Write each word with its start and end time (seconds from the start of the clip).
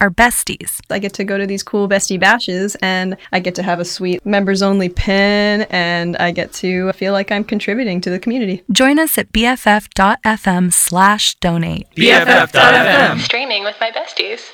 are 0.00 0.10
besties. 0.10 0.80
I 0.90 0.98
get 0.98 1.12
to 1.14 1.24
go 1.24 1.38
to 1.38 1.46
these 1.46 1.62
cool 1.62 1.88
bestie 1.88 2.18
bashes 2.20 2.76
and 2.82 3.16
I 3.32 3.40
get 3.40 3.54
to 3.56 3.62
have 3.62 3.80
a 3.80 3.84
sweet 3.84 4.24
members 4.24 4.62
only 4.62 4.88
pin 4.88 5.62
and 5.70 6.16
I 6.16 6.30
get 6.30 6.52
to 6.54 6.92
feel 6.92 7.12
like 7.12 7.32
I'm 7.32 7.44
contributing 7.44 8.00
to 8.02 8.10
the 8.10 8.18
community. 8.18 8.62
Join 8.70 8.98
us 8.98 9.18
at 9.18 9.32
bff.fm 9.32 10.72
slash 10.72 11.34
donate. 11.36 11.86
BFF.fm. 11.96 13.20
Streaming 13.20 13.64
with 13.64 13.76
my 13.80 13.90
besties. 13.90 14.50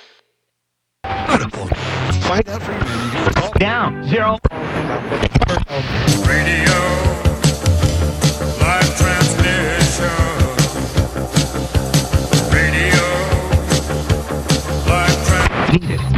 Find 2.24 2.48
out 2.48 2.62
from 2.62 3.58
Down. 3.58 4.08
Zero. 4.08 4.38
Radio. 6.26 7.13
Live 15.74 16.13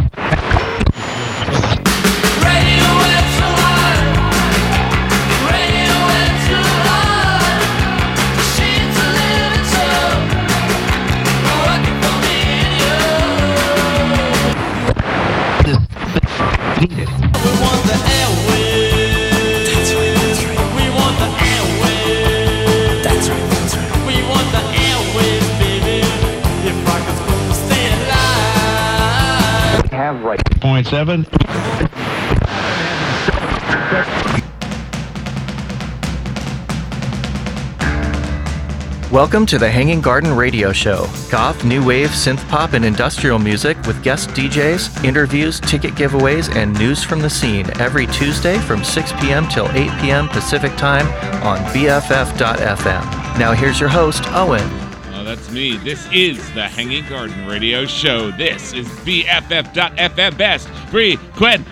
Welcome 39.13 39.47
to 39.47 39.59
the 39.59 39.71
Hanging 39.71 40.01
Garden 40.01 40.35
Radio 40.35 40.73
Show. 40.73 41.09
Goth, 41.31 41.65
new 41.65 41.87
wave, 41.87 42.11
synth 42.11 42.47
pop, 42.49 42.73
and 42.73 42.85
industrial 42.85 43.39
music 43.39 43.81
with 43.87 44.03
guest 44.03 44.31
DJs, 44.31 45.05
interviews, 45.05 45.61
ticket 45.61 45.95
giveaways, 45.95 46.55
and 46.57 46.77
news 46.77 47.05
from 47.05 47.21
the 47.21 47.31
scene 47.31 47.71
every 47.81 48.09
Tuesday 48.09 48.59
from 48.59 48.83
6 48.83 49.13
p.m. 49.21 49.49
till 49.49 49.69
8 49.69 49.89
p.m. 50.01 50.29
Pacific 50.29 50.77
Time 50.77 51.07
on 51.45 51.59
BFF.FM. 51.73 53.39
Now, 53.39 53.53
here's 53.53 53.79
your 53.79 53.89
host, 53.89 54.25
Owen. 54.33 54.86
That's 55.27 55.51
me. 55.51 55.77
This 55.79 56.07
is 56.13 56.39
the 56.53 56.69
Hanging 56.69 57.05
Garden 57.09 57.49
Radio 57.49 57.85
Show. 57.85 58.31
This 58.31 58.73
is 58.73 58.87
BFF.FM 59.01 60.39
Best 60.39 60.69
Frequencies 60.89 61.67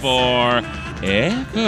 for 0.00 0.62
ever. 1.04 1.60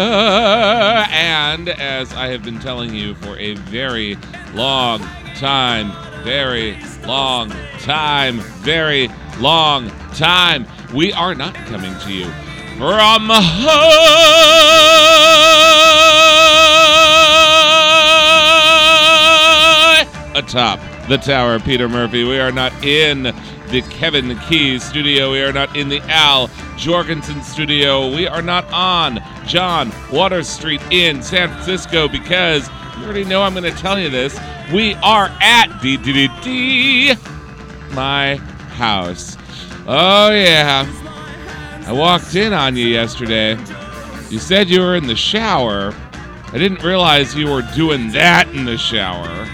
And 1.13 1.69
as 1.69 2.13
I 2.15 2.31
have 2.31 2.43
been 2.43 2.59
telling 2.59 2.93
you 2.93 3.15
for 3.15 3.39
a 3.39 3.55
very 3.55 4.19
long 4.55 5.03
time, 5.37 5.93
very 6.25 6.77
long 7.07 7.53
time, 7.79 8.41
very 8.65 9.09
long 9.39 9.89
time, 10.15 10.67
we 10.93 11.13
are 11.13 11.37
not 11.37 11.55
coming 11.55 11.97
to 12.01 12.13
you 12.13 12.25
from 12.77 13.29
high 13.31 14.59
atop 20.39 20.81
the 21.09 21.19
tower, 21.19 21.59
Peter 21.59 21.89
Murphy. 21.89 22.25
We 22.25 22.39
are 22.39 22.53
not 22.53 22.73
in 22.85 23.25
the 23.25 23.83
cEvin 23.83 24.41
Key's 24.49 24.83
studio. 24.83 25.33
We 25.33 25.43
are 25.43 25.53
not 25.53 25.77
in 25.77 25.89
the 25.89 26.01
Al 26.03 26.49
Jourgensen 26.77 27.43
studio. 27.43 28.15
We 28.15 28.27
are 28.27 28.43
not 28.43 28.65
on 28.73 29.19
John 29.47 29.93
Waters 30.13 30.49
Street 30.49 30.81
in 30.91 31.23
San 31.23 31.49
Francisco 31.49 32.09
because 32.09 32.69
you 32.99 33.05
already 33.05 33.25
know 33.25 33.43
I'm 33.43 33.55
going 33.55 33.71
to 33.71 33.79
tell 33.79 33.99
you 33.99 34.11
this. 34.11 34.39
We 34.73 34.95
are 34.95 35.27
at 35.41 35.69
DDD, 35.81 37.17
my 37.95 38.37
house. 38.77 39.37
Oh, 39.87 40.31
yeah. 40.31 40.87
I 41.87 41.93
walked 41.93 42.35
in 42.35 42.53
on 42.53 42.77
you 42.77 42.87
yesterday. 42.87 43.59
You 44.31 44.39
said 44.39 44.69
you 44.69 44.81
were 44.81 44.97
in 44.97 45.07
the 45.07 45.17
shower. 45.17 45.95
I 46.53 46.59
didn't 46.59 46.83
realize 46.83 47.35
you 47.35 47.51
were 47.51 47.63
doing 47.75 48.13
that 48.13 48.49
in 48.49 48.65
the 48.65 48.77
shower. 48.79 49.49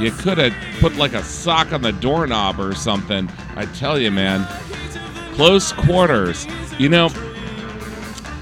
You 0.00 0.10
could 0.10 0.38
have 0.38 0.54
put 0.80 0.96
like 0.96 1.12
a 1.12 1.22
sock 1.22 1.72
on 1.72 1.82
the 1.82 1.92
doorknob 1.92 2.58
or 2.58 2.74
something. 2.74 3.30
I 3.54 3.66
tell 3.66 3.98
you, 3.98 4.10
man. 4.10 4.46
Close 5.34 5.72
quarters. 5.72 6.46
You 6.78 6.88
know, 6.88 7.08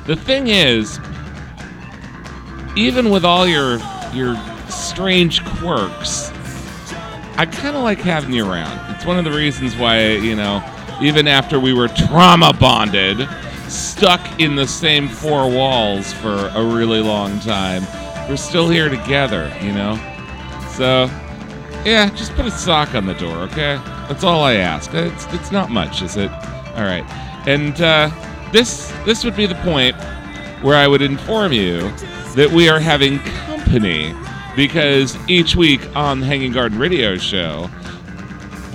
the 0.07 0.15
thing 0.15 0.49
is, 0.49 1.01
even 2.77 3.11
with 3.11 3.25
all 3.25 3.47
your 3.47 3.79
your 4.13 4.37
strange 4.69 5.45
quirks, 5.45 6.31
I 7.37 7.47
kind 7.47 7.77
of 7.77 7.83
like 7.83 7.99
having 7.99 8.33
you 8.33 8.49
around. 8.51 8.95
It's 8.95 9.05
one 9.05 9.19
of 9.19 9.25
the 9.25 9.33
reasons 9.33 9.77
why, 9.77 10.11
you 10.13 10.37
know, 10.37 10.63
even 11.01 11.29
after 11.29 11.61
we 11.61 11.73
were 11.73 11.89
trauma 11.89 12.53
bonded, 12.53 13.29
stuck 13.69 14.41
in 14.41 14.55
the 14.55 14.67
same 14.67 15.09
four 15.09 15.49
walls 15.49 16.13
for 16.13 16.51
a 16.55 16.65
really 16.65 17.01
long 17.01 17.39
time, 17.41 17.85
we're 18.29 18.37
still 18.37 18.69
here 18.69 18.89
together, 18.89 19.53
you 19.61 19.73
know? 19.73 19.97
So, 20.73 21.11
yeah, 21.88 22.10
just 22.10 22.34
put 22.34 22.44
a 22.44 22.50
sock 22.50 22.94
on 22.94 23.06
the 23.06 23.15
door, 23.15 23.37
okay? 23.38 23.81
That's 24.09 24.22
all 24.22 24.43
I 24.43 24.54
ask. 24.54 24.93
It's, 24.93 25.26
it's 25.32 25.50
not 25.50 25.71
much, 25.71 26.03
is 26.03 26.16
it? 26.16 26.31
All 26.31 26.84
right. 26.84 27.04
And 27.47 27.81
uh, 27.81 28.10
this 28.53 28.93
this 29.04 29.25
would 29.25 29.37
be 29.37 29.47
the 29.47 29.54
point 29.56 29.97
where 30.62 30.76
I 30.76 30.87
would 30.87 31.03
inform 31.03 31.53
you 31.53 31.81
that 32.34 32.50
we 32.53 32.69
are 32.69 32.78
having 32.78 33.19
company 33.21 34.15
because 34.54 35.16
each 35.28 35.56
week 35.56 35.81
on 35.97 36.21
the 36.21 36.26
Hanging 36.26 36.53
Garden 36.53 36.78
Radio 36.78 37.16
Show, 37.16 37.71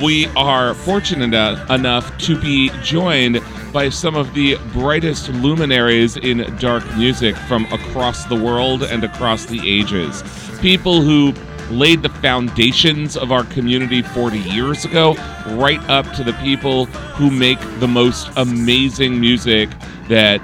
we 0.01 0.27
are 0.35 0.73
fortunate 0.73 1.33
enough 1.69 2.17
to 2.19 2.39
be 2.39 2.69
joined 2.81 3.41
by 3.71 3.89
some 3.89 4.15
of 4.15 4.33
the 4.33 4.57
brightest 4.71 5.29
luminaries 5.29 6.17
in 6.17 6.39
dark 6.57 6.83
music 6.95 7.35
from 7.35 7.65
across 7.65 8.25
the 8.25 8.35
world 8.35 8.83
and 8.83 9.03
across 9.03 9.45
the 9.45 9.61
ages. 9.69 10.23
People 10.61 11.01
who 11.01 11.33
laid 11.73 12.01
the 12.01 12.09
foundations 12.09 13.17
of 13.17 13.31
our 13.31 13.43
community 13.45 14.01
40 14.01 14.39
years 14.39 14.85
ago, 14.85 15.13
right 15.55 15.79
up 15.89 16.11
to 16.13 16.23
the 16.23 16.33
people 16.33 16.85
who 16.85 17.29
make 17.29 17.59
the 17.79 17.87
most 17.87 18.29
amazing 18.37 19.19
music 19.19 19.69
that 20.07 20.41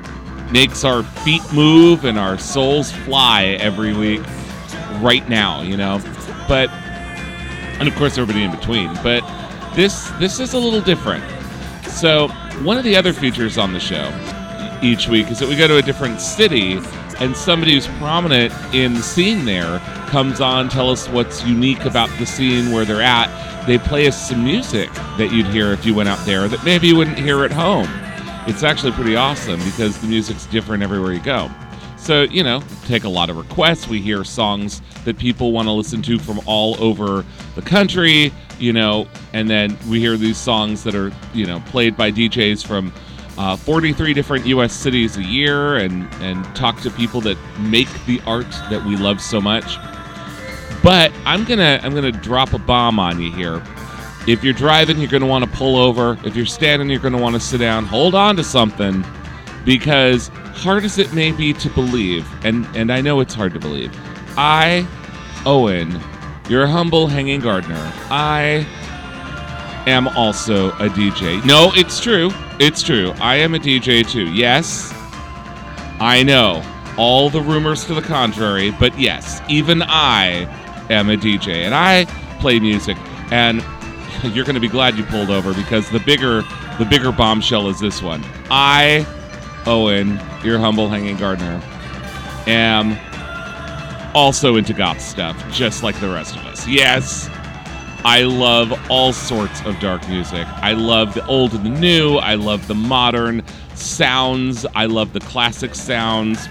makes 0.51 0.83
our 0.83 1.03
feet 1.03 1.41
move 1.53 2.05
and 2.05 2.17
our 2.17 2.37
souls 2.37 2.91
fly 2.91 3.57
every 3.59 3.93
week 3.93 4.21
right 5.01 5.27
now, 5.29 5.61
you 5.61 5.77
know. 5.77 6.01
But 6.47 6.69
and 7.79 7.87
of 7.87 7.95
course 7.95 8.17
everybody 8.17 8.43
in 8.43 8.51
between. 8.51 8.93
But 9.03 9.21
this 9.75 10.09
this 10.19 10.39
is 10.39 10.53
a 10.53 10.57
little 10.57 10.81
different. 10.81 11.23
So 11.87 12.27
one 12.63 12.77
of 12.77 12.83
the 12.83 12.95
other 12.95 13.13
features 13.13 13.57
on 13.57 13.73
the 13.73 13.79
show 13.79 14.11
each 14.81 15.07
week 15.07 15.29
is 15.31 15.39
that 15.39 15.49
we 15.49 15.55
go 15.55 15.67
to 15.67 15.77
a 15.77 15.81
different 15.81 16.21
city 16.21 16.79
and 17.19 17.35
somebody 17.35 17.73
who's 17.73 17.87
prominent 17.87 18.53
in 18.73 18.93
the 18.93 19.01
scene 19.01 19.45
there 19.45 19.79
comes 20.07 20.39
on, 20.41 20.69
tell 20.69 20.89
us 20.89 21.07
what's 21.09 21.43
unique 21.45 21.85
about 21.85 22.09
the 22.17 22.25
scene 22.25 22.71
where 22.71 22.85
they're 22.85 23.01
at. 23.01 23.65
They 23.65 23.77
play 23.77 24.07
us 24.07 24.29
some 24.29 24.43
music 24.43 24.91
that 25.17 25.31
you'd 25.31 25.47
hear 25.47 25.73
if 25.73 25.85
you 25.85 25.93
went 25.93 26.09
out 26.09 26.25
there 26.25 26.47
that 26.47 26.63
maybe 26.63 26.87
you 26.87 26.95
wouldn't 26.95 27.19
hear 27.19 27.43
at 27.43 27.51
home. 27.51 27.87
It's 28.47 28.63
actually 28.63 28.93
pretty 28.93 29.15
awesome 29.15 29.59
because 29.65 29.99
the 29.99 30.07
music's 30.07 30.45
different 30.47 30.81
everywhere 30.81 31.13
you 31.13 31.19
go. 31.19 31.51
So, 31.97 32.23
you 32.23 32.43
know, 32.43 32.63
take 32.85 33.03
a 33.03 33.09
lot 33.09 33.29
of 33.29 33.37
requests. 33.37 33.87
We 33.87 34.01
hear 34.01 34.23
songs 34.23 34.81
that 35.03 35.17
people 35.17 35.51
want 35.51 35.67
to 35.67 35.73
listen 35.73 36.01
to 36.03 36.17
from 36.17 36.39
all 36.45 36.81
over 36.81 37.25
the 37.55 37.61
country, 37.61 38.31
you 38.57 38.71
know, 38.71 39.07
and 39.33 39.49
then 39.49 39.77
we 39.89 39.99
hear 39.99 40.15
these 40.15 40.37
songs 40.37 40.83
that 40.85 40.95
are, 40.95 41.11
you 41.33 41.45
know, 41.45 41.59
played 41.67 41.97
by 41.97 42.11
DJs 42.11 42.65
from 42.65 42.93
uh, 43.39 43.55
43 43.55 44.13
different 44.13 44.45
U.S. 44.47 44.73
cities 44.73 45.15
a 45.15 45.23
year 45.23 45.77
and, 45.77 46.13
and 46.15 46.43
talk 46.55 46.81
to 46.81 46.91
people 46.91 47.21
that 47.21 47.37
make 47.57 47.87
the 48.05 48.21
art 48.27 48.49
that 48.69 48.83
we 48.85 48.97
love 48.97 49.21
so 49.21 49.39
much. 49.39 49.77
But 50.83 51.13
I'm 51.25 51.45
gonna 51.45 51.79
I'm 51.81 51.95
gonna 51.95 52.11
drop 52.11 52.53
a 52.53 52.59
bomb 52.59 52.99
on 52.99 53.21
you 53.21 53.31
here. 53.31 53.63
If 54.27 54.43
you're 54.43 54.53
driving, 54.53 54.99
you're 54.99 55.09
gonna 55.09 55.25
want 55.25 55.45
to 55.45 55.51
pull 55.51 55.77
over. 55.77 56.17
If 56.25 56.35
you're 56.35 56.45
standing, 56.45 56.89
you're 56.89 56.99
gonna 56.99 57.21
want 57.21 57.35
to 57.35 57.39
sit 57.39 57.59
down. 57.59 57.85
Hold 57.85 58.13
on 58.13 58.35
to 58.35 58.43
something 58.43 59.05
because 59.63 60.27
hard 60.53 60.83
as 60.83 60.97
it 60.97 61.13
may 61.13 61.31
be 61.31 61.53
to 61.53 61.69
believe, 61.69 62.27
and 62.45 62.65
and 62.75 62.91
I 62.91 62.99
know 62.99 63.21
it's 63.21 63.33
hard 63.33 63.53
to 63.53 63.59
believe, 63.59 63.97
I, 64.37 64.85
Owen, 65.45 65.99
your 66.49 66.67
humble 66.67 67.07
hanging 67.07 67.39
gardener, 67.39 67.91
I 68.09 68.67
am 69.89 70.07
also 70.09 70.69
a 70.73 70.89
DJ. 70.89 71.43
No, 71.45 71.71
it's 71.75 71.99
true. 71.99 72.31
It's 72.59 72.81
true. 72.81 73.11
I 73.19 73.35
am 73.35 73.55
a 73.55 73.59
DJ 73.59 74.07
too. 74.07 74.31
Yes, 74.33 74.93
I 75.99 76.23
know 76.23 76.63
all 76.97 77.29
the 77.29 77.41
rumors 77.41 77.85
to 77.85 77.93
the 77.93 78.01
contrary, 78.01 78.71
but 78.71 78.97
yes, 78.99 79.41
even 79.49 79.81
I 79.83 80.47
am 80.89 81.09
a 81.09 81.15
DJ 81.15 81.65
and 81.65 81.73
I 81.73 82.05
play 82.39 82.59
music. 82.59 82.97
And 83.31 83.63
you're 84.23 84.45
going 84.45 84.55
to 84.55 84.61
be 84.61 84.67
glad 84.67 84.97
you 84.97 85.03
pulled 85.05 85.29
over 85.29 85.53
because 85.53 85.89
the 85.89 85.99
bigger 85.99 86.43
the 86.77 86.85
bigger 86.85 87.11
bombshell 87.11 87.67
is 87.67 87.79
this 87.79 88.01
one. 88.01 88.23
I, 88.49 89.05
Owen, 89.65 90.19
your 90.43 90.59
humble 90.59 90.87
hanging 90.87 91.17
gardener, 91.17 91.61
am 92.47 92.97
also 94.15 94.55
into 94.55 94.73
goth 94.73 95.01
stuff, 95.01 95.37
just 95.51 95.83
like 95.83 95.99
the 95.99 96.09
rest 96.09 96.37
of 96.37 96.45
us. 96.45 96.65
Yes, 96.67 97.29
I 98.05 98.23
love 98.23 98.73
all 98.89 99.11
sorts 99.11 99.61
of 99.65 99.79
dark 99.79 100.07
music. 100.07 100.47
I 100.47 100.71
love 100.71 101.13
the 101.13 101.25
old 101.27 101.53
and 101.53 101.65
the 101.65 101.69
new. 101.69 102.15
I 102.15 102.35
love 102.35 102.67
the 102.67 102.75
modern 102.75 103.43
sounds. 103.75 104.65
I 104.73 104.85
love 104.85 105.11
the 105.11 105.19
classic 105.19 105.75
sounds. 105.75 106.47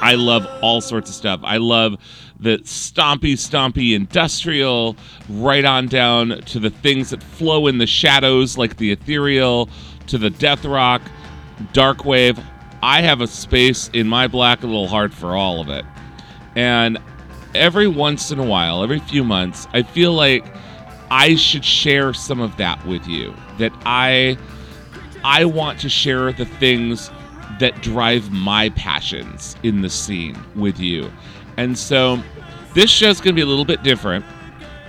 I 0.00 0.14
love 0.14 0.46
all 0.62 0.80
sorts 0.80 1.10
of 1.10 1.16
stuff. 1.16 1.40
I 1.42 1.56
love 1.56 1.96
the 2.38 2.58
stompy, 2.58 3.32
stompy 3.32 3.94
industrial, 3.94 4.96
right 5.28 5.64
on 5.64 5.88
down 5.88 6.40
to 6.46 6.60
the 6.60 6.70
things 6.70 7.10
that 7.10 7.22
flow 7.22 7.66
in 7.66 7.78
the 7.78 7.86
shadows, 7.86 8.56
like 8.56 8.76
the 8.76 8.92
ethereal, 8.92 9.68
to 10.06 10.18
the 10.18 10.30
death 10.30 10.64
rock, 10.64 11.02
dark 11.72 12.04
wave. 12.04 12.38
I 12.82 13.02
have 13.02 13.20
a 13.20 13.26
space 13.26 13.90
in 13.94 14.06
my 14.06 14.28
black 14.28 14.62
little 14.62 14.86
heart 14.86 15.12
for 15.12 15.34
all 15.34 15.60
of 15.60 15.68
it. 15.70 15.84
And 16.54 16.98
every 17.56 17.88
once 17.88 18.30
in 18.30 18.38
a 18.38 18.44
while, 18.44 18.82
every 18.82 19.00
few 19.00 19.24
months, 19.24 19.66
I 19.72 19.82
feel 19.82 20.12
like 20.12 20.44
I 21.10 21.36
should 21.36 21.64
share 21.64 22.12
some 22.14 22.40
of 22.40 22.56
that 22.56 22.84
with 22.86 23.06
you. 23.06 23.34
That 23.58 23.72
I 23.84 24.36
I 25.24 25.44
want 25.44 25.80
to 25.80 25.88
share 25.88 26.32
the 26.32 26.44
things 26.44 27.10
that 27.58 27.82
drive 27.82 28.30
my 28.30 28.68
passions 28.70 29.56
in 29.62 29.80
the 29.80 29.90
scene 29.90 30.36
with 30.54 30.78
you. 30.78 31.10
And 31.56 31.76
so 31.76 32.22
this 32.74 32.90
show's 32.90 33.20
going 33.20 33.34
to 33.34 33.38
be 33.38 33.42
a 33.42 33.46
little 33.46 33.64
bit 33.64 33.82
different. 33.82 34.24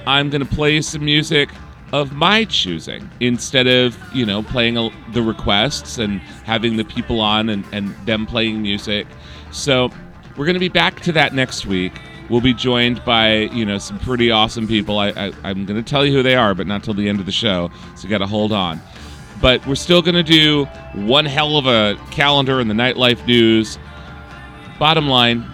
I'm 0.06 0.30
going 0.30 0.46
to 0.46 0.56
play 0.56 0.82
some 0.82 1.06
music 1.06 1.50
of 1.94 2.14
my 2.14 2.44
choosing 2.46 3.10
instead 3.20 3.68
of, 3.68 3.98
you 4.14 4.26
know, 4.26 4.44
playing 4.44 4.76
the 5.14 5.22
requests 5.22 5.98
and 5.98 6.20
having 6.20 6.76
the 6.76 6.84
people 6.84 7.22
on 7.22 7.50
and, 7.50 7.66
and 7.72 7.96
them 8.06 8.26
playing 8.26 8.62
music. 8.62 9.08
So 9.52 9.90
we're 10.36 10.46
going 10.46 10.56
to 10.56 10.60
be 10.60 10.70
back 10.70 11.00
to 11.02 11.12
that 11.14 11.34
next 11.34 11.66
week. 11.66 11.94
We'll 12.30 12.42
be 12.42 12.54
joined 12.54 13.04
by, 13.06 13.50
you 13.54 13.66
know, 13.66 13.78
some 13.78 14.00
pretty 14.00 14.32
awesome 14.32 14.68
people. 14.68 15.00
I, 15.00 15.10
I, 15.10 15.32
I'm 15.44 15.66
going 15.66 15.82
to 15.82 15.90
tell 15.90 16.06
you 16.06 16.12
who 16.12 16.24
they 16.24 16.36
are, 16.36 16.54
but 16.54 16.68
not 16.68 16.84
till 16.84 16.94
the 16.94 17.08
end 17.08 17.20
of 17.20 17.26
the 17.26 17.32
show. 17.32 17.72
So 17.96 18.04
you 18.04 18.10
got 18.10 18.18
to 18.20 18.28
hold 18.28 18.52
on 18.52 18.82
but 19.42 19.66
we're 19.68 19.76
still 19.76 20.02
going 20.02 20.16
to 20.16 20.24
do 20.24 20.66
one 20.94 21.26
hell 21.26 21.58
of 21.58 21.68
a 21.68 21.96
calendar 22.12 22.60
in 22.60 22.68
the 22.68 22.74
nightlife 22.74 23.26
news. 23.28 23.78
Bottom 24.80 25.08
line, 25.08 25.46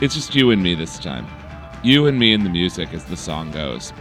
it's 0.00 0.14
just 0.14 0.34
you 0.34 0.50
and 0.50 0.62
me 0.62 0.74
this 0.74 0.98
time. 0.98 1.26
You 1.82 2.06
and 2.06 2.18
me 2.18 2.32
and 2.32 2.44
the 2.44 2.50
music 2.50 2.92
as 2.92 3.04
the 3.04 3.16
song 3.16 3.50
goes. 3.50 3.92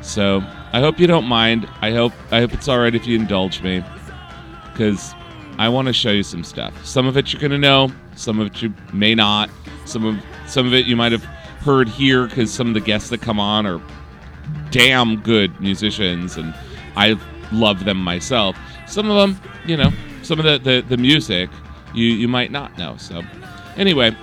So 0.00 0.42
I 0.72 0.80
hope 0.80 0.98
you 0.98 1.06
don't 1.06 1.26
mind. 1.26 1.68
I 1.80 1.92
hope 1.92 2.12
I 2.30 2.40
hope 2.40 2.52
it's 2.52 2.68
all 2.68 2.78
right 2.78 2.94
if 2.94 3.06
you 3.06 3.18
indulge 3.18 3.62
me, 3.62 3.84
because 4.72 5.12
I 5.58 5.68
want 5.68 5.88
to 5.88 5.92
show 5.92 6.10
you 6.10 6.22
some 6.22 6.44
stuff. 6.44 6.72
Some 6.86 7.06
of 7.06 7.16
it 7.16 7.32
you're 7.32 7.42
gonna 7.42 7.58
know, 7.58 7.90
some 8.14 8.38
of 8.40 8.46
it 8.46 8.62
you 8.62 8.72
may 8.92 9.14
not. 9.14 9.50
Some 9.84 10.04
of 10.04 10.22
some 10.46 10.66
of 10.66 10.72
it 10.72 10.86
you 10.86 10.96
might 10.96 11.12
have 11.12 11.26
heard 11.60 11.88
here 11.88 12.26
because 12.26 12.52
some 12.52 12.68
of 12.68 12.74
the 12.74 12.80
guests 12.80 13.10
that 13.10 13.20
come 13.20 13.40
on 13.40 13.66
are 13.66 13.80
damn 14.70 15.20
good 15.20 15.60
musicians, 15.60 16.36
and 16.36 16.54
I 16.96 17.18
love 17.52 17.84
them 17.84 17.98
myself. 17.98 18.56
Some 18.86 19.10
of 19.10 19.16
them, 19.16 19.50
you 19.66 19.76
know, 19.76 19.92
some 20.22 20.38
of 20.38 20.44
the, 20.44 20.58
the, 20.58 20.80
the 20.82 20.96
music 20.96 21.50
you, 21.94 22.06
you 22.06 22.28
might 22.28 22.50
not 22.50 22.76
know. 22.78 22.96
So, 22.96 23.22
anyway, 23.76 24.16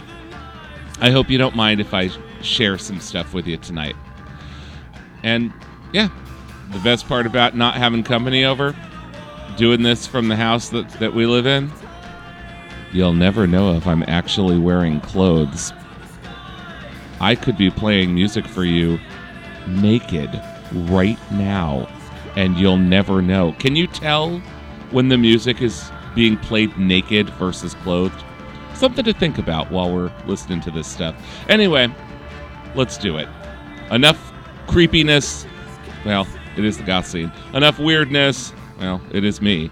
I 1.00 1.12
hope 1.12 1.30
you 1.30 1.38
don't 1.38 1.56
mind 1.56 1.82
if 1.82 1.94
I 1.94 2.10
share 2.42 2.78
some 2.78 3.00
stuff 3.00 3.34
with 3.34 3.48
you 3.48 3.58
tonight. 3.58 3.96
And 5.24 5.52
yeah, 5.92 6.10
the 6.72 6.80
best 6.80 7.08
part 7.08 7.26
about 7.26 7.56
not 7.56 7.76
having 7.76 8.04
company 8.04 8.46
over, 8.46 8.76
doing 9.58 9.82
this 9.82 10.06
from 10.06 10.28
the 10.28 10.36
house 10.36 10.70
that, 10.70 10.90
that 11.00 11.14
we 11.14 11.26
live 11.26 11.48
in, 11.48 11.72
you'll 12.92 13.14
never 13.14 13.48
know 13.48 13.76
if 13.76 13.88
I'm 13.88 14.04
actually 14.04 14.60
wearing 14.60 15.02
clothes. 15.02 15.74
I 17.26 17.34
could 17.34 17.58
be 17.58 17.72
playing 17.72 18.14
music 18.14 18.46
for 18.46 18.64
you 18.64 19.00
naked 19.68 20.30
right 20.72 21.18
now 21.32 21.88
and 22.36 22.56
you'll 22.56 22.78
never 22.78 23.20
know. 23.20 23.54
Can 23.54 23.76
you 23.76 23.88
tell 23.88 24.38
when 24.92 25.10
the 25.10 25.18
music 25.18 25.60
is 25.60 25.90
being 26.14 26.38
played 26.38 26.78
naked 26.78 27.32
versus 27.32 27.74
clothed? 27.74 28.24
Something 28.76 29.04
to 29.06 29.14
think 29.14 29.40
about 29.40 29.72
while 29.72 29.92
we're 29.92 30.12
listening 30.28 30.62
to 30.62 30.70
this 30.70 30.88
stuff. 30.88 31.16
Anyway, 31.50 31.92
let's 32.76 32.96
do 32.96 33.18
it. 33.18 33.28
Enough 33.90 34.32
creepiness. 34.68 35.48
Well, 36.06 36.28
it 36.56 36.64
is 36.64 36.78
the 36.78 36.84
goth 36.84 37.08
scene. 37.08 37.32
Enough 37.56 37.80
weirdness. 37.80 38.54
Well, 38.80 39.02
it 39.12 39.24
is 39.24 39.42
me. 39.42 39.72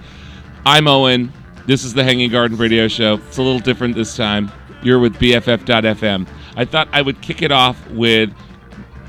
I'm 0.66 0.88
Owen. 0.88 1.32
This 1.68 1.84
is 1.84 1.94
the 1.94 2.04
Hanging 2.04 2.32
Garden 2.32 2.58
Radio 2.58 2.88
Show. 2.88 3.20
It's 3.28 3.38
a 3.38 3.44
little 3.44 3.60
different 3.60 3.94
this 3.94 4.18
time. 4.18 4.52
You're 4.82 4.98
with 4.98 5.14
BFF.FM. 5.18 6.28
I 6.56 6.66
thought 6.66 6.88
I 6.92 7.02
would 7.02 7.22
kick 7.22 7.42
it 7.42 7.52
off 7.52 7.90
with 7.90 8.32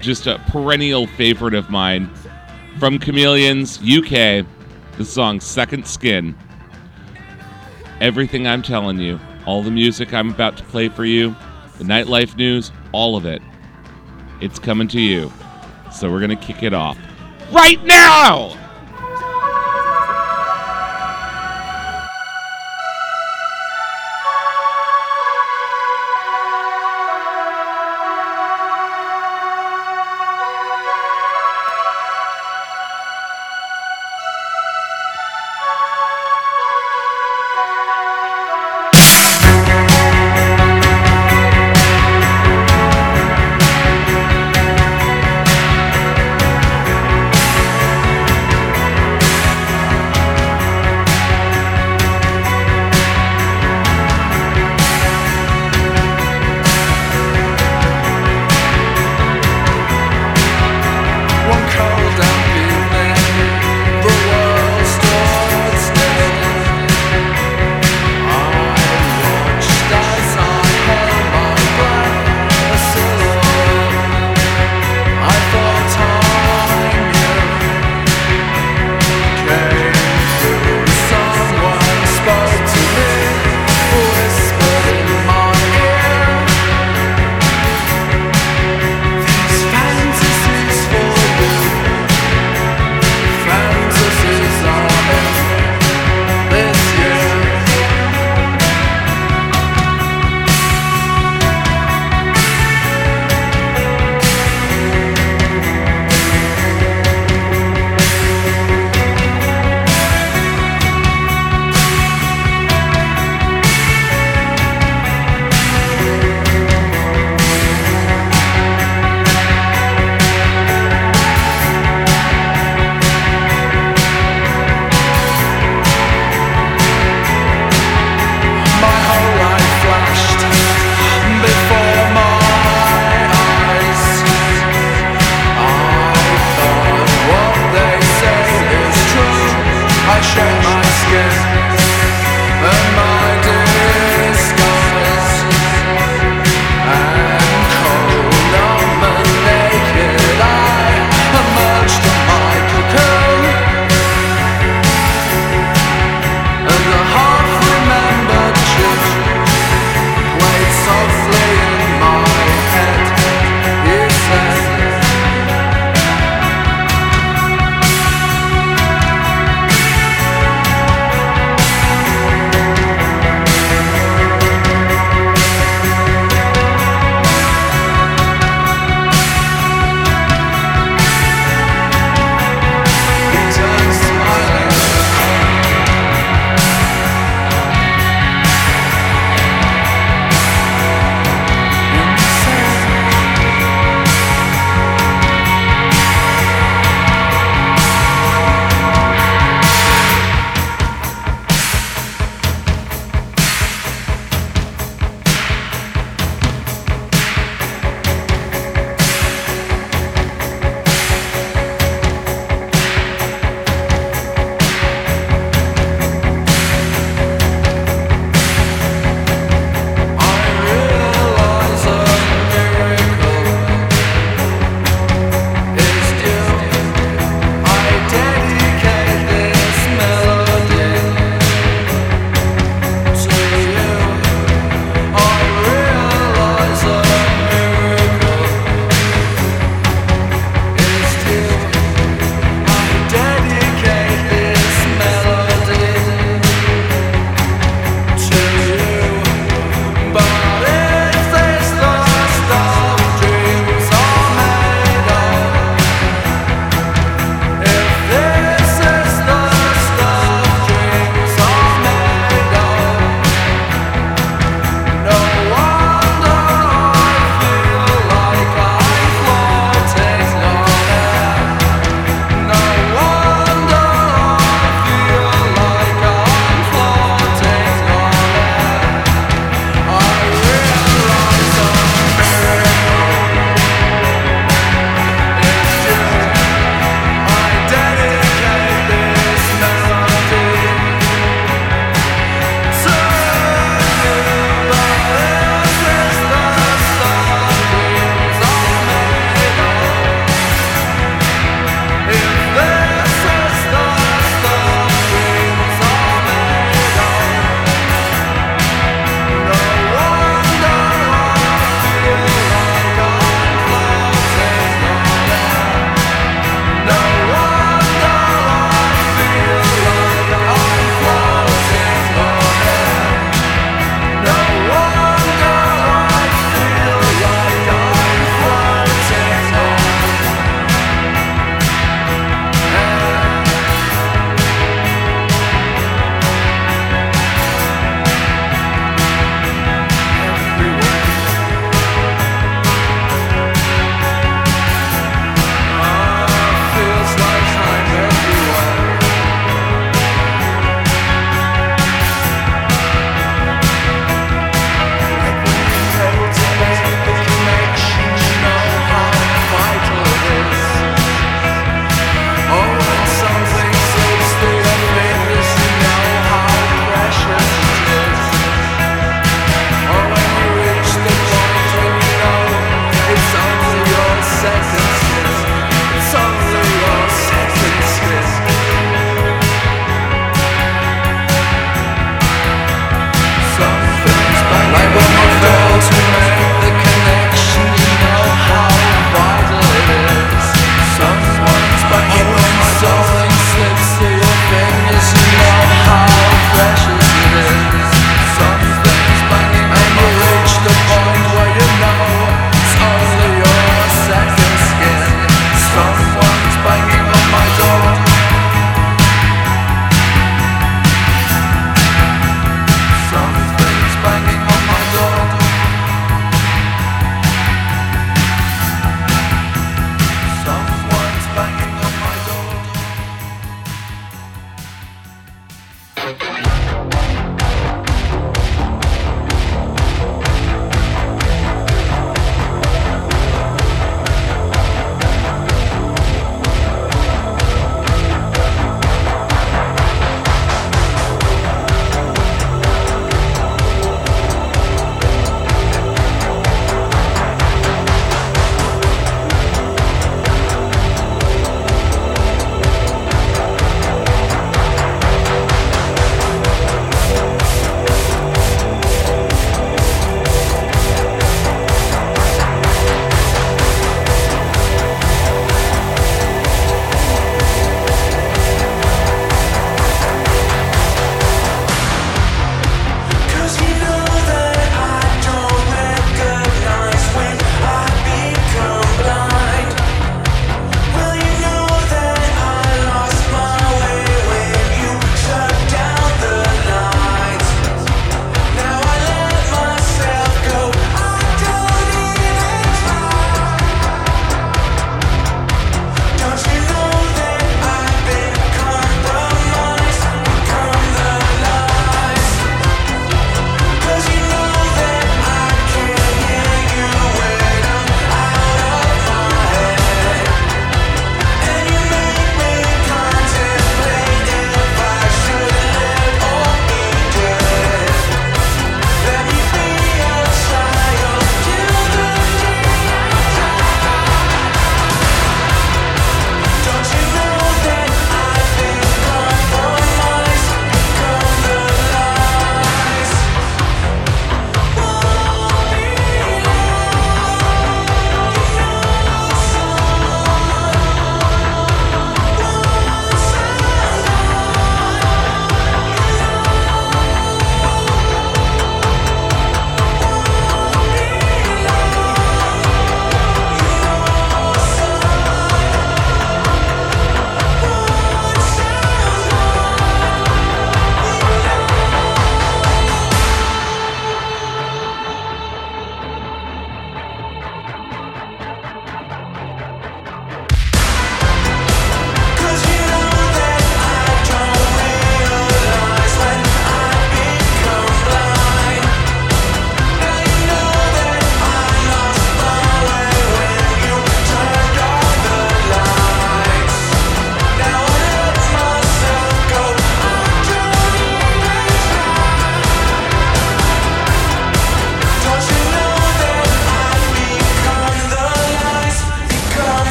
just 0.00 0.26
a 0.26 0.38
perennial 0.48 1.06
favorite 1.06 1.54
of 1.54 1.70
mine 1.70 2.10
from 2.78 2.98
Chameleons, 2.98 3.78
UK, 3.78 4.46
the 4.96 5.04
song 5.04 5.40
Second 5.40 5.86
Skin. 5.86 6.36
Everything 8.00 8.46
I'm 8.46 8.62
telling 8.62 8.98
you, 8.98 9.18
all 9.46 9.62
the 9.62 9.70
music 9.70 10.14
I'm 10.14 10.30
about 10.30 10.56
to 10.58 10.64
play 10.64 10.88
for 10.88 11.04
you, 11.04 11.34
the 11.78 11.84
nightlife 11.84 12.36
news, 12.36 12.72
all 12.92 13.16
of 13.16 13.26
it, 13.26 13.42
it's 14.40 14.58
coming 14.58 14.88
to 14.88 15.00
you. 15.00 15.32
So 15.92 16.10
we're 16.10 16.20
going 16.20 16.36
to 16.36 16.36
kick 16.36 16.62
it 16.62 16.74
off 16.74 16.98
right 17.50 17.82
now! 17.84 18.67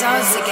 Ours 0.00 0.36
again. 0.36 0.51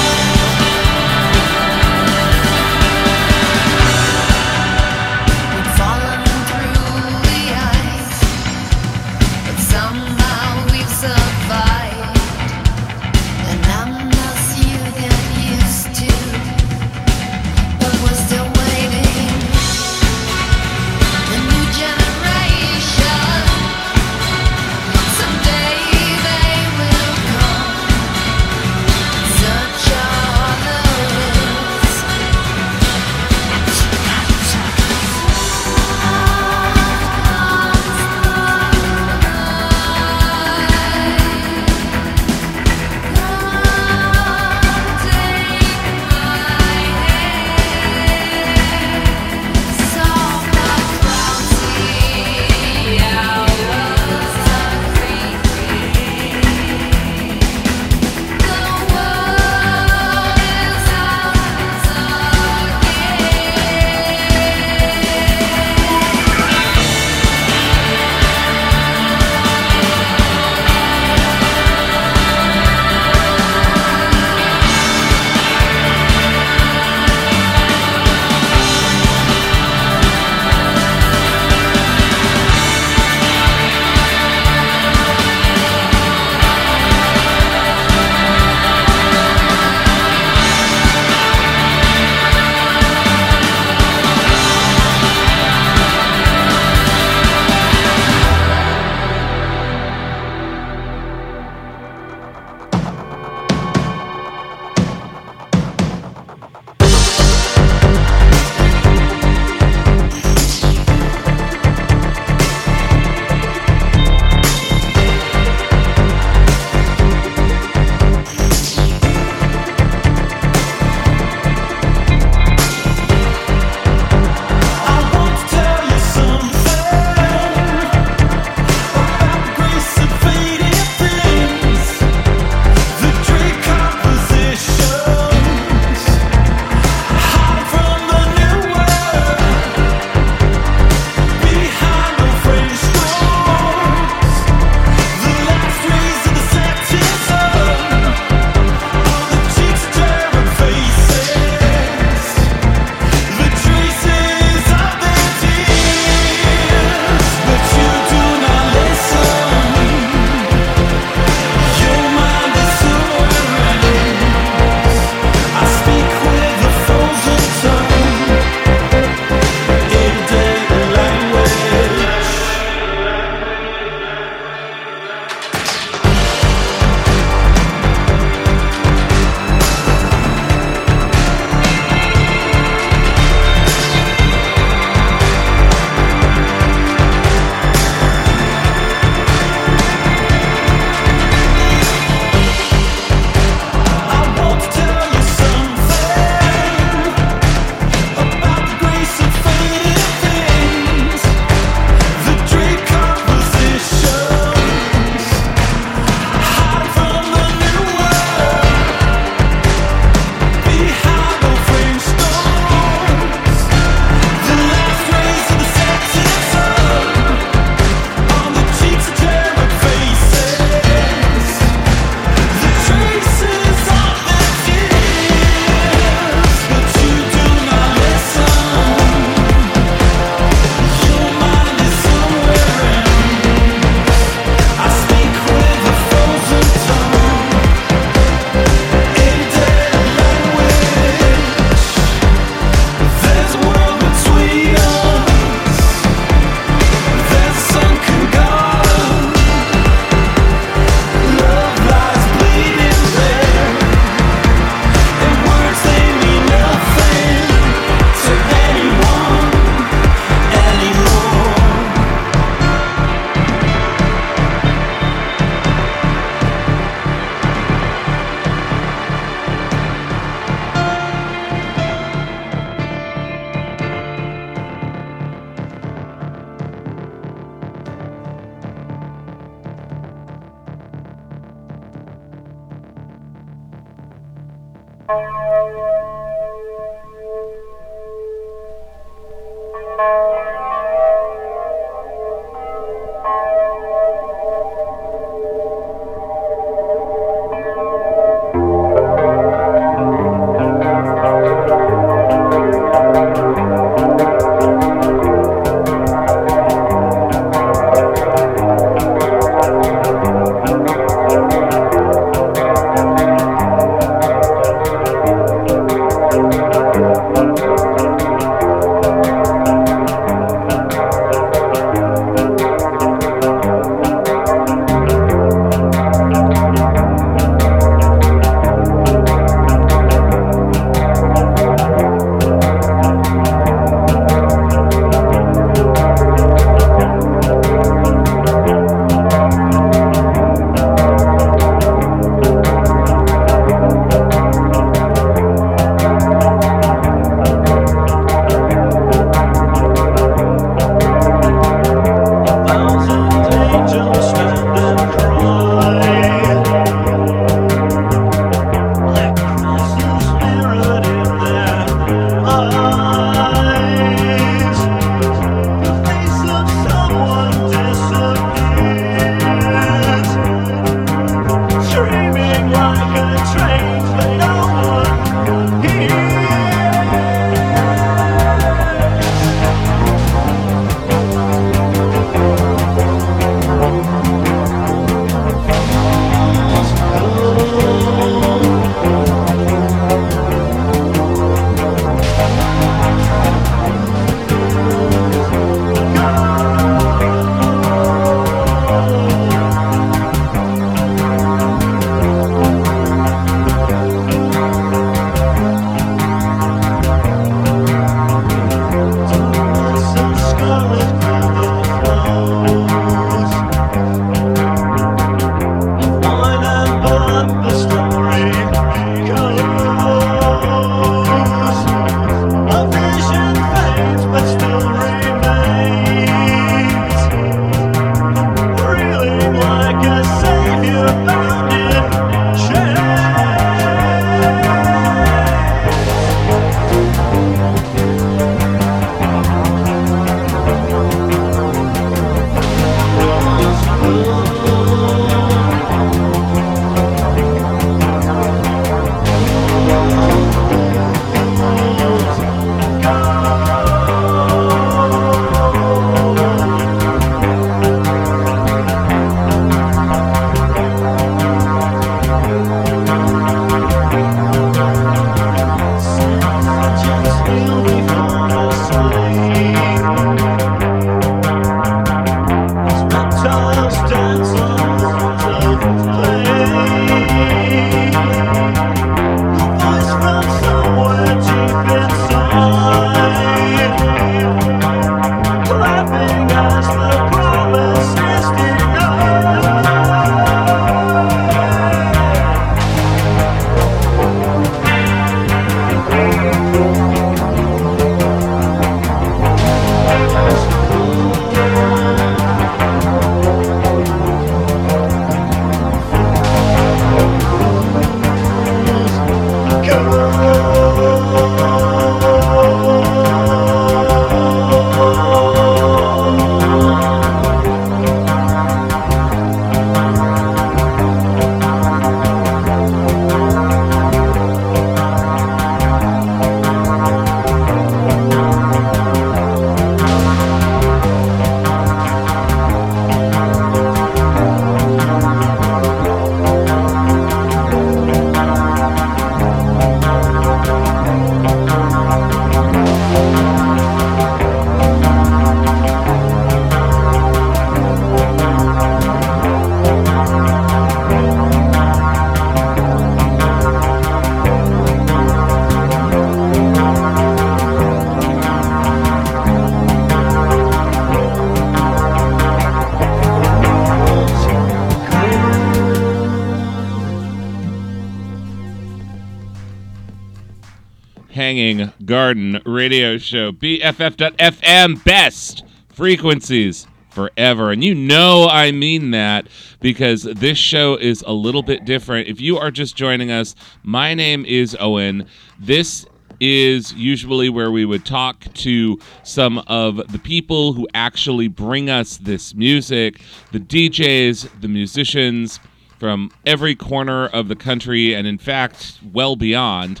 Garden 572.06 572.62
Radio 572.64 573.18
Show. 573.18 573.52
BFF.FM 573.52 575.04
best 575.04 575.62
frequencies 575.90 576.86
forever. 577.10 577.70
And 577.70 577.84
you 577.84 577.94
know 577.94 578.48
I 578.50 578.72
mean 578.72 579.10
that 579.10 579.46
because 579.80 580.22
this 580.22 580.56
show 580.56 580.96
is 580.96 581.22
a 581.26 581.34
little 581.34 581.62
bit 581.62 581.84
different. 581.84 582.28
If 582.28 582.40
you 582.40 582.56
are 582.56 582.70
just 582.70 582.96
joining 582.96 583.30
us, 583.30 583.54
my 583.82 584.14
name 584.14 584.46
is 584.46 584.74
Owen. 584.80 585.26
This 585.58 586.06
is 586.40 586.94
usually 586.94 587.50
where 587.50 587.70
we 587.70 587.84
would 587.84 588.06
talk 588.06 588.50
to 588.54 588.98
some 589.22 589.58
of 589.66 589.96
the 590.10 590.18
people 590.18 590.72
who 590.72 590.88
actually 590.94 591.48
bring 591.48 591.90
us 591.90 592.16
this 592.16 592.54
music 592.54 593.20
the 593.52 593.60
DJs, 593.60 594.62
the 594.62 594.68
musicians 594.68 595.60
from 596.00 596.30
every 596.46 596.74
corner 596.74 597.26
of 597.26 597.48
the 597.48 597.54
country, 597.54 598.14
and 598.14 598.26
in 598.26 598.38
fact, 598.38 598.98
well 599.12 599.36
beyond. 599.36 600.00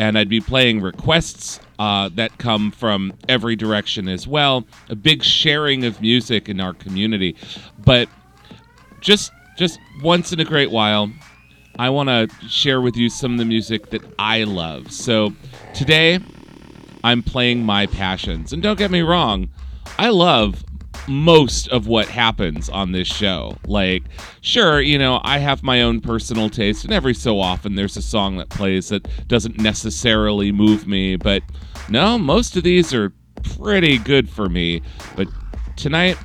And 0.00 0.16
I'd 0.16 0.30
be 0.30 0.40
playing 0.40 0.80
requests 0.80 1.60
uh, 1.78 2.08
that 2.14 2.38
come 2.38 2.70
from 2.70 3.12
every 3.28 3.54
direction 3.54 4.08
as 4.08 4.26
well. 4.26 4.64
A 4.88 4.94
big 4.94 5.22
sharing 5.22 5.84
of 5.84 6.00
music 6.00 6.48
in 6.48 6.58
our 6.58 6.72
community. 6.72 7.36
But 7.78 8.08
just 9.02 9.30
just 9.58 9.78
once 10.02 10.32
in 10.32 10.40
a 10.40 10.44
great 10.46 10.70
while, 10.70 11.12
I 11.78 11.90
want 11.90 12.08
to 12.08 12.48
share 12.48 12.80
with 12.80 12.96
you 12.96 13.10
some 13.10 13.32
of 13.32 13.38
the 13.38 13.44
music 13.44 13.90
that 13.90 14.00
I 14.18 14.44
love. 14.44 14.90
So 14.90 15.34
today, 15.74 16.18
I'm 17.04 17.22
playing 17.22 17.62
my 17.62 17.84
passions. 17.84 18.54
And 18.54 18.62
don't 18.62 18.78
get 18.78 18.90
me 18.90 19.02
wrong, 19.02 19.50
I 19.98 20.08
love 20.08 20.64
most 21.10 21.68
of 21.68 21.86
what 21.86 22.06
happens 22.06 22.68
on 22.68 22.92
this 22.92 23.08
show. 23.08 23.56
Like, 23.66 24.04
sure, 24.40 24.80
you 24.80 24.98
know, 24.98 25.20
I 25.24 25.38
have 25.38 25.62
my 25.62 25.82
own 25.82 26.00
personal 26.00 26.48
taste, 26.48 26.84
and 26.84 26.92
every 26.92 27.14
so 27.14 27.40
often 27.40 27.74
there's 27.74 27.96
a 27.96 28.02
song 28.02 28.36
that 28.36 28.48
plays 28.48 28.88
that 28.90 29.06
doesn't 29.28 29.58
necessarily 29.58 30.52
move 30.52 30.86
me, 30.86 31.16
but 31.16 31.42
no, 31.88 32.16
most 32.16 32.56
of 32.56 32.62
these 32.62 32.94
are 32.94 33.12
pretty 33.42 33.98
good 33.98 34.30
for 34.30 34.48
me. 34.48 34.82
But 35.16 35.28
tonight, 35.76 36.16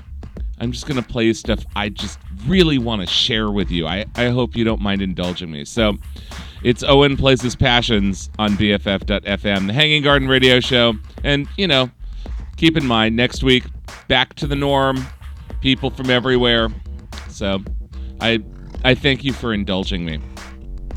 I'm 0.60 0.72
just 0.72 0.88
going 0.88 1.02
to 1.02 1.08
play 1.08 1.34
stuff 1.34 1.66
I 1.76 1.90
just 1.90 2.20
really 2.46 2.78
want 2.78 3.02
to 3.02 3.08
share 3.08 3.52
with 3.52 3.72
you. 3.72 3.88
I, 3.88 4.06
I 4.16 4.30
hope 4.30 4.56
you 4.56 4.64
don't 4.64 4.82
mind 4.82 5.02
indulging 5.02 5.52
me. 5.52 5.66
So, 5.66 5.98
it's 6.64 6.84
Owen 6.84 7.16
Plays 7.18 7.42
His 7.42 7.56
Passions 7.56 8.30
on 8.40 8.52
BFF.FM, 8.52 9.68
the 9.68 9.74
Hanging 9.74 10.02
Garden 10.02 10.28
Radio 10.28 10.60
Show. 10.60 10.94
And, 11.24 11.48
you 11.58 11.68
know, 11.68 11.92
keep 12.58 12.78
in 12.78 12.86
mind, 12.86 13.16
next 13.16 13.44
week, 13.44 13.66
back 14.08 14.34
to 14.36 14.48
the 14.48 14.56
norm, 14.56 15.06
people 15.62 15.90
from 15.90 16.10
everywhere. 16.10 16.70
So, 17.30 17.60
I, 18.22 18.44
I 18.84 18.96
thank 18.96 19.24
you 19.24 19.34
for 19.34 19.54
indulging 19.54 20.06
me. 20.06 20.20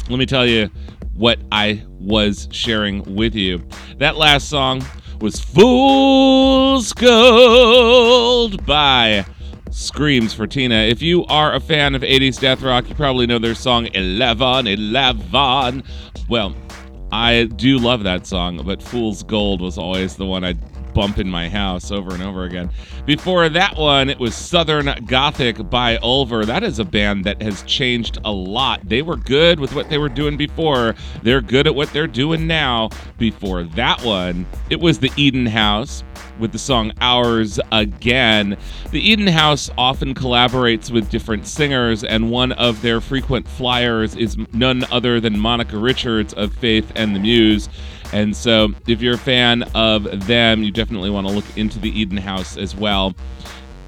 Let 0.08 0.18
me 0.18 0.26
tell 0.26 0.46
you 0.46 0.70
what 1.14 1.38
I 1.52 1.84
was 1.98 2.48
sharing 2.52 3.16
with 3.16 3.34
you. 3.34 3.66
That 3.98 4.16
last 4.16 4.48
song 4.48 4.82
was 5.20 5.40
Fool's 5.40 6.92
Gold 6.92 8.64
by 8.64 9.26
Screams 9.70 10.32
for 10.32 10.46
Tina. 10.46 10.76
If 10.76 11.02
you 11.02 11.24
are 11.26 11.54
a 11.54 11.60
fan 11.60 11.94
of 11.94 12.02
80s 12.02 12.40
death 12.40 12.62
rock, 12.62 12.88
you 12.88 12.94
probably 12.94 13.26
know 13.26 13.38
their 13.38 13.54
song 13.56 13.88
11 13.94 14.66
11. 14.68 15.82
Well, 16.28 16.54
I 17.10 17.44
do 17.56 17.78
love 17.78 18.04
that 18.04 18.26
song, 18.26 18.62
but 18.64 18.82
Fool's 18.82 19.22
Gold 19.22 19.60
was 19.60 19.76
always 19.76 20.16
the 20.16 20.26
one 20.26 20.44
I'd 20.44 20.58
bump 20.98 21.20
in 21.20 21.30
my 21.30 21.48
house 21.48 21.92
over 21.92 22.12
and 22.12 22.24
over 22.24 22.42
again. 22.42 22.68
Before 23.06 23.48
that 23.48 23.76
one, 23.76 24.10
it 24.10 24.18
was 24.18 24.34
Southern 24.34 24.92
Gothic 25.04 25.70
by 25.70 25.96
Ulver. 25.98 26.44
That 26.44 26.64
is 26.64 26.80
a 26.80 26.84
band 26.84 27.24
that 27.24 27.40
has 27.40 27.62
changed 27.62 28.18
a 28.24 28.32
lot. 28.32 28.80
They 28.82 29.02
were 29.02 29.14
good 29.14 29.60
with 29.60 29.76
what 29.76 29.88
they 29.90 29.98
were 29.98 30.08
doing 30.08 30.36
before, 30.36 30.96
they're 31.22 31.40
good 31.40 31.68
at 31.68 31.76
what 31.76 31.92
they're 31.92 32.08
doing 32.08 32.48
now. 32.48 32.88
Before 33.16 33.62
that 33.62 34.02
one, 34.02 34.44
it 34.70 34.80
was 34.80 34.98
the 34.98 35.12
Eden 35.16 35.46
House 35.46 36.02
with 36.40 36.50
the 36.50 36.58
song 36.58 36.92
Ours 37.00 37.60
Again. 37.70 38.56
The 38.90 39.00
Eden 39.00 39.28
House 39.28 39.70
often 39.78 40.14
collaborates 40.14 40.90
with 40.90 41.10
different 41.10 41.46
singers, 41.46 42.02
and 42.02 42.30
one 42.30 42.52
of 42.52 42.82
their 42.82 43.00
frequent 43.00 43.46
flyers 43.46 44.16
is 44.16 44.36
none 44.52 44.84
other 44.90 45.20
than 45.20 45.38
Monica 45.38 45.78
Richards 45.78 46.32
of 46.34 46.52
Faith 46.54 46.90
and 46.96 47.14
the 47.14 47.20
Muse. 47.20 47.68
And 48.12 48.34
so, 48.34 48.72
if 48.86 49.02
you're 49.02 49.14
a 49.14 49.18
fan 49.18 49.64
of 49.74 50.26
them, 50.26 50.62
you 50.62 50.70
definitely 50.70 51.10
want 51.10 51.26
to 51.26 51.32
look 51.32 51.44
into 51.56 51.78
the 51.78 51.90
Eden 51.90 52.16
House 52.16 52.56
as 52.56 52.74
well. 52.74 53.14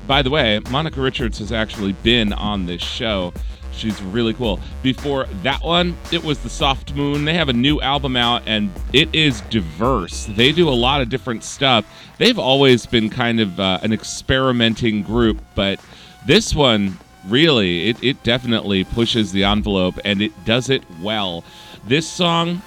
By 0.07 0.23
the 0.23 0.31
way, 0.31 0.61
Monica 0.71 1.01
Richards 1.01 1.39
has 1.39 1.53
actually 1.53 1.93
been 1.93 2.33
on 2.33 2.67
this 2.67 2.83
show. 2.83 3.33
She's 3.73 4.03
really 4.03 4.35
cool. 4.35 4.61
Before 4.83 5.27
that 5.43 5.63
one, 5.63 5.97
it 6.13 6.23
was 6.23 6.41
the 6.41 6.51
Soft 6.51 6.95
Moon. 6.95 7.25
They 7.25 7.35
have 7.35 7.49
a 7.49 7.55
new 7.55 7.81
album 7.81 8.17
out 8.17 8.43
and 8.47 8.71
it 8.93 9.15
is 9.15 9.41
diverse. 9.43 10.27
They 10.27 10.53
do 10.53 10.69
a 10.69 10.71
lot 10.71 11.01
of 11.01 11.09
different 11.09 11.45
stuff. 11.45 11.87
They've 12.19 12.39
always 12.39 12.85
been 12.87 13.09
kind 13.09 13.41
of 13.41 13.59
uh, 13.59 13.79
an 13.83 13.93
experimenting 13.93 15.03
group, 15.03 15.41
but 15.55 15.81
this 16.27 16.55
one 16.55 16.99
really, 17.27 17.89
it, 17.89 18.03
it 18.03 18.23
definitely 18.23 18.85
pushes 18.85 19.33
the 19.33 19.45
envelope 19.45 19.99
and 20.05 20.21
it 20.21 20.33
does 20.45 20.69
it 20.69 20.83
well. 21.01 21.45
This 21.87 22.07
song, 22.07 22.63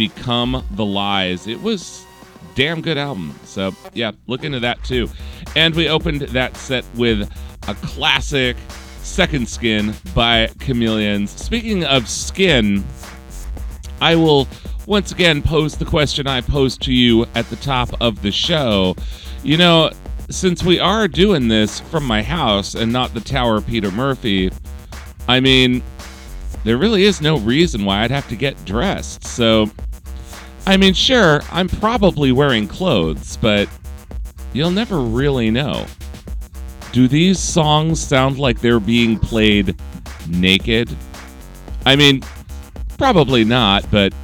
Become 0.00 0.64
the 0.70 0.86
Lies, 0.86 1.46
it 1.46 1.60
was 1.60 2.06
damn 2.54 2.80
good 2.80 2.96
album. 2.96 3.38
So 3.44 3.74
yeah, 3.92 4.12
look 4.28 4.44
into 4.44 4.58
that 4.60 4.82
too. 4.82 5.10
And 5.56 5.74
we 5.74 5.90
opened 5.90 6.22
that 6.22 6.56
set 6.56 6.86
with 6.94 7.30
a 7.68 7.74
classic 7.74 8.56
Second 9.02 9.46
Skin 9.46 9.92
by 10.14 10.46
Chameleons. 10.58 11.30
Speaking 11.32 11.84
of 11.84 12.08
skin, 12.08 12.82
I 14.00 14.16
will 14.16 14.48
once 14.86 15.12
again 15.12 15.42
pose 15.42 15.76
the 15.76 15.84
question 15.84 16.26
I 16.26 16.40
posed 16.40 16.80
to 16.84 16.94
you 16.94 17.26
at 17.34 17.50
the 17.50 17.56
top 17.56 17.90
of 18.00 18.22
the 18.22 18.32
show. 18.32 18.96
You 19.42 19.58
know, 19.58 19.90
since 20.30 20.62
we 20.62 20.80
are 20.80 21.08
doing 21.08 21.48
this 21.48 21.78
from 21.78 22.06
my 22.06 22.22
house 22.22 22.74
and 22.74 22.90
not 22.90 23.12
the 23.12 23.20
Tower 23.20 23.60
Peter 23.60 23.90
Murphy, 23.90 24.50
I 25.28 25.40
mean, 25.40 25.82
there 26.64 26.78
really 26.78 27.04
is 27.04 27.20
no 27.20 27.38
reason 27.38 27.84
why 27.84 28.02
I'd 28.02 28.10
have 28.10 28.28
to 28.30 28.36
get 28.36 28.64
dressed. 28.64 29.26
So, 29.26 29.70
I 30.70 30.76
mean, 30.76 30.94
sure, 30.94 31.40
I'm 31.50 31.68
probably 31.68 32.30
wearing 32.30 32.68
clothes, 32.68 33.36
but 33.38 33.68
you'll 34.52 34.70
never 34.70 35.00
really 35.00 35.50
know. 35.50 35.84
Do 36.92 37.08
these 37.08 37.40
songs 37.40 38.00
sound 38.00 38.38
like 38.38 38.60
they're 38.60 38.78
being 38.78 39.18
played 39.18 39.74
naked? 40.28 40.96
I 41.84 41.96
mean, 41.96 42.22
probably 42.98 43.42
not, 43.42 43.90
but 43.90 44.14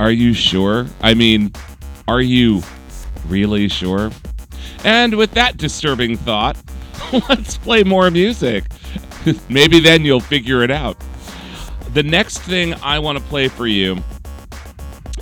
are 0.00 0.10
you 0.10 0.34
sure? 0.34 0.88
I 1.02 1.14
mean, 1.14 1.52
are 2.08 2.20
you 2.20 2.64
really 3.28 3.68
sure? 3.68 4.10
And 4.82 5.16
with 5.16 5.30
that 5.34 5.56
disturbing 5.56 6.16
thought, 6.16 6.56
let's 7.28 7.56
play 7.58 7.84
more 7.84 8.10
music. 8.10 8.64
Maybe 9.48 9.78
then 9.78 10.04
you'll 10.04 10.18
figure 10.18 10.64
it 10.64 10.72
out. 10.72 10.96
The 11.94 12.02
next 12.02 12.38
thing 12.38 12.74
I 12.82 12.98
want 12.98 13.18
to 13.18 13.24
play 13.26 13.46
for 13.46 13.68
you 13.68 14.02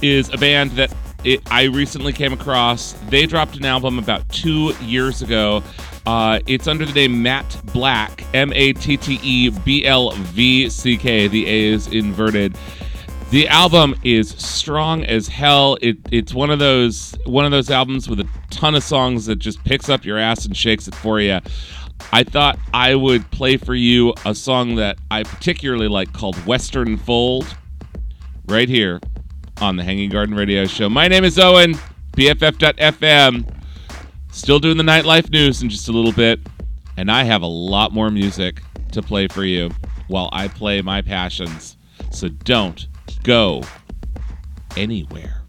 is 0.02 0.32
a 0.32 0.38
band 0.38 0.72
that 0.72 0.94
it, 1.24 1.40
I 1.50 1.64
recently 1.64 2.12
came 2.12 2.32
across. 2.32 2.92
They 3.08 3.26
dropped 3.26 3.56
an 3.56 3.64
album 3.64 3.98
about 3.98 4.28
two 4.28 4.72
years 4.80 5.22
ago. 5.22 5.62
Uh, 6.06 6.40
it's 6.46 6.66
under 6.66 6.86
the 6.86 6.92
name 6.92 7.22
MATTE 7.22 7.48
BLVCK, 7.66 8.24
M 8.34 8.52
A 8.54 8.72
T 8.72 8.96
T 8.96 9.20
E 9.22 9.50
B 9.50 9.84
L 9.84 10.10
V 10.12 10.70
C 10.70 10.96
K. 10.96 11.28
The 11.28 11.46
A 11.46 11.64
is 11.72 11.88
inverted. 11.88 12.56
The 13.30 13.46
album 13.48 13.94
is 14.04 14.30
strong 14.30 15.04
as 15.04 15.28
hell. 15.28 15.76
It, 15.82 15.98
it's 16.10 16.32
one 16.32 16.50
of 16.50 16.58
those 16.58 17.14
one 17.26 17.44
of 17.44 17.50
those 17.50 17.70
albums 17.70 18.08
with 18.08 18.20
a 18.20 18.28
ton 18.50 18.74
of 18.74 18.82
songs 18.82 19.26
that 19.26 19.36
just 19.36 19.62
picks 19.64 19.88
up 19.90 20.04
your 20.04 20.18
ass 20.18 20.46
and 20.46 20.56
shakes 20.56 20.88
it 20.88 20.94
for 20.94 21.20
you. 21.20 21.40
I 22.12 22.22
thought 22.22 22.58
I 22.72 22.94
would 22.94 23.30
play 23.30 23.56
for 23.56 23.74
you 23.74 24.14
a 24.24 24.34
song 24.34 24.76
that 24.76 24.98
I 25.10 25.24
particularly 25.24 25.88
like 25.88 26.12
called 26.12 26.36
Western 26.46 26.96
Fold 26.96 27.44
right 28.46 28.68
here 28.68 29.00
on 29.60 29.76
the 29.76 29.84
Hanging 29.84 30.10
Garden 30.10 30.34
Radio 30.34 30.66
Show. 30.66 30.88
My 30.88 31.08
name 31.08 31.24
is 31.24 31.38
Owen, 31.38 31.74
BFF.FM. 32.16 33.54
Still 34.30 34.58
doing 34.58 34.76
the 34.76 34.82
nightlife 34.82 35.30
news 35.30 35.62
in 35.62 35.68
just 35.68 35.88
a 35.88 35.92
little 35.92 36.12
bit, 36.12 36.40
and 36.96 37.10
I 37.10 37.24
have 37.24 37.42
a 37.42 37.46
lot 37.46 37.92
more 37.92 38.10
music 38.10 38.62
to 38.92 39.02
play 39.02 39.26
for 39.28 39.44
you 39.44 39.70
while 40.06 40.28
I 40.32 40.48
play 40.48 40.82
my 40.82 41.02
passions. 41.02 41.76
So 42.10 42.28
don't 42.28 42.86
go 43.22 43.62
anywhere. 44.76 45.42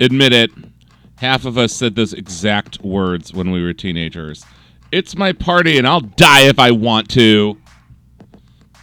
Admit 0.00 0.32
it. 0.32 0.50
Half 1.16 1.44
of 1.44 1.58
us 1.58 1.72
said 1.72 1.94
those 1.94 2.14
exact 2.14 2.82
words 2.82 3.32
when 3.32 3.50
we 3.50 3.62
were 3.62 3.74
teenagers. 3.74 4.44
It's 4.90 5.14
my 5.16 5.32
party 5.32 5.78
and 5.78 5.86
I'll 5.86 6.00
die 6.00 6.48
if 6.48 6.58
I 6.58 6.70
want 6.70 7.08
to. 7.10 7.58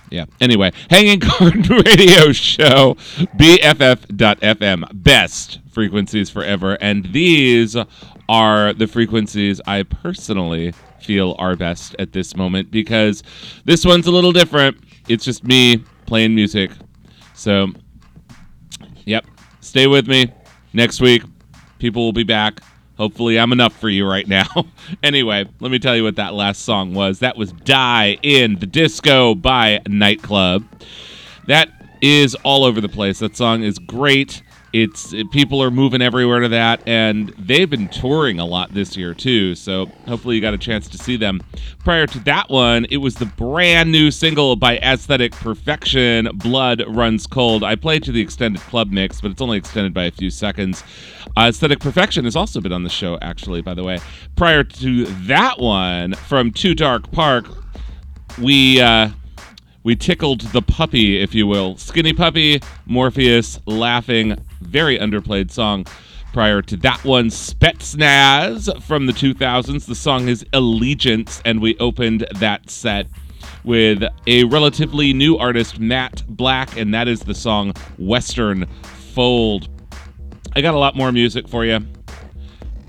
Yeah. 0.09 0.26
Anyway, 0.39 0.72
Hanging 0.89 1.20
Garden 1.39 1.63
Radio 1.63 2.32
Show, 2.32 2.95
BFF.FM, 3.38 5.03
best 5.03 5.59
frequencies 5.72 6.30
forever. 6.30 6.78
And 6.80 7.11
these 7.11 7.76
are 8.30 8.74
the 8.74 8.88
frequencies 8.88 9.59
I 9.68 9.84
personally 9.84 10.74
feel 11.01 11.36
are 11.39 11.55
best 11.55 11.95
at 11.99 12.13
this 12.13 12.36
moment 12.36 12.72
because 12.72 13.24
this 13.65 13.86
one's 13.86 14.07
a 14.07 14.11
little 14.11 14.32
different. 14.32 14.78
It's 15.07 15.26
just 15.26 15.43
me 15.43 15.84
playing 16.05 16.36
music. 16.36 16.72
So, 17.34 17.68
yep. 19.05 19.26
Stay 19.61 19.88
with 19.88 20.07
me. 20.07 20.32
Next 20.78 21.01
week, 21.01 21.23
people 21.80 22.05
will 22.05 22.13
be 22.13 22.23
back. 22.23 22.61
Hopefully, 22.99 23.39
I'm 23.39 23.51
enough 23.51 23.75
for 23.80 23.89
you 23.89 24.07
right 24.07 24.28
now. 24.28 24.45
anyway, 25.03 25.49
let 25.59 25.71
me 25.71 25.80
tell 25.80 25.95
you 25.95 26.03
what 26.03 26.17
that 26.17 26.36
last 26.36 26.65
song 26.65 26.93
was. 26.93 27.17
That 27.17 27.36
was 27.36 27.51
Die 27.51 28.19
in 28.21 28.59
the 28.59 28.67
Disco 28.67 29.34
by 29.34 29.82
Night 29.88 30.21
Club. 30.21 30.63
That 31.47 31.69
is 31.99 32.36
all 32.43 32.63
over 32.63 32.80
the 32.80 32.89
place. 32.89 33.17
That 33.17 33.36
song 33.36 33.63
is 33.63 33.80
great. 33.80 34.43
It's 34.74 35.13
it- 35.13 35.32
people 35.32 35.63
are 35.63 35.72
moving 35.72 36.01
everywhere 36.01 36.41
to 36.41 36.49
that, 36.49 36.82
and 36.86 37.34
they've 37.38 37.70
been 37.70 37.88
touring 37.88 38.39
a 38.39 38.45
lot 38.45 38.74
this 38.74 38.97
year 38.97 39.13
too. 39.13 39.55
So 39.55 39.86
hopefully 40.07 40.36
you 40.36 40.41
got 40.41 40.53
a 40.53 40.57
chance 40.57 40.88
to 40.89 40.97
see 40.97 41.15
them. 41.15 41.41
Prior 41.84 42.05
to 42.07 42.20
that 42.26 42.49
one, 42.49 42.86
it 42.89 42.97
was 42.97 43.15
the 43.15 43.26
brand 43.26 43.91
new 43.91 44.11
single 44.11 44.55
by 44.57 44.78
Aesthetic 44.80 45.32
Perfection, 45.32 46.30
"Blood 46.34 46.84
Runs 46.88 47.28
Cold." 47.28 47.63
I 47.63 47.76
played 47.76 48.03
to 48.03 48.11
the 48.11 48.22
extended 48.22 48.61
club 48.63 48.91
mix, 48.91 49.22
but 49.22 49.32
it's 49.32 49.41
only 49.41 49.57
extended 49.57 49.93
by 49.93 50.03
a 50.03 50.11
few 50.11 50.30
seconds. 50.30 50.84
Uh, 51.38 51.47
Aesthetic 51.49 51.80
Perfection 51.80 52.26
has 52.26 52.36
also 52.36 52.59
been 52.59 52.74
on 52.74 52.84
the 52.84 52.89
show, 52.89 53.18
actually. 53.22 53.61
By 53.61 53.74
the 53.74 53.84
way, 53.84 53.99
prior 54.36 54.63
to 54.63 55.05
that 55.05 55.59
one, 55.59 56.13
from 56.13 56.51
Too 56.51 56.76
Dark 56.76 57.09
Park, 57.11 57.47
we. 58.38 58.82
Uh, 58.82 59.09
we 59.84 59.95
tickled 59.95 60.41
the 60.41 60.61
puppy, 60.61 61.18
if 61.22 61.34
you 61.34 61.47
will. 61.47 61.78
Skinny 61.78 62.11
Puppy, 62.11 62.59
Morpheus, 62.88 63.57
laughing, 63.65 64.36
very 64.68 64.99
underplayed 64.99 65.49
song. 65.49 65.86
Prior 66.34 66.61
to 66.61 66.78
that 66.78 67.03
one, 67.03 67.28
Spetsnaz 67.28 68.82
from 68.84 69.05
the 69.05 69.13
2000s. 69.13 69.86
The 69.86 69.95
song 69.95 70.28
is 70.28 70.45
Allegiance, 70.53 71.41
and 71.45 71.61
we 71.61 71.78
opened 71.78 72.28
that 72.36 72.70
set 72.70 73.07
with 73.63 74.03
a 74.28 74.43
relatively 74.45 75.13
new 75.13 75.38
artist, 75.38 75.80
MATTE 75.80 76.24
BLVCK, 76.30 76.82
and 76.82 76.93
that 76.93 77.07
is 77.07 77.22
the 77.22 77.34
song 77.34 77.74
Western 77.97 78.65
Fold. 79.13 79.70
I 80.55 80.61
got 80.61 80.74
a 80.74 80.78
lot 80.78 80.95
more 80.95 81.11
music 81.11 81.47
for 81.47 81.65
you. 81.65 81.80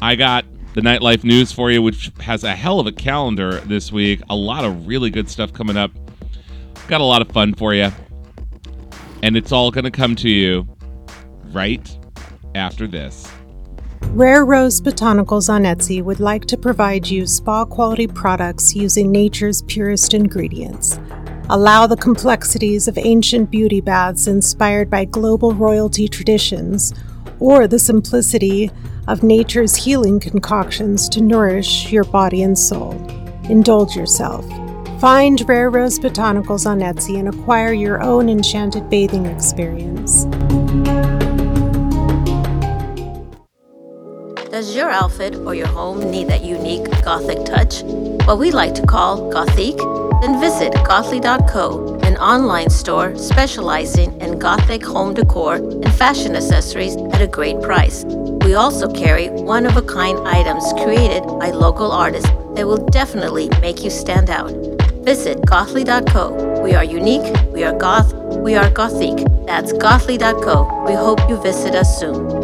I 0.03 0.15
got 0.15 0.45
the 0.75 0.81
nightlife 0.81 1.25
news 1.25 1.53
for 1.53 1.71
you, 1.71 1.81
which 1.81 2.11
has 2.21 2.45
a 2.45 2.55
hell 2.55 2.81
of 2.81 2.87
a 2.87 2.93
calendar 2.93 3.61
this 3.61 3.91
week. 3.91 4.21
A 4.31 4.37
lot 4.37 4.65
of 4.65 4.87
really 4.87 5.11
good 5.11 5.31
stuff 5.31 5.53
coming 5.53 5.77
up. 5.77 5.91
Got 6.87 7.01
a 7.01 7.05
lot 7.05 7.23
of 7.23 7.29
fun 7.29 7.55
for 7.55 7.73
you. 7.73 7.91
And 9.23 9.37
it's 9.37 9.53
all 9.53 9.71
going 9.71 9.85
to 9.85 9.91
come 9.91 10.15
to 10.17 10.29
you 10.29 10.69
right 11.53 11.99
after 12.55 12.87
this. 12.87 13.31
Rare 14.13 14.45
Rose 14.45 14.81
Botanicals 14.81 15.49
on 15.49 15.63
Etsy 15.63 16.03
would 16.03 16.21
like 16.21 16.45
to 16.47 16.57
provide 16.57 17.07
you 17.07 17.27
spa 17.27 17.65
quality 17.65 18.07
products 18.07 18.75
using 18.75 19.13
nature's 19.13 19.63
purest 19.63 20.15
ingredients. 20.15 20.99
Allow 21.51 21.87
the 21.87 21.97
complexities 21.97 22.89
of 22.89 22.99
ancient 22.99 23.51
beauty 23.51 23.81
baths 23.81 24.27
inspired 24.27 24.91
by 24.91 25.05
global 25.05 25.53
royalty 25.53 26.09
traditions 26.09 26.95
or 27.41 27.67
the 27.67 27.79
simplicity 27.79 28.71
of 29.07 29.23
nature's 29.23 29.75
healing 29.75 30.21
concoctions 30.21 31.09
to 31.09 31.23
nourish 31.23 31.91
your 31.91 32.05
body 32.05 32.43
and 32.43 32.59
soul. 32.59 32.93
Indulge 33.45 33.97
yourself. 33.97 34.47
Find 35.01 35.49
Rare 35.49 35.71
Rose 35.71 35.99
Botanicals 35.99 36.67
on 36.67 36.81
Etsy 36.81 37.19
and 37.19 37.29
acquire 37.29 37.73
your 37.73 38.03
own 38.03 38.29
enchanted 38.29 38.91
bathing 38.91 39.27
experience. 39.27 40.27
Does 44.59 44.75
your 44.75 44.91
outfit 44.91 45.37
or 45.37 45.55
your 45.55 45.69
home 45.69 46.11
need 46.11 46.27
that 46.31 46.43
unique 46.43 46.91
gothic 47.05 47.45
touch? 47.45 47.85
What 48.27 48.41
we 48.41 48.51
like 48.51 48.75
to 48.75 48.85
call 48.85 49.31
gothique? 49.33 49.79
Then 50.21 50.41
visit 50.41 50.73
gothly.co, 50.85 52.01
an 52.03 52.17
online 52.17 52.69
store 52.69 53.17
specializing 53.17 54.21
in 54.21 54.41
gothic 54.41 54.85
home 54.85 55.15
decor 55.15 55.55
and 55.55 55.95
fashion 55.95 56.35
accessories 56.35 56.97
at 56.97 57.23
a 57.23 57.29
great 57.29 57.63
price. 57.63 58.03
We 58.43 58.55
also 58.55 58.93
carry 58.93 59.29
one 59.29 59.65
of 59.65 59.77
a 59.77 59.83
kind 59.83 60.19
items 60.27 60.65
created 60.83 61.23
by 61.39 61.53
local 61.53 61.93
artists 61.93 62.29
that 62.57 62.67
will 62.67 62.85
definitely 62.89 63.49
make 63.61 63.85
you 63.85 63.91
stand 63.91 64.29
out. 64.29 64.51
Visit 65.05 65.47
gothly.co. 65.47 66.61
We 66.65 66.75
are 66.75 66.83
unique, 66.83 67.33
we 67.53 67.63
are 67.63 67.79
goth, 67.79 68.13
we 68.39 68.57
are 68.57 68.69
gothique. 68.71 69.23
That's 69.47 69.73
gothly.co. 69.73 70.85
We 70.85 70.95
hope 70.95 71.21
you 71.29 71.41
visit 71.41 71.77
us 71.77 72.01
soon. 72.01 72.38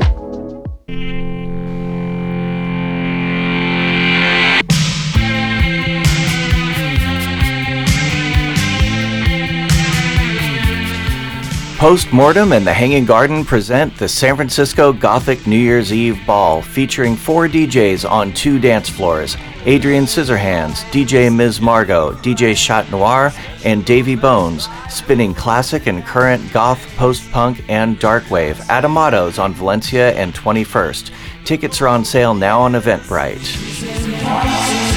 Postmortem 11.79 12.53
and 12.53 12.65
the 12.65 12.73
Hanging 12.73 13.05
Garden 13.05 13.45
present 13.45 13.97
the 13.99 14.09
San 14.09 14.37
Francisco 14.37 14.93
Gothic 14.93 15.45
New 15.45 15.59
Year's 15.59 15.93
Eve 15.93 16.19
Ball 16.25 16.63
featuring 16.63 17.17
four 17.17 17.49
DJs 17.49 18.09
on 18.09 18.33
two 18.33 18.61
dance 18.61 18.89
floors 18.89 19.37
Adrian 19.67 20.05
Scissorhands, 20.05 20.85
DJ 20.93 21.35
Ms. 21.35 21.61
Margot, 21.61 22.13
DJ 22.13 22.57
Shot 22.57 22.89
Noir, 22.91 23.33
and 23.65 23.85
Davy 23.85 24.15
Bones, 24.15 24.69
spinning 24.89 25.35
classic 25.35 25.87
and 25.87 26.05
current 26.05 26.53
goth, 26.53 26.81
post 26.97 27.31
punk, 27.33 27.65
and 27.69 27.99
dark 27.99 28.31
wave 28.31 28.61
at 28.71 28.85
Amado's 28.85 29.39
on 29.39 29.53
Valencia 29.53 30.13
and 30.13 30.33
21st. 30.33 31.11
Tickets 31.45 31.81
are 31.81 31.89
on 31.89 32.05
sale 32.05 32.35
now 32.35 32.61
on 32.61 32.75
Eventbrite. 32.75 34.94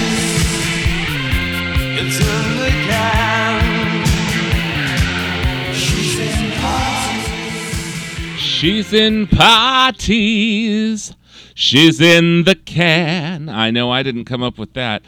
She's 8.59 8.91
in 8.91 9.27
parties. 9.27 11.13
She's 11.53 12.01
in 12.01 12.43
the 12.43 12.55
can. 12.55 13.49
I 13.49 13.69
know 13.69 13.91
I 13.91 14.01
didn't 14.01 14.25
come 14.25 14.41
up 14.41 14.57
with 14.57 14.73
that. 14.73 15.03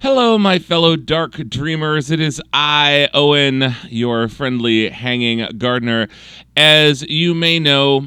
Hello, 0.00 0.38
my 0.38 0.58
fellow 0.58 0.96
dark 0.96 1.32
dreamers. 1.50 2.10
It 2.10 2.20
is 2.20 2.40
I, 2.54 3.10
Owen, 3.12 3.74
your 3.90 4.28
friendly 4.28 4.88
hanging 4.88 5.46
gardener. 5.58 6.08
As 6.56 7.02
you 7.02 7.34
may 7.34 7.58
know, 7.58 8.06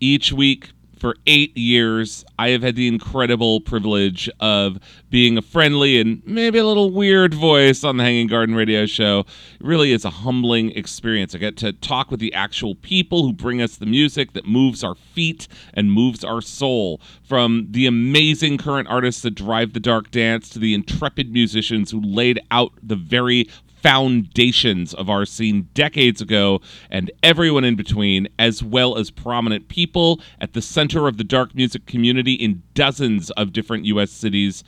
each 0.00 0.32
week 0.32 0.70
for 1.06 1.14
eight 1.28 1.56
years, 1.56 2.24
I 2.36 2.48
have 2.48 2.62
had 2.62 2.74
the 2.74 2.88
incredible 2.88 3.60
privilege 3.60 4.28
of 4.40 4.80
being 5.08 5.38
a 5.38 5.42
friendly 5.42 6.00
and 6.00 6.20
maybe 6.26 6.58
a 6.58 6.66
little 6.66 6.90
weird 6.90 7.32
voice 7.32 7.84
on 7.84 7.96
the 7.96 8.02
Hanging 8.02 8.26
Garden 8.26 8.56
Radio 8.56 8.86
Show. 8.86 9.20
It 9.20 9.64
really 9.64 9.92
is 9.92 10.04
a 10.04 10.10
humbling 10.10 10.72
experience. 10.72 11.32
I 11.32 11.38
get 11.38 11.56
to 11.58 11.72
talk 11.72 12.10
with 12.10 12.18
the 12.18 12.34
actual 12.34 12.74
people 12.74 13.22
who 13.22 13.32
bring 13.32 13.62
us 13.62 13.76
the 13.76 13.86
music 13.86 14.32
that 14.32 14.48
moves 14.48 14.82
our 14.82 14.96
feet 14.96 15.46
and 15.74 15.92
moves 15.92 16.24
our 16.24 16.40
soul. 16.40 17.00
From 17.22 17.68
the 17.70 17.86
amazing 17.86 18.58
current 18.58 18.88
artists 18.88 19.22
that 19.22 19.36
drive 19.36 19.74
the 19.74 19.80
dark 19.80 20.10
dance 20.10 20.48
to 20.50 20.58
the 20.58 20.74
intrepid 20.74 21.32
musicians 21.32 21.92
who 21.92 22.00
laid 22.00 22.40
out 22.50 22.72
the 22.82 22.96
very 22.96 23.48
foundations 23.86 24.92
of 24.94 25.08
our 25.08 25.24
scene 25.24 25.68
decades 25.72 26.20
ago 26.20 26.60
and 26.90 27.08
everyone 27.22 27.62
in 27.62 27.76
between, 27.76 28.26
as 28.36 28.60
well 28.60 28.98
as 28.98 29.12
prominent 29.12 29.68
people 29.68 30.20
at 30.40 30.54
the 30.54 30.60
center 30.60 31.06
of 31.06 31.18
the 31.18 31.22
dark 31.22 31.54
music 31.54 31.86
community 31.86 32.32
in 32.32 32.60
dozens 32.74 33.30
of 33.32 33.52
different 33.52 33.84
U.S. 33.84 34.10
cities. 34.10 34.64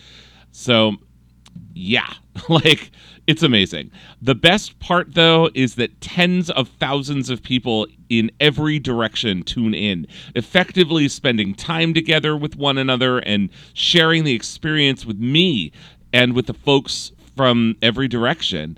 So, 0.52 0.92
yeah, 1.74 2.14
like 2.48 2.92
it's 3.26 3.42
amazing. 3.42 3.90
The 4.22 4.36
best 4.36 4.78
part, 4.78 5.14
though, 5.14 5.50
is 5.52 5.74
that 5.74 6.00
tens 6.00 6.48
of 6.50 6.68
thousands 6.68 7.28
of 7.28 7.42
people 7.42 7.88
in 8.08 8.30
every 8.38 8.78
direction 8.78 9.42
tune 9.42 9.74
in, 9.74 10.06
effectively 10.36 11.08
spending 11.08 11.56
time 11.56 11.92
together 11.92 12.36
with 12.36 12.54
one 12.54 12.78
another 12.78 13.18
and 13.18 13.50
sharing 13.74 14.22
the 14.22 14.34
experience 14.34 15.04
with 15.04 15.18
me 15.18 15.72
and 16.12 16.36
with 16.36 16.46
the 16.46 16.54
folks 16.54 17.10
from 17.38 17.76
every 17.82 18.06
direction. 18.06 18.76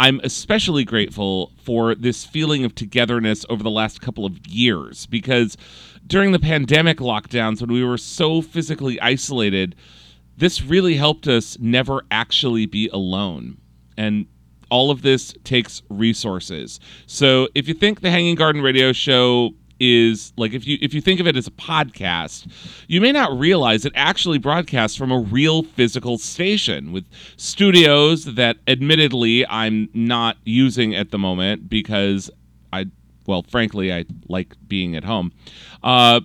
I'm 0.00 0.18
especially 0.24 0.86
grateful 0.86 1.52
for 1.62 1.94
this 1.94 2.24
feeling 2.24 2.64
of 2.64 2.74
togetherness 2.74 3.44
over 3.50 3.62
the 3.62 3.70
last 3.70 4.00
couple 4.00 4.24
of 4.24 4.46
years 4.46 5.04
because 5.04 5.58
during 6.06 6.32
the 6.32 6.38
pandemic 6.38 7.00
lockdowns, 7.00 7.60
when 7.60 7.70
we 7.70 7.84
were 7.84 7.98
so 7.98 8.40
physically 8.40 8.98
isolated, 9.02 9.76
this 10.38 10.62
really 10.62 10.96
helped 10.96 11.28
us 11.28 11.58
never 11.58 12.02
actually 12.10 12.64
be 12.64 12.88
alone. 12.88 13.58
And 13.98 14.24
all 14.70 14.90
of 14.90 15.02
this 15.02 15.34
takes 15.44 15.82
resources. 15.90 16.80
So 17.04 17.48
if 17.54 17.68
you 17.68 17.74
think 17.74 18.00
the 18.00 18.10
Hanging 18.10 18.36
Garden 18.36 18.62
Radio 18.62 18.94
Show 18.94 19.50
is 19.80 20.32
like 20.36 20.52
if 20.52 20.66
you 20.66 20.78
if 20.80 20.94
you 20.94 21.00
think 21.00 21.18
of 21.18 21.26
it 21.26 21.36
as 21.36 21.46
a 21.46 21.50
podcast, 21.52 22.46
you 22.86 23.00
may 23.00 23.10
not 23.10 23.36
realize 23.38 23.84
it 23.84 23.92
actually 23.96 24.38
broadcasts 24.38 24.96
from 24.96 25.10
a 25.10 25.18
real 25.18 25.62
physical 25.62 26.18
station 26.18 26.92
with 26.92 27.04
studios 27.36 28.26
that 28.34 28.58
admittedly 28.68 29.46
I'm 29.46 29.88
not 29.94 30.36
using 30.44 30.94
at 30.94 31.10
the 31.10 31.18
moment 31.18 31.68
because 31.68 32.30
I 32.72 32.86
well 33.26 33.42
frankly 33.42 33.92
I 33.92 34.04
like 34.28 34.54
being 34.68 34.94
at 34.94 35.04
home. 35.04 35.32
Uh 35.82 36.20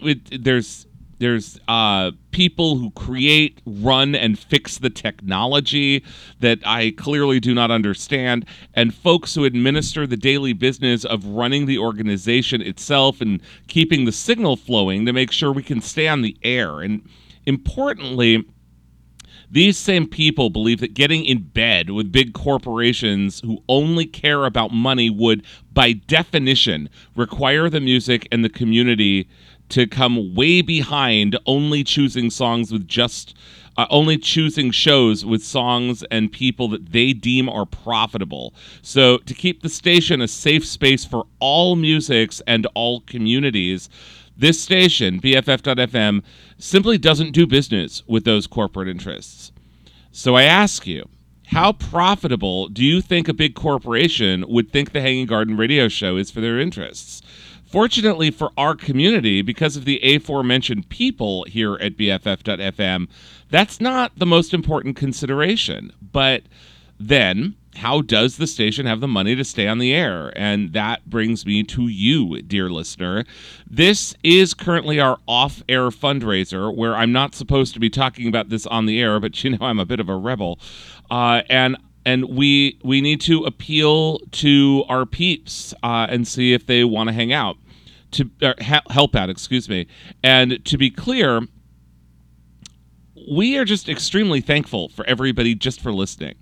it, 0.00 0.44
there's 0.44 0.86
there's 1.18 1.58
uh, 1.68 2.10
people 2.30 2.76
who 2.76 2.90
create, 2.90 3.60
run, 3.66 4.14
and 4.14 4.38
fix 4.38 4.78
the 4.78 4.90
technology 4.90 6.04
that 6.40 6.58
I 6.64 6.92
clearly 6.96 7.40
do 7.40 7.54
not 7.54 7.70
understand, 7.70 8.46
and 8.74 8.94
folks 8.94 9.34
who 9.34 9.44
administer 9.44 10.06
the 10.06 10.16
daily 10.16 10.52
business 10.52 11.04
of 11.04 11.24
running 11.24 11.66
the 11.66 11.78
organization 11.78 12.60
itself 12.62 13.20
and 13.20 13.40
keeping 13.68 14.04
the 14.04 14.12
signal 14.12 14.56
flowing 14.56 15.06
to 15.06 15.12
make 15.12 15.30
sure 15.30 15.52
we 15.52 15.62
can 15.62 15.80
stay 15.80 16.08
on 16.08 16.22
the 16.22 16.36
air. 16.42 16.80
And 16.80 17.08
importantly, 17.46 18.44
these 19.50 19.78
same 19.78 20.08
people 20.08 20.50
believe 20.50 20.80
that 20.80 20.94
getting 20.94 21.24
in 21.24 21.42
bed 21.42 21.90
with 21.90 22.10
big 22.10 22.32
corporations 22.34 23.40
who 23.40 23.62
only 23.68 24.04
care 24.04 24.46
about 24.46 24.72
money 24.72 25.10
would, 25.10 25.44
by 25.72 25.92
definition, 25.92 26.88
require 27.14 27.70
the 27.70 27.80
music 27.80 28.26
and 28.32 28.44
the 28.44 28.48
community 28.48 29.28
to 29.70 29.86
come 29.86 30.34
way 30.34 30.62
behind 30.62 31.38
only 31.46 31.84
choosing 31.84 32.30
songs 32.30 32.72
with 32.72 32.86
just 32.86 33.34
uh, 33.76 33.86
only 33.90 34.16
choosing 34.16 34.70
shows 34.70 35.24
with 35.24 35.42
songs 35.42 36.04
and 36.10 36.30
people 36.30 36.68
that 36.68 36.92
they 36.92 37.12
deem 37.12 37.48
are 37.48 37.66
profitable. 37.66 38.54
So 38.82 39.18
to 39.18 39.34
keep 39.34 39.62
the 39.62 39.68
station 39.68 40.20
a 40.20 40.28
safe 40.28 40.64
space 40.64 41.04
for 41.04 41.26
all 41.40 41.76
musics 41.76 42.40
and 42.46 42.66
all 42.74 43.00
communities, 43.00 43.88
this 44.36 44.60
station, 44.60 45.20
BFF.FM, 45.20 46.22
simply 46.58 46.98
doesn't 46.98 47.32
do 47.32 47.46
business 47.46 48.02
with 48.06 48.24
those 48.24 48.46
corporate 48.46 48.88
interests. 48.88 49.52
So 50.12 50.36
I 50.36 50.44
ask 50.44 50.86
you, 50.86 51.08
how 51.48 51.72
profitable 51.72 52.68
do 52.68 52.82
you 52.82 53.00
think 53.00 53.28
a 53.28 53.34
big 53.34 53.54
corporation 53.54 54.44
would 54.48 54.72
think 54.72 54.92
the 54.92 55.00
Hanging 55.00 55.26
Garden 55.26 55.56
radio 55.56 55.88
show 55.88 56.16
is 56.16 56.30
for 56.30 56.40
their 56.40 56.58
interests? 56.58 57.20
Fortunately 57.74 58.30
for 58.30 58.52
our 58.56 58.76
community, 58.76 59.42
because 59.42 59.76
of 59.76 59.84
the 59.84 59.98
aforementioned 60.14 60.88
people 60.90 61.42
here 61.48 61.74
at 61.80 61.96
BFF.FM, 61.96 63.08
that's 63.50 63.80
not 63.80 64.12
the 64.16 64.24
most 64.24 64.54
important 64.54 64.94
consideration. 64.94 65.92
But 66.00 66.44
then, 67.00 67.56
how 67.74 68.00
does 68.00 68.36
the 68.36 68.46
station 68.46 68.86
have 68.86 69.00
the 69.00 69.08
money 69.08 69.34
to 69.34 69.42
stay 69.42 69.66
on 69.66 69.80
the 69.80 69.92
air? 69.92 70.32
And 70.36 70.72
that 70.72 71.10
brings 71.10 71.44
me 71.44 71.64
to 71.64 71.88
you, 71.88 72.40
dear 72.42 72.70
listener. 72.70 73.24
This 73.68 74.14
is 74.22 74.54
currently 74.54 75.00
our 75.00 75.18
off 75.26 75.64
air 75.68 75.88
fundraiser 75.88 76.72
where 76.72 76.94
I'm 76.94 77.10
not 77.10 77.34
supposed 77.34 77.74
to 77.74 77.80
be 77.80 77.90
talking 77.90 78.28
about 78.28 78.50
this 78.50 78.66
on 78.66 78.86
the 78.86 79.02
air, 79.02 79.18
but 79.18 79.42
you 79.42 79.50
know 79.50 79.66
I'm 79.66 79.80
a 79.80 79.84
bit 79.84 79.98
of 79.98 80.08
a 80.08 80.16
rebel. 80.16 80.60
Uh, 81.10 81.42
and 81.50 81.76
and 82.06 82.26
we 82.26 82.78
we 82.84 83.00
need 83.00 83.20
to 83.22 83.44
appeal 83.46 84.20
to 84.30 84.84
our 84.88 85.04
peeps 85.04 85.74
uh, 85.82 86.06
and 86.08 86.28
see 86.28 86.52
if 86.52 86.66
they 86.66 86.84
want 86.84 87.08
to 87.08 87.12
hang 87.12 87.32
out 87.32 87.56
to 88.14 88.54
help 88.90 89.14
out, 89.14 89.30
excuse 89.30 89.68
me. 89.68 89.86
And 90.22 90.64
to 90.64 90.78
be 90.78 90.90
clear, 90.90 91.42
we 93.30 93.56
are 93.56 93.64
just 93.64 93.88
extremely 93.88 94.40
thankful 94.40 94.88
for 94.88 95.04
everybody 95.06 95.54
just 95.54 95.80
for 95.80 95.92
listening. 95.92 96.34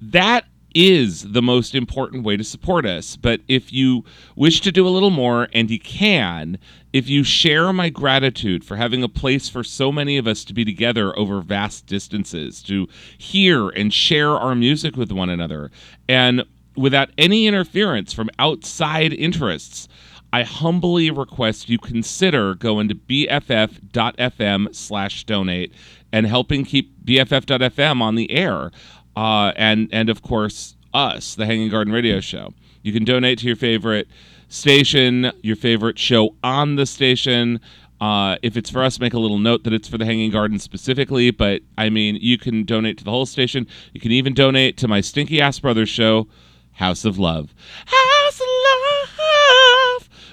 That 0.00 0.44
is 0.74 1.32
the 1.32 1.42
most 1.42 1.74
important 1.74 2.24
way 2.24 2.36
to 2.36 2.44
support 2.44 2.86
us. 2.86 3.16
But 3.16 3.40
if 3.48 3.72
you 3.72 4.04
wish 4.36 4.60
to 4.62 4.72
do 4.72 4.86
a 4.86 4.90
little 4.90 5.10
more, 5.10 5.48
and 5.52 5.70
you 5.70 5.78
can, 5.78 6.58
if 6.92 7.08
you 7.08 7.24
share 7.24 7.72
my 7.72 7.90
gratitude 7.90 8.64
for 8.64 8.76
having 8.76 9.02
a 9.02 9.08
place 9.08 9.48
for 9.48 9.62
so 9.62 9.92
many 9.92 10.16
of 10.16 10.26
us 10.26 10.44
to 10.44 10.54
be 10.54 10.64
together 10.64 11.16
over 11.18 11.40
vast 11.42 11.86
distances, 11.86 12.62
to 12.62 12.88
hear 13.18 13.68
and 13.68 13.92
share 13.92 14.30
our 14.30 14.54
music 14.54 14.96
with 14.96 15.12
one 15.12 15.28
another, 15.28 15.70
and 16.08 16.44
without 16.74 17.10
any 17.18 17.46
interference 17.46 18.12
from 18.12 18.30
outside 18.38 19.12
interests, 19.12 19.88
I 20.32 20.44
humbly 20.44 21.10
request 21.10 21.68
you 21.68 21.78
consider 21.78 22.54
going 22.54 22.88
to 22.88 22.94
bff.fm 22.94 24.74
slash 24.74 25.24
donate 25.24 25.72
and 26.12 26.26
helping 26.26 26.64
keep 26.64 27.04
bff.fm 27.04 28.00
on 28.00 28.14
the 28.14 28.30
air. 28.30 28.70
Uh, 29.14 29.52
and, 29.56 29.88
and 29.92 30.08
of 30.08 30.22
course, 30.22 30.76
us, 30.94 31.34
the 31.34 31.46
Hanging 31.46 31.68
Garden 31.68 31.92
Radio 31.92 32.20
Show. 32.20 32.54
You 32.82 32.92
can 32.92 33.04
donate 33.04 33.38
to 33.40 33.46
your 33.46 33.56
favorite 33.56 34.08
station, 34.48 35.32
your 35.42 35.56
favorite 35.56 35.98
show 35.98 36.34
on 36.42 36.76
the 36.76 36.86
station. 36.86 37.60
Uh, 38.00 38.36
if 38.42 38.56
it's 38.56 38.70
for 38.70 38.82
us, 38.82 38.98
make 38.98 39.14
a 39.14 39.18
little 39.18 39.38
note 39.38 39.64
that 39.64 39.72
it's 39.72 39.86
for 39.86 39.98
the 39.98 40.04
Hanging 40.04 40.30
Garden 40.30 40.58
specifically. 40.58 41.30
But 41.30 41.62
I 41.78 41.90
mean, 41.90 42.16
you 42.20 42.38
can 42.38 42.64
donate 42.64 42.98
to 42.98 43.04
the 43.04 43.10
whole 43.10 43.26
station. 43.26 43.66
You 43.92 44.00
can 44.00 44.12
even 44.12 44.34
donate 44.34 44.76
to 44.78 44.88
my 44.88 45.00
Stinky 45.00 45.40
Ass 45.40 45.60
Brothers 45.60 45.88
show, 45.88 46.26
House 46.72 47.04
of 47.04 47.18
Love. 47.18 47.54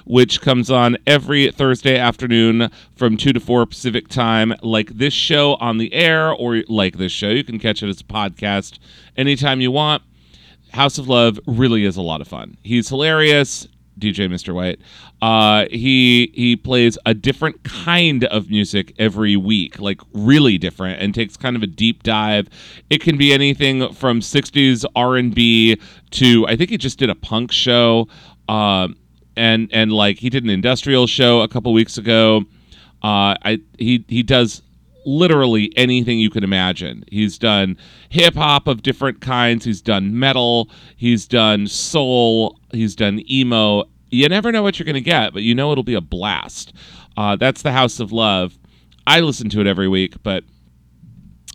Which 0.10 0.42
comes 0.42 0.72
on 0.72 0.98
every 1.06 1.52
Thursday 1.52 1.96
afternoon 1.96 2.72
from 2.96 3.16
2 3.16 3.32
to 3.32 3.40
4 3.40 3.68
Pacific 3.68 4.08
time, 4.08 4.56
like 4.64 4.90
this 4.98 5.14
show 5.14 5.54
on 5.58 5.78
the 5.78 5.94
air, 5.94 6.32
or 6.32 6.64
like 6.68 6.98
this 6.98 7.12
show. 7.12 7.30
You 7.30 7.44
can 7.44 7.60
catch 7.60 7.84
it 7.84 7.90
as 7.90 8.02
a 8.02 8.06
podcast 8.06 8.80
anytime 9.16 9.62
you 9.62 9.70
want. 9.70 10.02
House 10.74 10.98
of 10.98 11.08
Love 11.08 11.40
really 11.46 11.86
is 11.86 11.96
a 11.96 12.02
lot 12.02 12.22
of 12.22 12.28
fun. 12.28 12.58
He's 12.64 12.90
hilarious. 12.90 13.68
DJ 14.00 14.28
Mr. 14.28 14.52
White. 14.52 14.80
Uh, 15.22 15.66
he 15.70 16.32
he 16.34 16.56
plays 16.56 16.98
a 17.06 17.14
different 17.14 17.64
kind 17.64 18.24
of 18.26 18.50
music 18.50 18.96
every 18.98 19.36
week, 19.36 19.80
like 19.80 20.02
really 20.14 20.58
different, 20.58 21.00
and 21.02 21.14
takes 21.14 21.38
kind 21.38 21.56
of 21.56 21.62
a 21.62 21.68
deep 21.68 22.02
dive. 22.02 22.50
It 22.90 23.02
can 23.02 23.16
be 23.16 23.32
anything 23.32 23.94
from 23.94 24.22
'60s 24.22 24.86
R&B 24.96 25.80
to 26.12 26.48
I 26.48 26.56
think 26.56 26.72
he 26.72 26.78
just 26.80 26.98
did 26.98 27.12
a 27.12 27.16
punk 27.16 27.52
show. 27.52 28.08
Uh, 28.48 28.88
and 29.40 29.70
and 29.72 29.92
like 29.92 30.20
he 30.20 30.30
did 30.30 30.44
an 30.44 30.50
industrial 30.50 31.08
show 31.08 31.42
a 31.42 31.48
couple 31.48 31.72
weeks 31.74 31.98
ago. 31.98 32.44
Uh, 33.02 33.34
I 33.44 33.62
he 33.78 34.04
he 34.10 34.22
does 34.22 34.62
literally 35.06 35.72
anything 35.78 36.20
you 36.20 36.30
can 36.30 36.44
imagine. 36.44 37.06
He's 37.08 37.38
done 37.38 37.78
hip 38.10 38.36
hop 38.36 38.68
of 38.68 38.84
different 38.84 39.22
kinds. 39.22 39.64
He's 39.64 39.82
done 39.82 40.20
metal. 40.20 40.70
He's 40.98 41.26
done 41.26 41.68
soul. 41.68 42.60
He's 42.72 42.96
done 42.96 43.24
emo. 43.32 43.86
You 44.12 44.28
never 44.28 44.52
know 44.52 44.62
what 44.62 44.78
you're 44.78 44.86
going 44.86 44.96
to 44.96 45.02
get, 45.02 45.34
but 45.34 45.44
you 45.44 45.56
know 45.56 45.72
it'll 45.72 45.84
be 45.84 45.94
a 45.94 46.02
blast. 46.02 46.74
Uh, 47.16 47.38
that's 47.38 47.62
the 47.62 47.72
House 47.72 48.00
of 48.00 48.12
Love. 48.12 48.58
I 49.08 49.22
listen 49.22 49.50
to 49.50 49.62
it 49.62 49.68
every 49.68 49.88
week, 49.88 50.22
but 50.22 50.44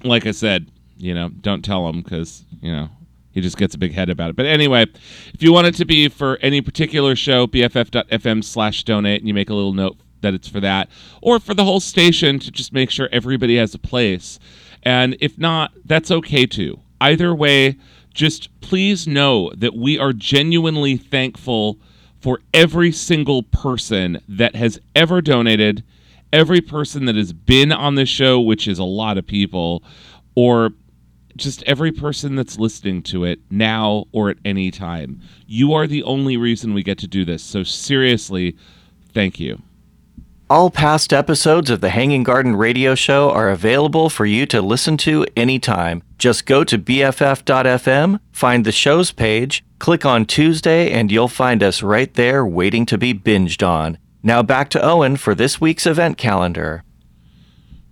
like 0.02 0.26
I 0.26 0.30
said, 0.30 0.70
you 0.96 1.12
know, 1.14 1.28
don't 1.28 1.64
tell 1.64 1.86
him 1.88 2.00
because 2.00 2.44
you 2.62 2.72
know 2.72 2.88
he 3.34 3.40
just 3.40 3.58
gets 3.58 3.74
a 3.74 3.78
big 3.78 3.92
head 3.92 4.08
about 4.08 4.30
it. 4.30 4.36
But 4.36 4.46
anyway, 4.46 4.86
if 5.34 5.42
you 5.42 5.52
want 5.52 5.66
it 5.66 5.74
to 5.74 5.84
be 5.84 6.08
for 6.08 6.38
any 6.40 6.60
particular 6.60 7.16
show, 7.16 7.48
bff.fm 7.48 8.44
slash 8.44 8.84
donate, 8.84 9.20
and 9.20 9.28
you 9.28 9.34
make 9.34 9.50
a 9.50 9.54
little 9.54 9.74
note 9.74 9.98
that 10.20 10.34
it's 10.34 10.48
for 10.48 10.60
that, 10.60 10.88
or 11.20 11.40
for 11.40 11.52
the 11.52 11.64
whole 11.64 11.80
station 11.80 12.38
to 12.38 12.50
just 12.52 12.72
make 12.72 12.90
sure 12.90 13.08
everybody 13.10 13.56
has 13.56 13.74
a 13.74 13.78
place. 13.78 14.38
And 14.84 15.16
if 15.20 15.36
not, 15.36 15.72
that's 15.84 16.12
okay 16.12 16.46
too. 16.46 16.78
Either 17.00 17.34
way, 17.34 17.76
just 18.14 18.48
please 18.60 19.08
know 19.08 19.50
that 19.56 19.74
we 19.74 19.98
are 19.98 20.12
genuinely 20.12 20.96
thankful 20.96 21.78
for 22.20 22.38
every 22.54 22.92
single 22.92 23.42
person 23.42 24.20
that 24.28 24.54
has 24.54 24.80
ever 24.94 25.20
donated, 25.20 25.82
every 26.32 26.60
person 26.60 27.04
that 27.06 27.16
has 27.16 27.32
been 27.32 27.72
on 27.72 27.96
the 27.96 28.06
show, 28.06 28.40
which 28.40 28.68
is 28.68 28.78
a 28.78 28.84
lot 28.84 29.18
of 29.18 29.26
people, 29.26 29.82
or 30.36 30.70
just 31.36 31.62
every 31.64 31.92
person 31.92 32.36
that's 32.36 32.58
listening 32.58 33.02
to 33.02 33.24
it 33.24 33.40
now 33.50 34.04
or 34.12 34.30
at 34.30 34.38
any 34.44 34.70
time. 34.70 35.20
You 35.46 35.72
are 35.74 35.86
the 35.86 36.02
only 36.04 36.36
reason 36.36 36.74
we 36.74 36.82
get 36.82 36.98
to 36.98 37.06
do 37.06 37.24
this. 37.24 37.42
So, 37.42 37.62
seriously, 37.62 38.56
thank 39.12 39.40
you. 39.40 39.62
All 40.50 40.70
past 40.70 41.12
episodes 41.12 41.70
of 41.70 41.80
the 41.80 41.88
Hanging 41.88 42.22
Garden 42.22 42.54
Radio 42.54 42.94
Show 42.94 43.30
are 43.30 43.48
available 43.48 44.10
for 44.10 44.26
you 44.26 44.44
to 44.46 44.60
listen 44.60 44.98
to 44.98 45.26
anytime. 45.34 46.02
Just 46.18 46.44
go 46.44 46.64
to 46.64 46.78
BFF.fm, 46.78 48.20
find 48.30 48.64
the 48.64 48.70
show's 48.70 49.10
page, 49.10 49.64
click 49.78 50.04
on 50.04 50.26
Tuesday, 50.26 50.92
and 50.92 51.10
you'll 51.10 51.28
find 51.28 51.62
us 51.62 51.82
right 51.82 52.12
there 52.12 52.44
waiting 52.44 52.84
to 52.86 52.98
be 52.98 53.14
binged 53.14 53.66
on. 53.66 53.96
Now 54.22 54.42
back 54.42 54.68
to 54.70 54.82
Owen 54.82 55.16
for 55.16 55.34
this 55.34 55.60
week's 55.62 55.86
event 55.86 56.18
calendar. 56.18 56.84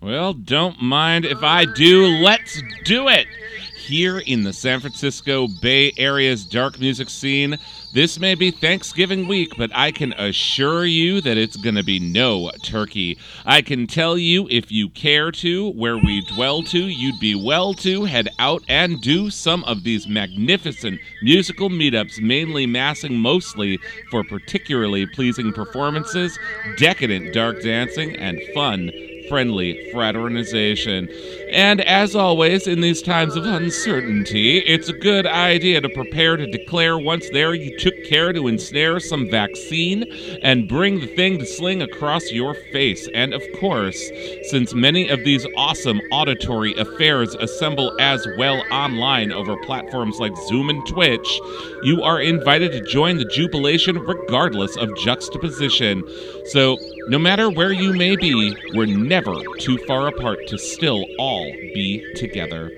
Well, 0.03 0.33
don't 0.33 0.83
mind 0.83 1.25
if 1.25 1.45
I 1.45 1.65
do. 1.65 2.07
Let's 2.07 2.61
do 2.83 3.07
it! 3.07 3.29
Here 3.77 4.19
in 4.19 4.43
the 4.43 4.53
San 4.53 4.81
Francisco 4.81 5.47
Bay 5.61 5.93
Area's 5.97 6.45
dark 6.45 6.81
music 6.81 7.09
scene, 7.09 7.57
this 7.95 8.19
may 8.19 8.35
be 8.35 8.51
Thanksgiving 8.51 9.29
week, 9.29 9.53
but 9.57 9.71
I 9.73 9.93
can 9.93 10.13
assure 10.15 10.85
you 10.87 11.21
that 11.21 11.37
it's 11.37 11.57
going 11.57 11.77
to 11.77 11.85
be 11.85 12.01
no 12.01 12.51
turkey. 12.65 13.17
I 13.47 13.63
can 13.63 13.87
tell 13.87 14.19
you, 14.19 14.49
if 14.51 14.73
you 14.73 14.89
care 14.89 15.31
to, 15.31 15.71
where 15.71 15.99
we 15.99 16.27
dwell 16.35 16.65
to, 16.65 16.79
you'd 16.79 17.21
be 17.21 17.37
well 17.37 17.73
to 17.75 18.03
head 18.05 18.29
out 18.41 18.65
and 18.69 19.01
do 19.01 19.31
some 19.31 19.63
of 19.65 19.85
these 19.85 20.09
magnificent 20.09 21.01
musical 21.23 21.71
meetups, 21.71 22.21
mainly 22.21 22.67
massing 22.67 23.19
mostly 23.19 23.79
for 24.11 24.25
particularly 24.25 25.07
pleasing 25.07 25.53
performances, 25.53 26.37
decadent 26.77 27.33
dark 27.33 27.63
dancing, 27.63 28.17
and 28.17 28.41
fun 28.53 28.91
friendly 29.33 29.91
fraternization. 29.93 31.09
And 31.51 31.81
as 31.81 32.15
always, 32.15 32.67
in 32.67 32.83
these 32.83 33.01
times 33.01 33.35
of 33.35 33.47
uncertainty, 33.47 34.59
it's 34.59 34.91
a 34.91 34.93
good 34.93 35.27
idea 35.27 35.81
to 35.81 35.89
prepare 35.89 36.37
to 36.37 36.47
declare 36.47 36.99
once 36.99 37.31
there 37.31 37.55
you 37.55 37.79
took 37.79 37.95
care 38.05 38.35
to 38.35 38.47
ensnare 38.47 39.01
some 39.01 39.31
vaccine 39.31 40.05
and 40.43 40.69
bring 40.69 41.01
the 41.01 41.07
thing 41.07 41.39
to 41.39 41.47
sling 41.47 41.81
across 41.81 42.31
your 42.31 42.53
face. 42.73 43.09
And 43.15 43.33
of 43.33 43.43
course, 43.59 44.11
since 44.51 44.75
many 44.75 45.09
of 45.09 45.25
these 45.25 45.47
awesome 45.57 46.03
auditory 46.11 46.75
affairs 46.75 47.35
assemble 47.37 47.91
as 47.99 48.27
well 48.37 48.63
online 48.71 49.33
over 49.33 49.57
platforms 49.65 50.19
like 50.21 50.37
Zoom 50.47 50.69
and 50.69 50.87
Twitch, 50.87 51.41
you 51.85 52.03
are 52.03 52.21
invited 52.21 52.73
to 52.73 52.83
join 52.83 53.17
the 53.17 53.25
jubilation 53.25 53.99
regardless 53.99 54.77
of 54.77 54.95
juxtaposition. 54.99 56.03
So, 56.49 56.77
no 57.09 57.19
matter 57.19 57.51
where 57.51 57.73
you 57.73 57.93
may 57.93 58.17
be, 58.17 58.57
we're 58.75 58.87
never 58.87 59.35
too 59.59 59.79
far 59.87 60.09
apart 60.09 60.47
to 60.49 60.59
still 60.59 61.05
all 61.19 61.45
be 61.75 62.05
together. 62.17 62.71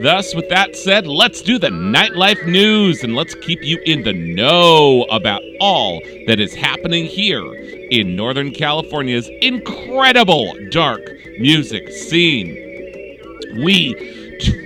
Thus, 0.00 0.34
with 0.34 0.48
that 0.48 0.76
said, 0.76 1.06
let's 1.06 1.42
do 1.42 1.58
the 1.58 1.68
nightlife 1.68 2.46
news 2.46 3.02
and 3.02 3.14
let's 3.14 3.34
keep 3.36 3.62
you 3.62 3.78
in 3.84 4.02
the 4.02 4.12
know 4.12 5.04
about 5.10 5.42
all 5.60 6.00
that 6.26 6.40
is 6.40 6.54
happening 6.54 7.04
here 7.04 7.44
in 7.90 8.16
Northern 8.16 8.50
California's 8.50 9.28
incredible 9.40 10.54
dark 10.70 11.02
music 11.38 11.88
scene. 11.90 12.54
We 13.64 13.94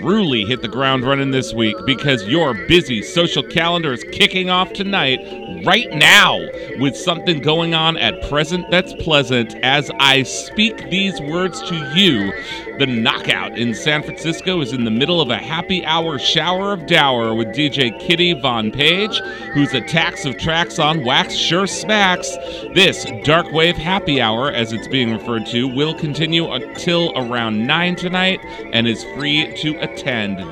truly 0.07 0.45
hit 0.45 0.63
the 0.63 0.69
ground 0.69 1.05
running 1.05 1.33
this 1.33 1.53
week 1.53 1.75
because 1.85 2.23
your 2.29 2.55
busy 2.69 3.03
social 3.03 3.43
calendar 3.43 3.93
is 3.93 4.05
kicking 4.13 4.49
off 4.49 4.73
tonight, 4.73 5.19
right 5.65 5.91
now, 5.91 6.39
with 6.79 6.97
something 6.97 7.41
going 7.41 7.75
on 7.75 7.97
at 7.97 8.23
present 8.29 8.65
that's 8.71 8.95
pleasant. 9.03 9.53
As 9.65 9.91
I 9.99 10.23
speak 10.23 10.91
these 10.91 11.21
words 11.23 11.61
to 11.63 11.75
you, 11.97 12.33
the 12.79 12.87
Knockout 12.87 13.59
in 13.59 13.75
San 13.75 14.05
Francisco 14.05 14.61
is 14.61 14.73
in 14.73 14.85
the 14.85 14.93
middle 14.93 15.21
of 15.21 15.31
a 15.31 15.39
happy 15.39 15.85
hour 15.85 16.21
shower 16.21 16.73
of 16.73 16.87
dower 16.87 17.35
with 17.35 17.49
DJ 17.49 17.99
Kitty 17.99 18.35
Von 18.35 18.71
Page, 18.71 19.19
whose 19.55 19.75
attacks 19.75 20.25
of 20.25 20.39
tracks 20.39 20.79
on 20.79 21.05
wax 21.05 21.35
sure 21.35 21.67
smacks. 21.67 22.31
This 22.75 23.07
Dark 23.25 23.51
Wave 23.51 23.77
Happy 23.77 24.21
Hour, 24.21 24.53
as 24.53 24.73
it's 24.73 24.87
being 24.87 25.11
referred 25.11 25.47
to, 25.47 25.67
will 25.67 25.95
continue 25.95 26.53
until 26.53 27.13
around 27.17 27.67
9 27.67 27.97
tonight 27.97 28.39
and 28.73 28.87
is 28.87 29.03
free 29.17 29.53
to 29.57 29.71
attend. 29.81 29.96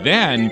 Then, 0.02 0.50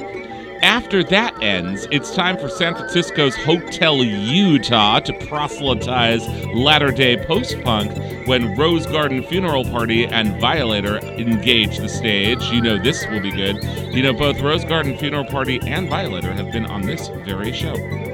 after 0.63 1.03
that 1.05 1.43
ends, 1.43 1.89
it's 1.91 2.15
time 2.15 2.39
for 2.39 2.49
San 2.49 2.75
Francisco's 2.75 3.35
Hotel 3.35 3.97
Utah 4.05 5.01
to 5.01 5.13
proselytize 5.27 6.27
latter 6.55 6.93
day 6.93 7.17
post 7.17 7.61
punk 7.63 7.91
when 8.29 8.57
Rose 8.57 8.87
Garden 8.87 9.25
Funeral 9.25 9.65
Party 9.65 10.07
and 10.07 10.41
Violator 10.41 10.99
engage 10.99 11.79
the 11.79 11.89
stage. 11.89 12.43
You 12.51 12.61
know 12.61 12.79
this 12.79 13.05
will 13.09 13.21
be 13.21 13.33
good. 13.33 13.63
You 13.93 14.03
know, 14.03 14.13
both 14.13 14.41
Rose 14.41 14.65
Garden 14.65 14.97
Funeral 14.97 15.25
Party 15.25 15.59
and 15.67 15.89
Violator 15.89 16.33
have 16.33 16.53
been 16.53 16.67
on 16.67 16.83
this 16.83 17.09
very 17.27 17.53
show. 17.53 18.12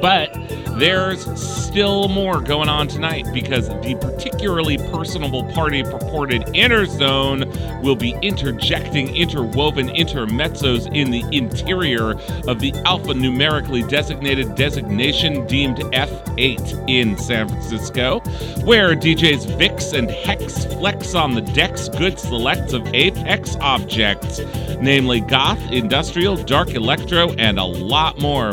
But 0.00 0.32
there's 0.78 1.26
still 1.68 2.08
more 2.08 2.40
going 2.40 2.68
on 2.68 2.86
tonight 2.86 3.26
because 3.34 3.68
the 3.68 3.98
particularly 4.00 4.78
personable 4.78 5.44
party 5.52 5.82
purported 5.82 6.44
Inner 6.54 6.86
Zone 6.86 7.50
will 7.82 7.96
be 7.96 8.16
interjecting 8.22 9.14
interwoven 9.14 9.88
intermezzos 9.88 10.86
in 10.94 11.10
the 11.10 11.24
interior 11.36 12.12
of 12.46 12.60
the 12.60 12.72
alphanumerically 12.86 13.88
designated 13.88 14.54
designation 14.54 15.46
deemed 15.46 15.78
F8 15.78 16.88
in 16.88 17.16
San 17.18 17.48
Francisco, 17.48 18.20
where 18.64 18.94
DJs 18.94 19.58
Vix 19.58 19.92
and 19.92 20.10
Hex 20.10 20.64
flex 20.66 21.14
on 21.14 21.34
the 21.34 21.42
deck's 21.42 21.88
good 21.88 22.18
selects 22.18 22.72
of 22.72 22.86
Apex 22.94 23.56
objects, 23.56 24.40
namely 24.80 25.20
goth, 25.20 25.60
industrial, 25.72 26.36
dark 26.36 26.70
electro, 26.74 27.32
and 27.32 27.58
a 27.58 27.64
lot 27.64 28.20
more. 28.20 28.52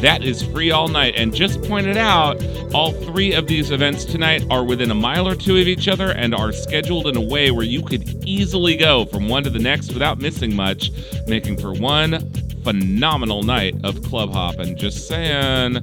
That 0.00 0.22
is 0.22 0.42
free 0.42 0.70
all 0.70 0.88
night. 0.88 1.14
And 1.16 1.34
just 1.34 1.62
pointed 1.62 1.96
out, 1.96 2.42
all 2.74 2.92
three 2.92 3.32
of 3.32 3.46
these 3.46 3.70
events 3.70 4.04
tonight 4.04 4.44
are 4.50 4.62
within 4.64 4.90
a 4.90 4.94
mile 4.94 5.26
or 5.26 5.34
two 5.34 5.56
of 5.56 5.66
each 5.66 5.88
other 5.88 6.10
and 6.10 6.34
are 6.34 6.52
scheduled 6.52 7.06
in 7.06 7.16
a 7.16 7.20
way 7.20 7.50
where 7.50 7.64
you 7.64 7.82
could 7.82 8.24
easily 8.26 8.76
go 8.76 9.06
from 9.06 9.28
one 9.28 9.42
to 9.44 9.50
the 9.50 9.58
next 9.58 9.92
without 9.92 10.18
missing 10.18 10.54
much, 10.54 10.90
making 11.26 11.56
for 11.56 11.72
one 11.72 12.30
phenomenal 12.62 13.42
night 13.42 13.74
of 13.84 14.02
club 14.02 14.32
hopping. 14.32 14.76
Just 14.76 15.08
saying. 15.08 15.78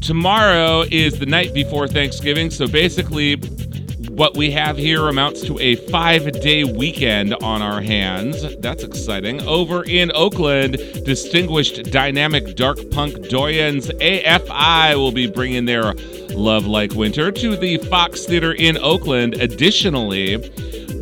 Tomorrow 0.00 0.84
is 0.90 1.18
the 1.18 1.26
night 1.26 1.54
before 1.54 1.88
Thanksgiving, 1.88 2.50
so 2.50 2.66
basically, 2.66 3.36
what 4.14 4.36
we 4.36 4.52
have 4.52 4.76
here 4.76 5.08
amounts 5.08 5.42
to 5.42 5.58
a 5.58 5.74
five 5.74 6.30
day 6.40 6.62
weekend 6.62 7.34
on 7.42 7.62
our 7.62 7.80
hands. 7.80 8.56
That's 8.58 8.84
exciting. 8.84 9.42
Over 9.42 9.82
in 9.84 10.12
Oakland, 10.14 10.76
distinguished 11.04 11.90
dynamic 11.90 12.54
dark 12.54 12.78
punk 12.90 13.16
doyens 13.16 13.90
AFI 13.98 14.94
will 14.94 15.10
be 15.10 15.26
bringing 15.26 15.64
their 15.64 15.94
Love 16.30 16.66
Like 16.66 16.92
Winter 16.94 17.32
to 17.32 17.56
the 17.56 17.78
Fox 17.78 18.24
Theater 18.24 18.52
in 18.52 18.78
Oakland. 18.78 19.34
Additionally, 19.34 20.36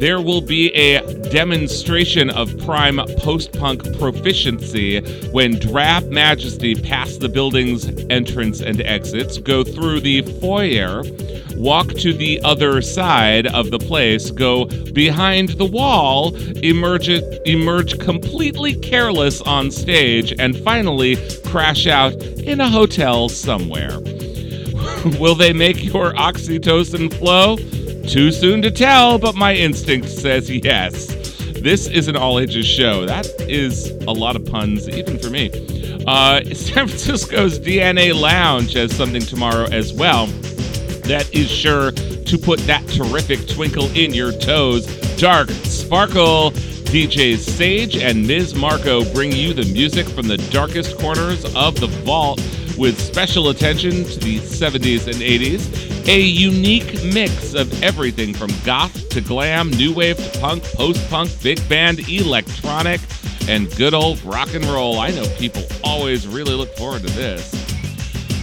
there 0.02 0.20
will 0.20 0.40
be 0.40 0.74
a 0.74 1.00
demonstration 1.30 2.28
of 2.30 2.58
prime 2.58 2.96
post 3.18 3.52
punk 3.52 3.84
proficiency 4.00 4.98
when 5.30 5.60
Drab 5.60 6.10
Majesty 6.10 6.74
pass 6.74 7.18
the 7.18 7.28
building's 7.28 7.86
entrance 8.10 8.60
and 8.60 8.80
exits, 8.80 9.38
go 9.38 9.62
through 9.62 10.00
the 10.00 10.22
foyer, 10.40 11.04
walk 11.54 11.86
to 11.98 12.12
the 12.12 12.40
other 12.42 12.82
side 12.82 13.46
of 13.46 13.70
the 13.70 13.78
place, 13.78 14.32
go 14.32 14.64
behind 14.92 15.50
the 15.50 15.66
wall, 15.66 16.34
emerge, 16.64 17.08
emerge 17.46 17.96
completely 18.00 18.74
careless 18.74 19.40
on 19.42 19.70
stage, 19.70 20.34
and 20.36 20.56
finally 20.64 21.16
crash 21.44 21.86
out 21.86 22.12
in 22.14 22.60
a 22.60 22.68
hotel 22.68 23.28
somewhere. 23.28 24.00
Will 25.20 25.36
they 25.36 25.52
make 25.52 25.84
your 25.84 26.12
oxytocin 26.14 27.14
flow? 27.14 27.56
Too 28.06 28.30
soon 28.32 28.62
to 28.62 28.70
tell, 28.70 29.18
but 29.18 29.34
my 29.34 29.54
instinct 29.54 30.08
says 30.08 30.50
yes. 30.50 31.06
This 31.60 31.86
is 31.86 32.08
an 32.08 32.16
all 32.16 32.38
ages 32.38 32.66
show. 32.66 33.06
That 33.06 33.26
is 33.42 33.90
a 34.06 34.12
lot 34.12 34.36
of 34.36 34.44
puns, 34.44 34.88
even 34.88 35.18
for 35.18 35.30
me. 35.30 35.50
Uh, 36.06 36.42
San 36.54 36.88
Francisco's 36.88 37.58
DNA 37.58 38.18
Lounge 38.18 38.74
has 38.74 38.94
something 38.94 39.22
tomorrow 39.22 39.64
as 39.66 39.92
well 39.92 40.26
that 41.04 41.32
is 41.34 41.50
sure 41.50 41.90
to 41.90 42.38
put 42.38 42.60
that 42.60 42.86
terrific 42.88 43.46
twinkle 43.48 43.86
in 43.96 44.14
your 44.14 44.32
toes. 44.32 44.86
Dark 45.16 45.50
Sparkle. 45.50 46.52
DJs 46.92 47.38
Sage 47.38 47.96
and 47.96 48.26
Ms. 48.26 48.54
Margot 48.54 49.10
bring 49.14 49.32
you 49.32 49.54
the 49.54 49.64
music 49.72 50.06
from 50.06 50.28
the 50.28 50.36
darkest 50.50 50.98
corners 50.98 51.42
of 51.56 51.80
the 51.80 51.86
vault 51.86 52.38
with 52.76 53.00
special 53.00 53.48
attention 53.48 54.04
to 54.04 54.18
the 54.20 54.38
70s 54.40 55.06
and 55.06 55.16
80s. 55.16 55.91
A 56.06 56.20
unique 56.20 57.04
mix 57.04 57.54
of 57.54 57.82
everything 57.82 58.34
from 58.34 58.50
goth 58.64 59.08
to 59.10 59.20
glam, 59.20 59.70
new 59.70 59.94
wave 59.94 60.16
to 60.16 60.38
punk, 60.40 60.64
post 60.64 61.08
punk, 61.08 61.30
big 61.42 61.66
band, 61.68 62.08
electronic, 62.08 63.00
and 63.48 63.74
good 63.76 63.94
old 63.94 64.22
rock 64.24 64.52
and 64.52 64.64
roll. 64.66 64.98
I 64.98 65.10
know 65.10 65.24
people 65.38 65.62
always 65.84 66.26
really 66.26 66.54
look 66.54 66.74
forward 66.76 67.02
to 67.02 67.12
this. 67.12 67.50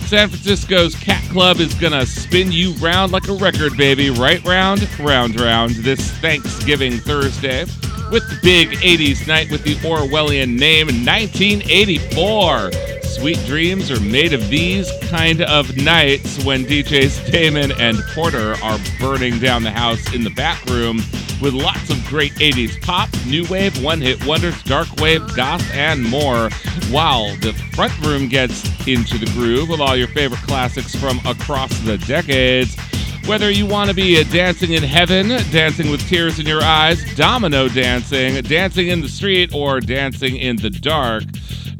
San 0.08 0.30
Francisco's 0.30 0.96
Cat 0.96 1.22
Club 1.32 1.60
is 1.60 1.74
gonna 1.76 2.06
spin 2.06 2.52
you 2.52 2.72
round 2.76 3.12
like 3.12 3.28
a 3.28 3.34
record, 3.34 3.76
baby. 3.78 4.10
Right 4.10 4.44
round, 4.46 4.88
round, 5.00 5.40
round 5.40 5.72
this 5.76 6.12
Thanksgiving 6.20 6.94
Thursday. 6.94 7.66
with 8.12 8.28
the 8.28 8.40
big 8.42 8.70
80s 8.80 9.28
night 9.28 9.52
with 9.52 9.64
the 9.64 9.76
Orwellian 9.76 10.58
name 10.58 10.88
1984. 10.88 12.99
Sweet 13.10 13.44
dreams 13.48 13.90
are 13.90 14.00
made 14.00 14.34
of 14.34 14.50
these 14.50 14.90
kind 15.10 15.42
of 15.42 15.76
nights 15.76 16.42
when 16.46 16.64
DJs 16.64 17.32
Damon 17.32 17.72
and 17.80 17.98
Porter 18.14 18.56
are 18.64 18.78
burning 19.00 19.40
down 19.40 19.64
the 19.64 19.72
house 19.72 20.14
in 20.14 20.24
the 20.24 20.30
back 20.30 20.64
room 20.66 20.98
with 21.42 21.54
lots 21.54 21.90
of 21.90 22.02
great 22.06 22.34
80s 22.34 22.80
pop, 22.82 23.10
new 23.26 23.46
wave, 23.50 23.84
one 23.84 24.00
hit 24.00 24.24
wonders, 24.26 24.62
dark 24.64 24.88
wave, 24.98 25.22
goth, 25.36 25.68
and 25.74 26.04
more. 26.04 26.50
While 26.92 27.36
the 27.38 27.54
front 27.74 28.00
room 28.06 28.28
gets 28.30 28.64
into 28.88 29.18
the 29.18 29.26
groove 29.34 29.70
with 29.70 29.82
all 29.82 29.98
your 29.98 30.08
favorite 30.10 30.42
classics 30.42 30.96
from 30.96 31.20
across 31.26 31.78
the 31.80 31.98
decades. 31.98 32.78
Whether 33.26 33.52
you 33.52 33.66
want 33.66 33.90
to 33.90 33.96
be 33.96 34.24
dancing 34.26 34.74
in 34.74 34.84
heaven, 34.84 35.30
dancing 35.52 35.90
with 35.90 36.08
tears 36.08 36.40
in 36.40 36.46
your 36.46 36.64
eyes, 36.64 37.04
domino 37.16 37.70
dancing, 37.70 38.42
dancing 38.44 38.88
in 38.88 39.02
the 39.02 39.10
street, 39.10 39.54
or 39.54 39.80
dancing 39.80 40.38
in 40.38 40.56
the 40.56 40.70
dark, 40.70 41.24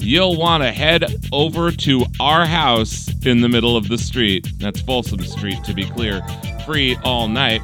you'll 0.02 0.38
want 0.38 0.64
to 0.64 0.72
head 0.72 1.06
over 1.32 1.72
to 1.72 2.06
our 2.20 2.46
house 2.46 3.10
in 3.26 3.42
the 3.42 3.50
middle 3.50 3.76
of 3.76 3.90
the 3.90 3.98
street. 3.98 4.48
That's 4.58 4.82
Folsom 4.82 5.20
Street, 5.22 5.64
to 5.66 5.74
be 5.74 5.86
clear. 5.86 6.22
Free 6.66 6.98
all 7.04 7.28
night. 7.28 7.62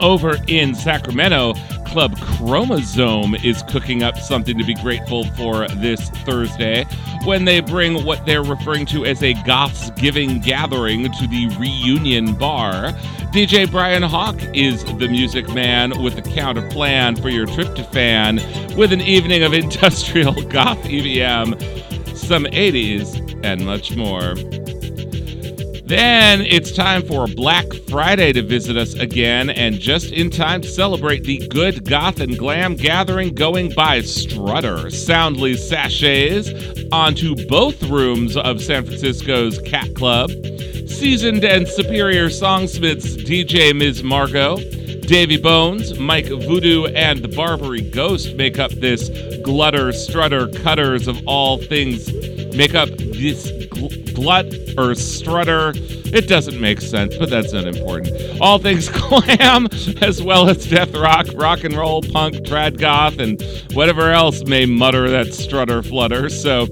Over 0.00 0.36
in 0.46 0.74
Sacramento, 0.74 1.54
Club 1.88 2.18
Chromosome 2.20 3.34
is 3.36 3.62
cooking 3.62 4.02
up 4.02 4.18
something 4.18 4.58
to 4.58 4.64
be 4.64 4.74
grateful 4.74 5.24
for 5.32 5.66
this 5.68 6.10
Thursday 6.10 6.84
when 7.24 7.44
they 7.44 7.60
bring 7.60 8.04
what 8.04 8.24
they're 8.26 8.42
referring 8.42 8.84
to 8.86 9.04
as 9.06 9.22
a 9.22 9.32
Goths 9.44 9.90
Giving 9.92 10.40
gathering 10.40 11.10
to 11.12 11.26
the 11.26 11.48
reunion 11.58 12.34
bar. 12.34 12.92
DJ 13.32 13.70
Brian 13.70 14.02
Hawk 14.02 14.36
is 14.54 14.84
the 14.84 15.08
music 15.08 15.48
man 15.48 16.02
with 16.02 16.16
the 16.16 16.22
counter 16.22 16.68
plan 16.70 17.16
for 17.16 17.30
your 17.30 17.46
tryptophan 17.46 18.76
with 18.76 18.92
an 18.92 19.00
evening 19.00 19.42
of 19.42 19.52
industrial 19.54 20.34
goth 20.44 20.82
EBM, 20.84 22.16
some 22.16 22.44
80s, 22.44 23.44
and 23.44 23.64
much 23.64 23.96
more. 23.96 24.34
Then 25.88 26.42
it's 26.42 26.70
time 26.70 27.02
for 27.02 27.26
Black 27.26 27.64
Friday 27.88 28.34
to 28.34 28.42
visit 28.42 28.76
us 28.76 28.92
again, 28.92 29.48
and 29.48 29.80
just 29.80 30.12
in 30.12 30.28
time 30.28 30.60
to 30.60 30.68
celebrate 30.68 31.24
the 31.24 31.38
good 31.48 31.88
goth 31.88 32.20
and 32.20 32.36
glam 32.36 32.76
gathering 32.76 33.34
going 33.34 33.72
by 33.72 34.02
Strutter 34.02 34.90
soundly 34.90 35.56
sachets 35.56 36.50
onto 36.92 37.34
both 37.46 37.82
rooms 37.84 38.36
of 38.36 38.60
San 38.60 38.84
Francisco's 38.84 39.60
Cat 39.62 39.94
Club. 39.94 40.30
Seasoned 40.86 41.42
and 41.42 41.66
superior 41.66 42.28
songsmiths 42.28 43.24
DJ 43.24 43.74
Ms. 43.74 44.02
Margot, 44.02 44.56
Davy 45.06 45.38
Bones, 45.38 45.98
Mike 45.98 46.26
Voodoo, 46.26 46.84
and 46.88 47.20
the 47.20 47.28
Barbary 47.28 47.80
Ghost 47.80 48.34
make 48.34 48.58
up 48.58 48.72
this 48.72 49.08
glutter, 49.42 49.92
strutter, 49.92 50.48
cutters 50.48 51.08
of 51.08 51.18
all 51.26 51.56
things. 51.56 52.10
Make 52.54 52.74
up 52.74 52.88
this 52.90 53.50
gl- 53.50 54.14
glut 54.14 54.46
or 54.78 54.94
strutter. 54.94 55.72
It 55.74 56.26
doesn't 56.26 56.60
make 56.60 56.80
sense, 56.80 57.16
but 57.16 57.30
that's 57.30 57.52
unimportant. 57.52 58.40
All 58.40 58.58
things 58.58 58.88
glam, 59.08 59.68
as 60.00 60.22
well 60.22 60.48
as 60.48 60.66
death 60.66 60.94
rock, 60.94 61.26
rock 61.34 61.64
and 61.64 61.74
roll, 61.74 62.02
punk, 62.02 62.36
trad 62.36 62.78
goth, 62.78 63.18
and 63.18 63.42
whatever 63.74 64.10
else 64.10 64.44
may 64.44 64.66
mutter 64.66 65.10
that 65.10 65.34
strutter 65.34 65.82
flutter. 65.82 66.28
So, 66.28 66.66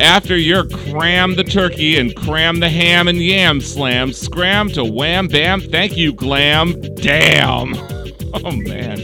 after 0.00 0.36
your 0.36 0.64
cram 0.66 1.36
the 1.36 1.44
turkey 1.44 1.98
and 1.98 2.14
cram 2.16 2.60
the 2.60 2.68
ham 2.68 3.06
and 3.06 3.22
yam 3.22 3.60
slam, 3.60 4.12
scram 4.12 4.68
to 4.70 4.84
wham 4.84 5.28
bam, 5.28 5.60
thank 5.60 5.96
you, 5.96 6.12
glam. 6.12 6.80
Damn. 6.96 7.74
Oh 8.36 8.50
man. 8.50 8.98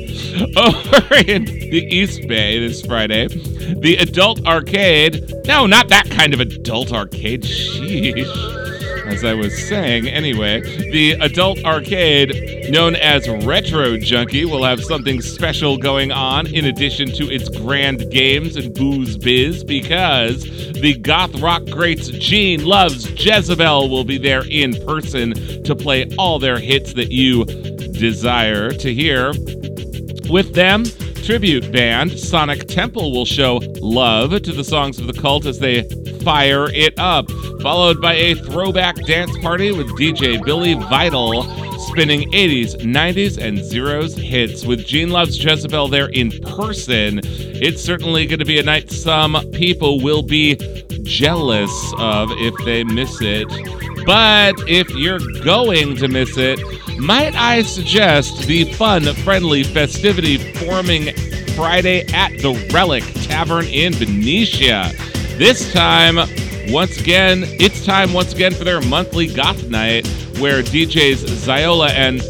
Oh, 0.56 0.82
Over 0.94 1.14
in 1.30 1.44
the 1.44 1.86
East 1.88 2.26
Bay 2.26 2.58
this 2.58 2.84
Friday, 2.84 3.28
the 3.28 3.96
adult 4.00 4.44
arcade. 4.44 5.32
No, 5.46 5.66
not 5.66 5.88
that 5.88 6.10
kind 6.10 6.34
of 6.34 6.40
adult 6.40 6.92
arcade. 6.92 7.42
Sheesh. 7.44 8.59
As 9.10 9.24
I 9.24 9.34
was 9.34 9.52
saying, 9.66 10.06
anyway, 10.06 10.60
the 10.92 11.16
adult 11.20 11.64
arcade, 11.64 12.70
known 12.70 12.94
as 12.94 13.28
Retro 13.28 13.96
Junkie, 13.96 14.44
will 14.44 14.62
have 14.62 14.84
something 14.84 15.20
special 15.20 15.76
going 15.76 16.12
on 16.12 16.46
in 16.46 16.66
addition 16.66 17.08
to 17.16 17.28
its 17.28 17.48
grand 17.48 18.08
games 18.12 18.54
and 18.54 18.72
booze 18.72 19.18
biz 19.18 19.64
because 19.64 20.44
the 20.74 20.96
goth 21.02 21.34
rock 21.40 21.64
greats 21.66 22.08
Gene 22.08 22.64
Loves 22.64 23.10
Jezebel 23.10 23.90
will 23.90 24.04
be 24.04 24.16
there 24.16 24.44
in 24.48 24.74
person 24.86 25.34
to 25.64 25.74
play 25.74 26.08
all 26.16 26.38
their 26.38 26.60
hits 26.60 26.92
that 26.92 27.10
you 27.10 27.44
desire 27.46 28.70
to 28.70 28.94
hear. 28.94 29.32
With 30.30 30.54
them, 30.54 30.84
tribute 31.24 31.70
band 31.72 32.18
Sonic 32.18 32.66
Temple 32.66 33.12
will 33.12 33.24
show 33.24 33.60
love 33.80 34.30
to 34.42 34.52
the 34.52 34.64
songs 34.64 34.98
of 34.98 35.06
the 35.06 35.12
cult 35.12 35.46
as 35.46 35.58
they 35.58 35.82
fire 36.22 36.70
it 36.70 36.98
up, 36.98 37.30
followed 37.62 38.00
by 38.00 38.14
a 38.14 38.34
throwback 38.34 38.96
dance 39.06 39.36
party 39.38 39.72
with 39.72 39.88
DJ 39.98 40.44
Billy 40.44 40.74
Vital 40.74 41.44
spinning 41.80 42.30
80s, 42.32 42.76
90s, 42.76 43.38
and 43.38 43.58
zeros 43.58 44.14
hits. 44.14 44.64
With 44.64 44.86
Gene 44.86 45.10
Loves 45.10 45.42
Jezebel 45.42 45.88
there 45.88 46.08
in 46.08 46.30
person, 46.42 47.20
it's 47.24 47.82
certainly 47.82 48.26
going 48.26 48.38
to 48.38 48.44
be 48.44 48.58
a 48.58 48.62
night 48.62 48.90
some 48.90 49.36
people 49.52 50.00
will 50.00 50.22
be 50.22 50.56
jealous 51.02 51.92
of 51.98 52.30
if 52.32 52.54
they 52.64 52.84
miss 52.84 53.20
it. 53.20 53.48
But 54.06 54.54
if 54.68 54.88
you're 54.90 55.20
going 55.42 55.96
to 55.96 56.08
miss 56.08 56.36
it, 56.36 56.60
might 57.00 57.34
I 57.34 57.62
suggest 57.62 58.46
the 58.46 58.64
fun, 58.74 59.02
friendly 59.16 59.62
festivity 59.62 60.36
forming 60.36 61.14
Friday 61.54 62.04
at 62.12 62.30
the 62.38 62.52
Relic 62.72 63.04
Tavern 63.22 63.64
in 63.66 63.92
Benicia. 63.94 64.92
This 65.36 65.72
time, 65.72 66.16
once 66.68 67.00
again, 67.00 67.44
it's 67.44 67.84
time 67.84 68.12
once 68.12 68.34
again 68.34 68.52
for 68.52 68.64
their 68.64 68.80
monthly 68.82 69.26
goth 69.26 69.68
night 69.68 70.06
where 70.38 70.62
DJs 70.62 71.26
Ziola 71.26 71.90
and 71.90 72.20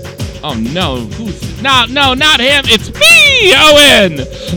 oh 0.45 0.55
no, 0.55 0.99
who's 1.15 1.63
no, 1.63 1.87
no, 1.91 2.15
not 2.15 2.41
him, 2.41 2.65
it's 2.67 2.93
me, 2.95 3.53
Owen! 3.55 4.17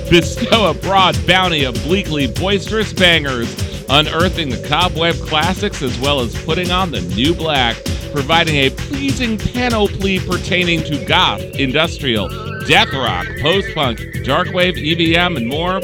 Bestow 0.09 0.69
a 0.69 0.73
broad 0.73 1.17
bounty 1.25 1.63
of 1.65 1.73
bleakly 1.83 2.27
boisterous 2.27 2.93
bangers, 2.93 3.51
unearthing 3.89 4.49
the 4.49 4.65
cobweb 4.67 5.15
classics 5.15 5.81
as 5.81 5.97
well 5.99 6.19
as 6.19 6.41
putting 6.45 6.71
on 6.71 6.91
the 6.91 7.01
new 7.01 7.33
black, 7.33 7.75
providing 8.13 8.55
a 8.55 8.69
pleasing 8.69 9.37
panoply 9.37 10.19
pertaining 10.19 10.83
to 10.83 11.03
goth, 11.05 11.41
industrial, 11.55 12.29
death 12.67 12.93
rock, 12.93 13.25
post-punk, 13.41 13.99
darkwave, 14.23 14.75
EBM, 14.75 15.35
and 15.35 15.47
more 15.47 15.81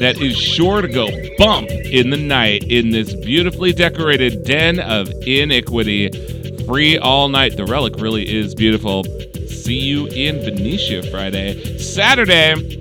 that 0.00 0.20
is 0.20 0.36
sure 0.36 0.82
to 0.82 0.88
go 0.88 1.08
bump 1.38 1.70
in 1.70 2.10
the 2.10 2.16
night 2.16 2.64
in 2.64 2.90
this 2.90 3.14
beautifully 3.14 3.72
decorated 3.72 4.44
den 4.44 4.80
of 4.80 5.10
iniquity. 5.26 6.08
Free 6.66 6.98
all 6.98 7.28
night. 7.28 7.56
The 7.56 7.64
relic 7.64 7.96
really 7.96 8.28
is 8.28 8.54
beautiful. 8.54 9.04
See 9.46 9.78
you 9.78 10.06
in 10.08 10.36
Benicia 10.44 11.02
Friday. 11.10 11.78
Saturday, 11.78 12.79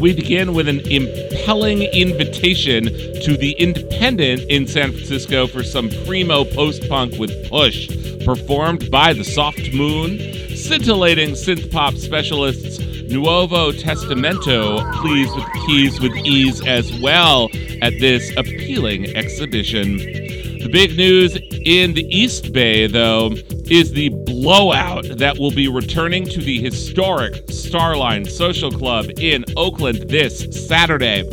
we 0.00 0.14
begin 0.14 0.54
with 0.54 0.66
an 0.66 0.80
impelling 0.90 1.82
invitation 1.82 2.84
to 2.84 3.36
the 3.36 3.54
Independent 3.58 4.40
in 4.48 4.66
San 4.66 4.92
Francisco 4.92 5.46
for 5.46 5.62
some 5.62 5.90
primo 6.06 6.44
post 6.44 6.88
punk 6.88 7.18
with 7.18 7.48
Push, 7.50 7.88
performed 8.24 8.90
by 8.90 9.12
the 9.12 9.24
Soft 9.24 9.74
Moon, 9.74 10.18
scintillating 10.56 11.32
synth 11.32 11.70
pop 11.70 11.94
specialists 11.94 12.78
Nuovo 12.78 13.78
Testamento 13.78 14.78
pleased 15.00 15.34
with 15.34 15.52
keys 15.66 16.00
with 16.00 16.16
ease 16.18 16.64
as 16.66 16.98
well 17.00 17.50
at 17.82 17.92
this 18.00 18.32
appealing 18.36 19.14
exhibition. 19.16 19.98
The 19.98 20.68
big 20.70 20.96
news 20.96 21.36
in 21.64 21.94
the 21.94 22.06
East 22.08 22.52
Bay, 22.52 22.86
though, 22.86 23.32
is 23.70 23.92
the 23.92 24.08
blowout 24.26 25.04
that 25.18 25.38
will 25.38 25.50
be 25.50 25.68
returning 25.68 26.24
to 26.26 26.40
the 26.40 26.60
historic 26.60 27.34
Starline 27.46 28.28
Social 28.28 28.70
Club 28.70 29.06
in 29.18 29.44
Oakland 29.56 30.08
this 30.08 30.46
Saturday. 30.66 31.24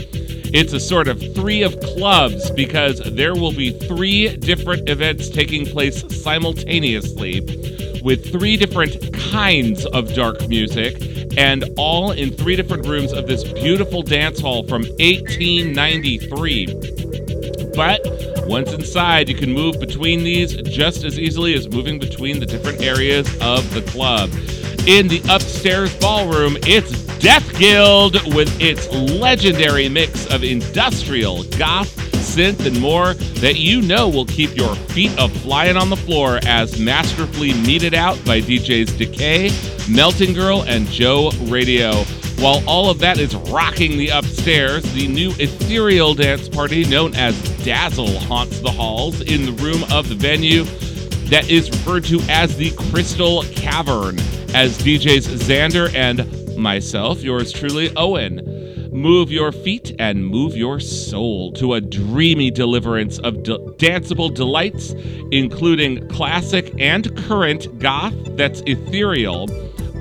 It's 0.54 0.74
a 0.74 0.80
sort 0.80 1.08
of 1.08 1.20
three 1.36 1.62
of 1.64 1.80
clubs 1.80 2.52
because 2.52 3.00
there 3.00 3.36
will 3.36 3.52
be 3.52 3.72
three 3.72 4.36
different 4.38 4.90
events 4.90 5.30
taking 5.30 5.66
place 5.66 6.04
simultaneously 6.24 7.42
with 8.04 8.32
three 8.32 8.56
different 8.56 9.14
kinds 9.14 9.86
of 9.88 10.14
dark 10.14 10.48
music 10.48 10.96
and 11.38 11.66
all 11.78 12.12
in 12.12 12.32
three 12.32 12.56
different 12.56 12.86
rooms 12.88 13.12
of 13.14 13.28
this 13.28 13.44
beautiful 13.44 14.02
dance 14.02 14.40
hall 14.40 14.66
from 14.68 14.84
1893. 14.84 16.66
But 17.76 18.02
once 18.48 18.72
inside, 18.72 19.28
you 19.28 19.36
can 19.36 19.52
move 19.52 19.80
between 19.80 20.24
these 20.24 20.56
just 20.64 21.04
as 21.04 21.20
easily 21.20 21.54
as 21.54 21.70
moving 21.70 22.00
between 22.00 22.40
the 22.40 22.46
different 22.46 22.82
areas 22.82 23.28
of 23.42 23.74
the 23.74 23.82
club. 23.82 24.30
In 24.88 25.10
the 25.10 25.22
upstairs 25.30 25.94
ballroom, 25.98 26.58
it's 26.62 27.04
Death 27.20 27.58
Guild 27.60 28.14
with 28.34 28.62
its 28.62 28.88
legendary 28.90 29.90
mix 29.90 30.28
of 30.28 30.44
industrial, 30.44 31.44
goth, 31.58 31.94
synth, 32.14 32.66
and 32.66 32.80
more 32.80 33.16
that 33.42 33.58
you 33.58 33.82
know 33.82 34.08
will 34.08 34.26
keep 34.26 34.56
your 34.56 34.76
feet 34.76 35.12
a 35.18 35.28
flying 35.28 35.76
on 35.76 35.90
the 35.90 35.98
floor 35.98 36.40
as 36.46 36.80
masterfully 36.80 37.54
meted 37.54 37.94
out 37.94 38.24
by 38.24 38.40
DJs 38.40 38.98
Decay, 38.98 39.50
Melting 39.94 40.34
Girl, 40.34 40.64
and 40.64 40.88
Joe 40.88 41.32
Radio. 41.48 42.06
While 42.40 42.64
all 42.68 42.90
of 42.90 43.00
that 43.00 43.18
is 43.18 43.36
rocking 43.36 43.98
the 43.98 44.10
upstairs, 44.10 44.84
the 44.94 45.08
new 45.08 45.30
ethereal 45.40 46.14
dance 46.14 46.48
party 46.48 46.86
known 46.86 47.16
as 47.16 47.36
Dazzle 47.64 48.20
haunts 48.20 48.60
the 48.60 48.72
halls 48.72 49.22
in 49.22 49.46
the 49.46 49.52
room 49.64 49.84
of 49.92 50.08
the 50.08 50.16
venue 50.16 50.64
that 51.30 51.50
is 51.50 51.70
referred 51.70 52.06
to 52.06 52.20
as 52.30 52.56
the 52.56 52.72
Crystal 52.92 53.44
Cavern, 53.56 54.20
as 54.54 54.78
DJs 54.78 55.28
Xander 55.40 55.94
and 55.96 56.58
myself, 56.58 57.22
yours 57.22 57.52
truly, 57.52 57.92
Owen 57.96 58.58
move 58.98 59.32
your 59.32 59.52
feet 59.52 59.96
and 60.00 60.26
move 60.26 60.56
your 60.58 60.80
soul 60.80 61.52
to 61.52 61.74
a 61.74 61.82
dreamy 61.82 62.50
deliverance 62.50 63.20
of 63.20 63.44
de- 63.44 63.58
danceable 63.78 64.34
delights, 64.34 64.94
including 65.32 66.08
classic 66.10 66.74
and 66.80 67.16
current 67.16 67.80
goth 67.80 68.16
that's 68.36 68.62
ethereal, 68.62 69.48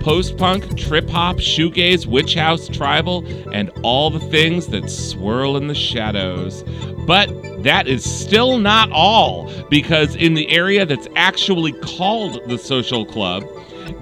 post 0.07 0.37
punk, 0.37 0.79
trip 0.79 1.11
hop, 1.11 1.35
shoegaze, 1.35 2.07
witch 2.07 2.37
house, 2.37 2.69
tribal, 2.69 3.27
and 3.53 3.73
all 3.83 4.09
the 4.09 4.21
things 4.21 4.69
that 4.69 4.89
swirl 4.89 5.57
in 5.57 5.67
the 5.67 5.75
shadows. 5.75 6.63
But 7.09 7.29
that 7.65 7.89
is 7.89 8.09
still 8.09 8.59
not 8.59 8.89
all, 8.93 9.51
because 9.69 10.15
in 10.15 10.35
the 10.35 10.49
area 10.49 10.87
that's 10.87 11.09
actually 11.17 11.73
called 11.73 12.41
the 12.49 12.57
Social 12.57 13.05
Club, 13.05 13.43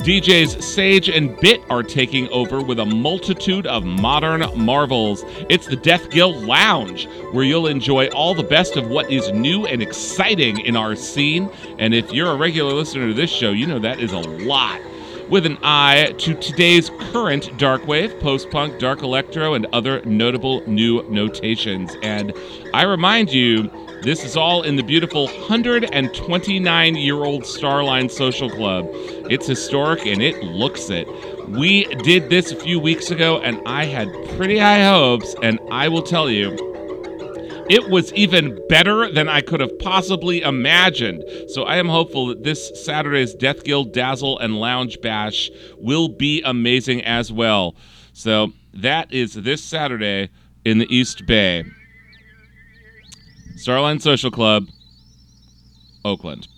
DJs 0.01 0.63
Sage 0.63 1.09
and 1.09 1.41
Bit 1.41 1.63
are 1.71 1.83
taking 1.83 2.29
over 2.29 2.61
with 2.61 2.79
a 2.79 2.85
multitude 2.85 3.67
of 3.67 3.87
modern 3.87 4.45
marvels. 4.63 5.25
It's 5.49 5.69
the 5.69 5.77
Death 5.77 6.11
Guild 6.11 6.45
Lounge, 6.45 7.09
where 7.33 7.45
you'll 7.45 7.67
enjoy 7.67 8.09
all 8.09 8.35
the 8.35 8.43
best 8.43 8.77
of 8.77 8.89
what 8.89 9.11
is 9.11 9.33
new 9.33 9.65
and 9.65 9.81
exciting 9.81 10.59
in 10.67 10.77
our 10.77 10.97
scene. 10.97 11.49
And 11.79 11.95
if 11.95 12.13
you're 12.13 12.31
a 12.31 12.37
regular 12.37 12.75
listener 12.75 13.09
to 13.09 13.15
this 13.15 13.31
show, 13.31 13.53
you 13.53 13.67
know 13.67 13.79
that 13.79 14.01
is 14.01 14.13
a 14.13 14.19
lot 14.19 14.83
with 15.29 15.47
an 15.47 15.59
eye 15.63 16.15
to 16.19 16.35
today's 16.35 16.91
current 17.13 17.45
darkwave, 17.59 18.19
post 18.21 18.51
punk, 18.51 18.79
dark 18.79 19.03
electro, 19.03 19.55
and 19.55 19.67
other 19.73 20.01
notable 20.05 20.63
new 20.69 21.03
notations. 21.11 21.97
And 22.03 22.33
I 22.73 22.85
remind 22.85 23.33
you, 23.33 23.71
this 24.03 24.25
is 24.25 24.37
all 24.37 24.63
in 24.63 24.77
the 24.77 24.83
beautiful 24.83 25.27
129 25.27 26.97
year 26.97 27.25
old 27.25 27.43
Starline 27.45 28.11
Social 28.11 28.51
Club. 28.51 28.87
It's 29.31 29.47
historic 29.47 30.07
and 30.07 30.21
it 30.23 30.43
looks 30.45 30.91
it. 30.91 31.09
We 31.49 31.87
did 32.03 32.29
this 32.29 32.53
a 32.53 32.57
few 32.57 32.79
weeks 32.79 33.11
ago 33.11 33.41
and 33.41 33.61
I 33.67 33.87
had 33.87 34.09
pretty 34.37 34.59
high 34.59 34.85
hopes, 34.85 35.35
and 35.43 35.59
I 35.71 35.89
will 35.89 36.03
tell 36.03 36.29
you, 36.29 36.74
it 37.69 37.89
was 37.89 38.13
even 38.13 38.59
better 38.69 39.11
than 39.11 39.29
I 39.29 39.41
could 39.41 39.61
have 39.61 39.79
possibly 39.79 40.43
imagined. 40.43 41.25
So 41.49 41.65
I 41.65 41.77
am 41.77 41.89
hopeful 41.89 42.27
that 42.27 42.43
this 42.45 42.85
Saturday's 42.85 43.35
Death 43.35 43.65
Guild 43.65 43.93
Dazzle 43.93 44.39
and 44.39 44.61
Lounge 44.61 45.01
Bash 45.01 45.51
will 45.79 46.09
be 46.09 46.43
amazing 46.43 47.05
as 47.05 47.33
well. 47.33 47.75
So 48.13 48.53
that 48.75 49.13
is 49.13 49.35
this 49.35 49.63
Saturday 49.63 50.31
in 50.65 50.79
the 50.79 50.95
East 50.95 51.27
Bay. 51.27 51.65
Starline 53.57 54.01
Social 54.01 54.31
Club, 54.31 54.67
Oakland. 56.05 56.49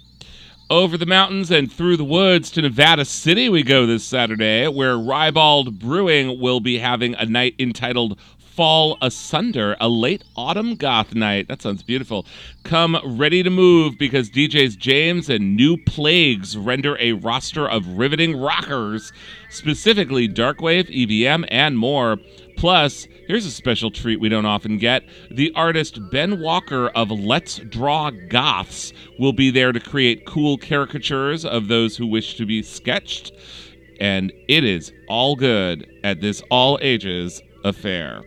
Over 0.69 0.99
the 0.99 1.07
mountains 1.07 1.53
and 1.53 1.71
through 1.71 1.97
the 1.97 2.05
woods 2.05 2.51
to 2.53 2.63
Nevada 2.63 3.05
City, 3.05 3.49
we 3.49 3.63
go 3.63 3.87
this 3.87 4.05
Saturday, 4.05 4.67
where 4.67 4.99
Ribald 4.99 5.79
Brewing 5.79 6.41
will 6.41 6.59
be 6.59 6.79
having 6.79 7.15
a 7.15 7.25
night 7.25 7.55
entitled 7.61 8.19
Fall 8.57 8.97
Asunder, 9.03 9.77
a 9.81 9.89
late 9.91 10.25
autumn 10.35 10.77
goth 10.77 11.15
night. 11.15 11.47
That 11.47 11.61
sounds 11.61 11.83
beautiful. 11.83 12.25
Come 12.65 12.99
ready 13.05 13.43
to 13.43 13.51
move 13.51 13.99
because 13.99 14.31
DJs 14.31 14.79
James 14.79 15.29
and 15.29 15.55
New 15.55 15.77
Plagues 15.77 16.57
render 16.57 16.97
a 16.99 17.13
roster 17.13 17.69
of 17.69 17.87
riveting 17.99 18.35
rockers, 18.35 19.13
specifically 19.51 20.27
Darkwave, 20.27 20.89
EBM, 20.89 21.47
and 21.51 21.77
more. 21.77 22.17
Plus, 22.57 23.07
here's 23.29 23.45
a 23.45 23.51
special 23.51 23.91
treat 23.91 24.21
we 24.21 24.31
don't 24.31 24.47
often 24.47 24.79
get. 24.79 25.03
The 25.31 25.53
artist 25.55 25.99
Ben 26.11 26.41
Walker 26.41 26.89
of 26.89 27.11
Let's 27.11 27.59
Draw 27.59 28.11
Goths 28.31 28.95
will 29.19 29.35
be 29.35 29.51
there 29.51 29.73
to 29.73 29.81
create 29.81 30.25
cool 30.25 30.57
caricatures 30.57 31.45
of 31.45 31.69
those 31.69 31.99
who 31.99 32.07
wish 32.07 32.39
to 32.39 32.47
be 32.47 32.63
sketched. 32.63 33.33
And 34.01 34.33
it 34.49 34.65
is 34.65 34.95
all 35.09 35.37
good 35.37 35.87
at 36.03 36.23
this 36.23 36.43
all 36.51 36.79
ages 36.81 37.43
affair. 37.63 38.23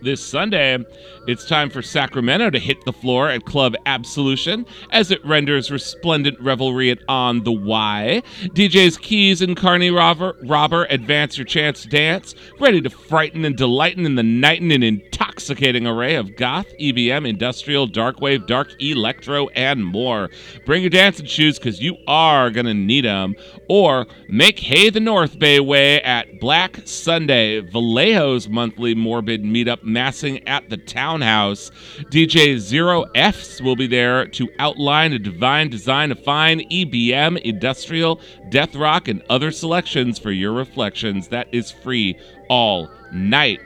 This 0.00 0.24
Sunday, 0.24 0.78
it's 1.26 1.44
time 1.44 1.70
for 1.70 1.82
Sacramento 1.82 2.50
to 2.50 2.58
hit 2.60 2.84
the 2.84 2.92
floor 2.92 3.30
at 3.30 3.44
Club 3.44 3.74
Absolution 3.84 4.64
as 4.90 5.10
it 5.10 5.24
renders 5.24 5.72
resplendent 5.72 6.40
revelry 6.40 6.92
at 6.92 7.00
On 7.08 7.42
the 7.42 7.50
Y. 7.50 8.22
DJs 8.42 9.00
Keys 9.00 9.42
and 9.42 9.56
Carney 9.56 9.90
Robber, 9.90 10.36
Robber 10.44 10.86
advance 10.88 11.36
your 11.36 11.46
chance 11.46 11.82
to 11.82 11.88
dance, 11.88 12.36
ready 12.60 12.80
to 12.80 12.90
frighten 12.90 13.44
and 13.44 13.56
delighten 13.56 14.06
in 14.06 14.14
the 14.14 14.22
night 14.22 14.60
and 14.60 14.70
in 14.70 14.84
intoxicating 15.18 15.86
array 15.86 16.14
of 16.14 16.36
goth, 16.36 16.66
EBM, 16.78 17.28
industrial, 17.28 17.88
darkwave, 17.88 18.46
dark 18.46 18.70
electro, 18.80 19.48
and 19.48 19.84
more. 19.84 20.30
Bring 20.64 20.82
your 20.82 20.90
dancing 20.90 21.26
shoes 21.26 21.58
because 21.58 21.80
you 21.80 21.96
are 22.06 22.50
going 22.50 22.66
to 22.66 22.74
need 22.74 23.04
them. 23.04 23.34
Or 23.68 24.06
make 24.28 24.60
hay 24.60 24.90
the 24.90 25.00
North 25.00 25.38
Bay 25.38 25.58
way 25.58 26.00
at 26.02 26.38
Black 26.40 26.80
Sunday, 26.84 27.60
Vallejo's 27.60 28.48
monthly 28.48 28.94
morbid 28.94 29.42
meetup 29.42 29.82
massing 29.82 30.46
at 30.46 30.70
the 30.70 30.76
townhouse. 30.76 31.70
DJ 32.10 32.58
Zero 32.58 33.04
F's 33.14 33.60
will 33.60 33.76
be 33.76 33.86
there 33.86 34.26
to 34.28 34.48
outline 34.58 35.12
a 35.12 35.18
divine 35.18 35.68
design 35.68 36.12
of 36.12 36.22
fine 36.22 36.60
EBM, 36.70 37.40
industrial, 37.40 38.20
death 38.50 38.76
rock, 38.76 39.08
and 39.08 39.22
other 39.28 39.50
selections 39.50 40.18
for 40.18 40.30
your 40.30 40.52
reflections. 40.52 41.28
That 41.28 41.48
is 41.52 41.70
free 41.70 42.16
all 42.48 42.90
night. 43.12 43.60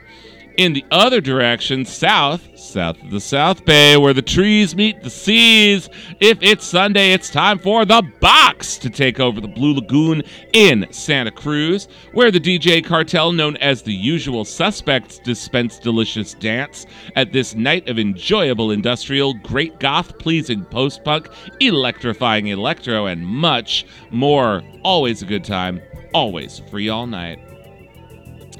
In 0.55 0.73
the 0.73 0.85
other 0.91 1.19
direction, 1.19 1.83
south, 1.83 2.59
south 2.59 3.01
of 3.01 3.09
the 3.09 3.19
South 3.19 3.65
Bay, 3.65 3.97
where 3.97 4.13
the 4.13 4.21
trees 4.21 4.75
meet 4.75 5.01
the 5.01 5.09
seas, 5.09 5.89
if 6.19 6.37
it's 6.43 6.63
Sunday, 6.63 7.11
it's 7.11 7.31
time 7.31 7.57
for 7.57 7.85
the 7.85 8.03
box 8.19 8.77
to 8.77 8.91
take 8.91 9.19
over 9.19 9.41
the 9.41 9.47
Blue 9.47 9.73
Lagoon 9.73 10.21
in 10.53 10.85
Santa 10.91 11.31
Cruz, 11.31 11.87
where 12.11 12.29
the 12.29 12.39
DJ 12.39 12.85
cartel 12.85 13.31
known 13.31 13.57
as 13.57 13.81
the 13.81 13.93
Usual 13.93 14.45
Suspects 14.45 15.17
dispense 15.17 15.79
delicious 15.79 16.35
dance 16.35 16.85
at 17.15 17.33
this 17.33 17.55
night 17.55 17.89
of 17.89 17.97
enjoyable 17.97 18.69
industrial, 18.69 19.33
great 19.33 19.79
goth, 19.79 20.19
pleasing 20.19 20.65
post 20.65 21.03
punk, 21.03 21.29
electrifying 21.61 22.47
electro, 22.47 23.07
and 23.07 23.25
much 23.25 23.87
more. 24.11 24.61
Always 24.83 25.23
a 25.23 25.25
good 25.25 25.43
time, 25.43 25.81
always 26.13 26.59
free 26.69 26.89
all 26.89 27.07
night. 27.07 27.39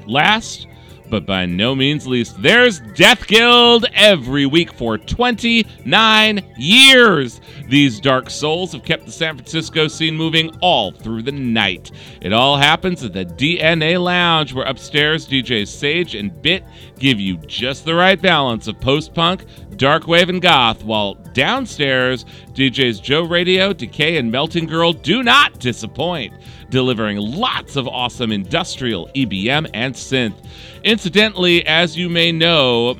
Last, 0.06 0.66
but 1.10 1.26
by 1.26 1.46
no 1.46 1.74
means 1.74 2.06
least, 2.06 2.40
there's 2.42 2.80
Death 2.80 3.26
Guild 3.26 3.86
every 3.94 4.46
week 4.46 4.72
for 4.72 4.98
29 4.98 6.44
years. 6.56 7.40
These 7.68 8.00
dark 8.00 8.28
souls 8.28 8.72
have 8.72 8.84
kept 8.84 9.06
the 9.06 9.12
San 9.12 9.36
Francisco 9.36 9.88
scene 9.88 10.16
moving 10.16 10.50
all 10.60 10.92
through 10.92 11.22
the 11.22 11.32
night. 11.32 11.90
It 12.20 12.32
all 12.32 12.56
happens 12.56 13.02
at 13.02 13.12
the 13.12 13.24
DNA 13.24 14.02
Lounge, 14.02 14.52
where 14.52 14.66
upstairs 14.66 15.26
DJs 15.26 15.68
Sage 15.68 16.14
and 16.14 16.40
Bit 16.42 16.64
give 16.98 17.18
you 17.18 17.38
just 17.38 17.84
the 17.84 17.94
right 17.94 18.20
balance 18.20 18.68
of 18.68 18.80
post 18.80 19.14
punk, 19.14 19.44
dark 19.76 20.06
wave, 20.06 20.28
and 20.28 20.42
goth, 20.42 20.84
while 20.84 21.14
downstairs 21.32 22.24
DJs 22.52 23.02
Joe 23.02 23.22
Radio, 23.24 23.72
Decay, 23.72 24.18
and 24.18 24.30
Melting 24.30 24.66
Girl 24.66 24.92
do 24.92 25.22
not 25.22 25.58
disappoint 25.58 26.34
delivering 26.70 27.18
lots 27.18 27.76
of 27.76 27.86
awesome 27.88 28.32
industrial 28.32 29.08
EBM 29.14 29.70
and 29.74 29.94
synth. 29.94 30.34
Incidentally, 30.82 31.64
as 31.66 31.96
you 31.96 32.08
may 32.08 32.32
know, 32.32 32.98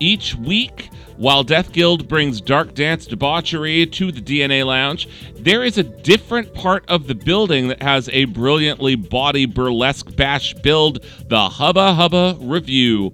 each 0.00 0.34
week, 0.36 0.90
while 1.18 1.42
Death 1.42 1.72
Guild 1.72 2.06
brings 2.06 2.40
dark 2.40 2.74
dance 2.74 3.04
debauchery 3.04 3.84
to 3.86 4.12
the 4.12 4.20
DNA 4.20 4.64
Lounge, 4.64 5.08
there 5.34 5.64
is 5.64 5.76
a 5.76 5.82
different 5.82 6.54
part 6.54 6.84
of 6.88 7.08
the 7.08 7.14
building 7.14 7.66
that 7.68 7.82
has 7.82 8.08
a 8.10 8.26
brilliantly 8.26 8.94
body 8.94 9.44
burlesque 9.44 10.14
bash 10.14 10.54
build, 10.54 11.04
the 11.26 11.48
Hubba 11.48 11.94
Hubba 11.94 12.36
Revue. 12.40 13.10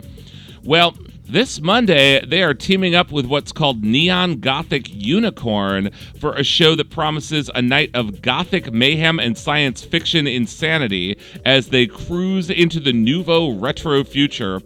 Well, 0.63 0.95
this 1.27 1.63
Monday, 1.63 2.23
they 2.27 2.43
are 2.43 2.53
teaming 2.53 2.95
up 2.95 3.11
with 3.11 3.25
what's 3.25 3.53
called 3.53 3.83
Neon 3.83 4.41
Gothic 4.41 4.87
Unicorn 4.91 5.91
for 6.21 6.35
a 6.35 6.45
show 6.45 6.75
that 6.75 6.91
promises 6.91 7.51
a 7.55 7.63
night 7.63 7.91
of 7.95 8.21
gothic 8.21 8.71
mayhem 8.71 9.19
and 9.19 9.37
science 9.37 9.83
fiction 9.83 10.27
insanity 10.27 11.17
as 11.47 11.71
they 11.71 11.87
cruise 11.87 12.51
into 12.51 12.81
the 12.81 12.93
nouveau 12.93 13.51
retro 13.53 14.05
future. 14.05 14.61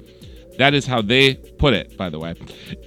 That 0.59 0.75
is 0.75 0.87
how 0.87 1.03
they 1.03 1.35
put 1.35 1.73
it, 1.73 1.97
by 1.97 2.11
the 2.11 2.19
way. 2.19 2.35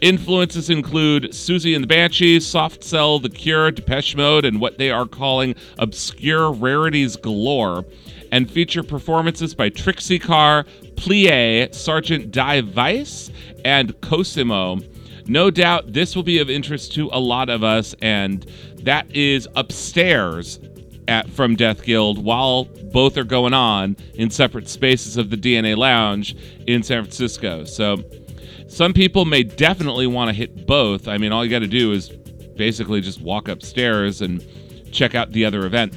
Influences 0.02 0.70
include 0.70 1.32
Siouxsie 1.32 1.74
and 1.74 1.84
the 1.84 1.88
Banshees, 1.88 2.46
Soft 2.46 2.84
Cell, 2.84 3.18
The 3.18 3.30
Cure, 3.30 3.72
Depeche 3.72 4.16
Mode, 4.16 4.44
and 4.44 4.60
what 4.60 4.78
they 4.78 4.92
are 4.92 5.06
calling 5.06 5.56
obscure 5.80 6.52
rarities 6.52 7.16
galore, 7.16 7.86
and 8.32 8.52
feature 8.52 8.84
performances 8.84 9.56
by 9.56 9.70
Trixie 9.70 10.20
Carr, 10.20 10.66
Plie, 10.96 11.74
Sergeant 11.74 12.32
Die 12.32 12.62
Weiss, 12.76 13.32
and 13.64 14.00
Cosimo. 14.02 14.80
No 15.28 15.50
doubt 15.50 15.94
this 15.94 16.14
will 16.14 16.24
be 16.24 16.40
of 16.40 16.50
interest 16.50 16.94
to 16.96 17.10
a 17.14 17.20
lot 17.20 17.50
of 17.50 17.64
us, 17.64 17.96
and 18.02 18.46
that 18.84 19.10
is 19.16 19.48
upstairs 19.56 20.60
at 21.08 21.30
from 21.30 21.56
Death 21.56 21.84
Guild 21.84 22.24
while 22.24 22.66
both 22.92 23.18
are 23.18 23.24
going 23.24 23.54
on 23.54 23.96
in 24.14 24.30
separate 24.30 24.68
spaces 24.68 25.18
of 25.18 25.30
the 25.30 25.38
DNA 25.38 25.76
Lounge 25.76 26.36
in 26.68 26.84
San 26.84 27.04
Francisco. 27.04 27.64
So 27.66 28.04
some 28.68 28.94
people 28.94 29.26
may 29.26 29.44
definitely 29.44 30.08
want 30.08 30.30
to 30.30 30.34
hit 30.34 30.66
both. 30.66 31.08
I 31.08 31.18
mean, 31.18 31.32
all 31.32 31.44
you 31.44 31.52
got 31.52 31.60
to 31.60 31.68
do 31.68 31.92
is 31.92 32.10
basically 32.10 33.02
just 33.02 33.22
walk 33.22 33.48
upstairs 33.48 34.22
and 34.22 34.46
check 34.92 35.16
out 35.16 35.32
the 35.32 35.46
other 35.46 35.66
event. 35.66 35.94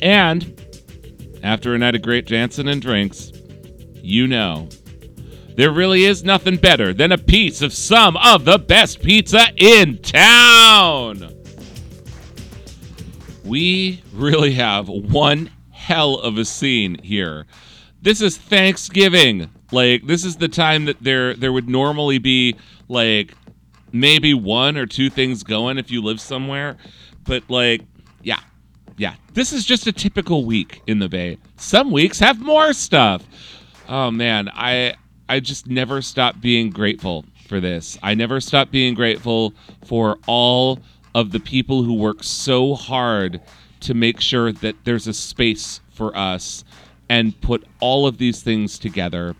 And 0.00 0.54
after 1.42 1.74
a 1.74 1.78
night 1.78 1.94
of 1.94 2.02
great 2.02 2.26
dancing 2.26 2.68
and 2.68 2.80
drinks, 2.80 3.32
you 4.02 4.26
know, 4.26 4.68
there 5.56 5.72
really 5.72 6.04
is 6.04 6.22
nothing 6.22 6.56
better 6.56 6.94
than 6.94 7.10
a 7.12 7.18
piece 7.18 7.62
of 7.62 7.72
some 7.72 8.16
of 8.18 8.44
the 8.44 8.58
best 8.58 9.02
pizza 9.02 9.48
in 9.56 9.98
town. 9.98 11.37
We 13.48 14.02
really 14.12 14.52
have 14.52 14.88
one 14.88 15.50
hell 15.70 16.16
of 16.16 16.36
a 16.36 16.44
scene 16.44 17.02
here. 17.02 17.46
This 18.02 18.20
is 18.20 18.36
Thanksgiving. 18.36 19.50
Like 19.72 20.06
this 20.06 20.24
is 20.24 20.36
the 20.36 20.48
time 20.48 20.84
that 20.84 21.02
there 21.02 21.34
there 21.34 21.52
would 21.52 21.68
normally 21.68 22.18
be 22.18 22.56
like 22.88 23.34
maybe 23.92 24.34
one 24.34 24.76
or 24.76 24.86
two 24.86 25.08
things 25.08 25.42
going 25.42 25.78
if 25.78 25.90
you 25.90 26.02
live 26.02 26.20
somewhere, 26.20 26.76
but 27.24 27.42
like 27.48 27.82
yeah. 28.22 28.40
Yeah. 28.98 29.14
This 29.32 29.52
is 29.52 29.64
just 29.64 29.86
a 29.86 29.92
typical 29.92 30.44
week 30.44 30.82
in 30.86 30.98
the 30.98 31.08
Bay. 31.08 31.38
Some 31.56 31.90
weeks 31.90 32.18
have 32.18 32.40
more 32.40 32.72
stuff. 32.72 33.24
Oh 33.88 34.10
man, 34.10 34.50
I 34.52 34.94
I 35.28 35.40
just 35.40 35.66
never 35.66 36.02
stop 36.02 36.40
being 36.40 36.70
grateful 36.70 37.24
for 37.48 37.60
this. 37.60 37.98
I 38.02 38.14
never 38.14 38.40
stop 38.40 38.70
being 38.70 38.94
grateful 38.94 39.54
for 39.84 40.18
all 40.26 40.80
of 41.18 41.32
the 41.32 41.40
people 41.40 41.82
who 41.82 41.94
work 41.94 42.22
so 42.22 42.76
hard 42.76 43.40
to 43.80 43.92
make 43.92 44.20
sure 44.20 44.52
that 44.52 44.76
there's 44.84 45.08
a 45.08 45.12
space 45.12 45.80
for 45.90 46.16
us 46.16 46.62
and 47.08 47.38
put 47.40 47.66
all 47.80 48.06
of 48.06 48.18
these 48.18 48.40
things 48.40 48.78
together 48.78 49.34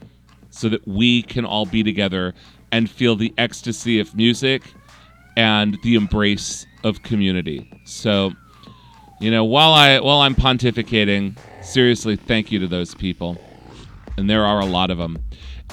so 0.51 0.69
that 0.69 0.87
we 0.89 1.23
can 1.23 1.45
all 1.45 1.67
be 1.67 1.85
together 1.85 2.35
and 2.73 2.91
feel 2.91 3.15
the 3.15 3.33
ecstasy 3.39 4.01
of 4.01 4.13
music 4.17 4.63
and 5.37 5.79
the 5.85 5.95
embrace 5.95 6.67
of 6.83 7.05
community. 7.05 7.71
So, 7.85 8.33
you 9.21 9.31
know, 9.31 9.45
while 9.45 9.73
I 9.73 10.01
while 10.01 10.19
I'm 10.19 10.35
pontificating, 10.35 11.39
seriously, 11.63 12.17
thank 12.17 12.51
you 12.51 12.59
to 12.59 12.67
those 12.67 12.93
people. 12.93 13.41
And 14.17 14.29
there 14.29 14.45
are 14.45 14.59
a 14.59 14.67
lot 14.67 14.91
of 14.91 14.99
them. 14.99 15.23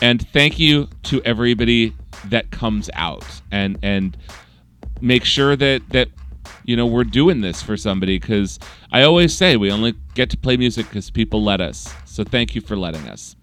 And 0.03 0.27
thank 0.29 0.59
you 0.59 0.87
to 1.03 1.19
everybody 1.23 1.95
that 2.25 2.51
comes 2.51 2.91
out 2.93 3.25
and 3.51 3.79
and 3.81 4.15
make 5.05 5.23
sure 5.23 5.55
that 5.55 5.87
that 5.89 6.09
you 6.65 6.75
know 6.75 6.85
we're 6.85 7.03
doing 7.03 7.41
this 7.41 7.61
for 7.61 7.77
somebody 7.77 8.17
because 8.17 8.59
I 8.91 9.03
always 9.03 9.33
say 9.33 9.55
we 9.55 9.71
only 9.71 9.93
get 10.15 10.29
to 10.31 10.37
play 10.37 10.57
music 10.57 10.87
because 10.87 11.09
people 11.09 11.43
let 11.43 11.61
us. 11.61 11.93
So 12.05 12.23
thank 12.23 12.55
you 12.55 12.61
for 12.61 12.75
letting 12.75 13.07
us. 13.07 13.35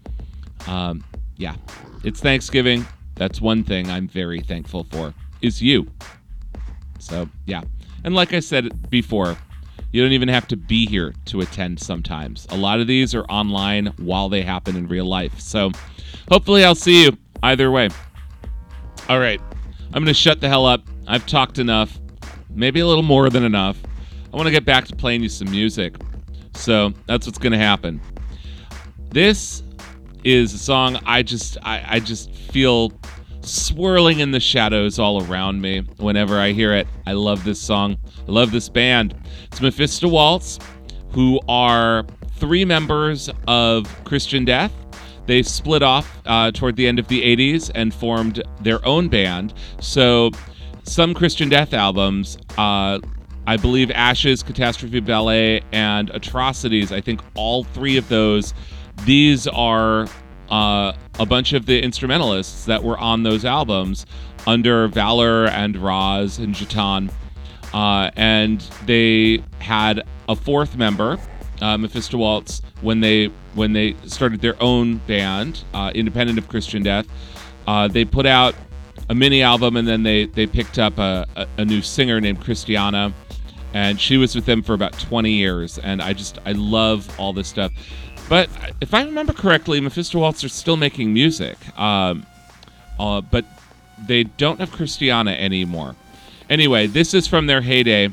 Um, 0.67 1.03
yeah, 1.37 1.55
it's 2.03 2.19
Thanksgiving. 2.19 2.85
That's 3.15 3.39
one 3.39 3.63
thing 3.63 3.89
I'm 3.89 4.07
very 4.07 4.41
thankful 4.41 4.85
for 4.91 5.13
is 5.41 5.61
you. 5.61 5.87
So 6.99 7.29
yeah, 7.45 7.61
and 8.03 8.13
like 8.13 8.33
I 8.33 8.41
said 8.41 8.89
before, 8.89 9.37
you 9.91 10.01
don't 10.03 10.11
even 10.11 10.29
have 10.29 10.47
to 10.49 10.57
be 10.57 10.85
here 10.85 11.13
to 11.25 11.41
attend 11.41 11.79
sometimes. 11.79 12.45
A 12.49 12.57
lot 12.57 12.81
of 12.81 12.87
these 12.87 13.15
are 13.15 13.23
online 13.25 13.87
while 13.97 14.27
they 14.27 14.41
happen 14.41 14.75
in 14.75 14.87
real 14.87 15.05
life. 15.05 15.39
So 15.39 15.71
hopefully 16.29 16.65
I'll 16.65 16.75
see 16.75 17.05
you 17.05 17.17
either 17.41 17.71
way. 17.71 17.89
All 19.07 19.19
right, 19.19 19.39
I'm 19.93 20.03
gonna 20.03 20.13
shut 20.13 20.41
the 20.41 20.49
hell 20.49 20.65
up. 20.65 20.81
I've 21.07 21.25
talked 21.25 21.59
enough, 21.59 21.99
maybe 22.49 22.79
a 22.79 22.87
little 22.87 23.03
more 23.03 23.29
than 23.29 23.43
enough. 23.43 23.77
I 24.31 24.35
want 24.35 24.47
to 24.47 24.51
get 24.51 24.65
back 24.65 24.85
to 24.85 24.95
playing 24.95 25.23
you 25.23 25.29
some 25.29 25.51
music. 25.51 25.95
So 26.55 26.93
that's 27.07 27.25
what's 27.25 27.37
gonna 27.37 27.57
happen. 27.57 28.01
This 29.09 29.63
is 30.23 30.53
a 30.53 30.57
song 30.57 30.99
I 31.05 31.23
just 31.23 31.57
I, 31.63 31.83
I 31.87 31.99
just 31.99 32.31
feel 32.31 32.91
swirling 33.41 34.19
in 34.19 34.31
the 34.31 34.39
shadows 34.39 34.99
all 34.99 35.23
around 35.25 35.61
me 35.61 35.81
whenever 35.97 36.39
I 36.39 36.51
hear 36.51 36.73
it. 36.73 36.87
I 37.05 37.13
love 37.13 37.43
this 37.43 37.59
song. 37.59 37.97
I 38.27 38.31
love 38.31 38.51
this 38.51 38.69
band. 38.69 39.15
It's 39.51 39.61
Mephisto 39.61 40.07
Walz, 40.07 40.59
who 41.11 41.39
are 41.47 42.05
three 42.37 42.65
members 42.65 43.29
of 43.47 43.85
Christian 44.05 44.45
Death. 44.45 44.71
They 45.25 45.43
split 45.43 45.83
off 45.83 46.21
uh, 46.25 46.51
toward 46.51 46.75
the 46.75 46.87
end 46.87 46.99
of 46.99 47.07
the 47.07 47.21
80s 47.21 47.71
and 47.75 47.93
formed 47.93 48.43
their 48.61 48.85
own 48.85 49.07
band. 49.07 49.53
So, 49.79 50.31
some 50.83 51.13
Christian 51.13 51.49
Death 51.49 51.73
albums, 51.73 52.37
uh, 52.57 52.99
I 53.45 53.57
believe 53.57 53.91
Ashes, 53.91 54.43
Catastrophe 54.43 54.99
Ballet, 54.99 55.61
and 55.71 56.09
Atrocities, 56.11 56.91
I 56.91 57.01
think 57.01 57.21
all 57.35 57.63
three 57.63 57.97
of 57.97 58.07
those, 58.09 58.53
these 59.05 59.47
are 59.47 60.07
uh, 60.49 60.93
a 61.19 61.25
bunch 61.25 61.53
of 61.53 61.65
the 61.65 61.81
instrumentalists 61.81 62.65
that 62.65 62.83
were 62.83 62.97
on 62.97 63.23
those 63.23 63.43
albums 63.43 64.05
under 64.45 64.87
Valor 64.87 65.45
and 65.47 65.75
Rozz 65.75 66.39
and 66.39 66.53
Jatan. 66.53 67.11
Uh, 67.73 68.11
and 68.15 68.61
they 68.85 69.43
had 69.59 70.03
a 70.29 70.35
fourth 70.35 70.77
member, 70.77 71.17
uh, 71.61 71.77
Mephisto 71.77 72.17
Walz, 72.17 72.61
when 72.81 72.99
they 72.99 73.31
when 73.55 73.73
they 73.73 73.95
started 74.05 74.41
their 74.41 74.61
own 74.61 74.97
band, 74.97 75.63
uh, 75.73 75.91
independent 75.95 76.37
of 76.37 76.47
Christian 76.47 76.83
Death. 76.83 77.07
Uh, 77.65 77.87
they 77.87 78.05
put 78.05 78.25
out 78.25 78.55
a 79.09 79.15
mini 79.15 79.41
album, 79.41 79.77
and 79.77 79.87
then 79.87 80.03
they 80.03 80.25
they 80.25 80.47
picked 80.47 80.79
up 80.79 80.97
a, 80.97 81.25
a, 81.35 81.47
a 81.57 81.65
new 81.65 81.81
singer 81.81 82.19
named 82.21 82.41
Christiana, 82.41 83.13
and 83.73 83.99
she 83.99 84.17
was 84.17 84.35
with 84.35 84.45
them 84.45 84.61
for 84.61 84.73
about 84.73 84.97
20 84.99 85.31
years. 85.31 85.77
And 85.79 86.01
I 86.01 86.13
just 86.13 86.39
I 86.45 86.53
love 86.53 87.09
all 87.19 87.33
this 87.33 87.47
stuff. 87.47 87.71
But 88.29 88.49
if 88.81 88.93
I 88.93 89.03
remember 89.03 89.33
correctly, 89.33 89.79
Mephisto 89.81 90.19
Walz 90.19 90.43
are 90.43 90.49
still 90.49 90.77
making 90.77 91.13
music, 91.13 91.57
um, 91.77 92.25
uh, 92.99 93.21
but 93.21 93.45
they 94.07 94.23
don't 94.23 94.59
have 94.59 94.71
Christiana 94.71 95.31
anymore. 95.31 95.95
Anyway, 96.49 96.87
this 96.87 97.13
is 97.13 97.27
from 97.27 97.47
their 97.47 97.61
heyday. 97.61 98.09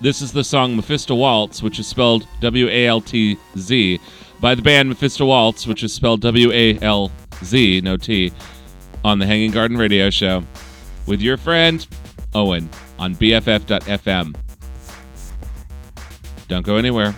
This 0.00 0.22
is 0.22 0.32
the 0.32 0.44
song 0.44 0.76
Mephisto 0.76 1.14
Waltz, 1.14 1.62
which 1.62 1.78
is 1.78 1.86
spelled 1.86 2.26
W 2.40 2.68
A 2.68 2.86
L 2.86 3.00
T 3.00 3.36
Z, 3.58 4.00
by 4.40 4.54
the 4.54 4.62
band 4.62 4.88
Mephisto 4.88 5.26
Walz, 5.26 5.66
which 5.66 5.82
is 5.82 5.92
spelled 5.92 6.20
W 6.22 6.50
A 6.52 6.78
L 6.80 7.10
Z, 7.44 7.80
no 7.82 7.96
T, 7.96 8.32
on 9.04 9.18
the 9.18 9.26
Hanging 9.26 9.50
Garden 9.50 9.76
Radio 9.76 10.10
Show 10.10 10.42
with 11.06 11.20
your 11.20 11.36
friend 11.36 11.86
Owen 12.34 12.68
on 12.98 13.14
BFF.FM. 13.14 14.34
Don't 16.48 16.66
go 16.66 16.76
anywhere. 16.76 17.14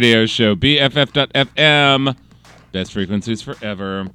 Radio 0.00 0.24
Show, 0.24 0.56
BFF.FM, 0.56 2.16
best 2.72 2.92
frequencies 2.94 3.42
forever. 3.42 4.08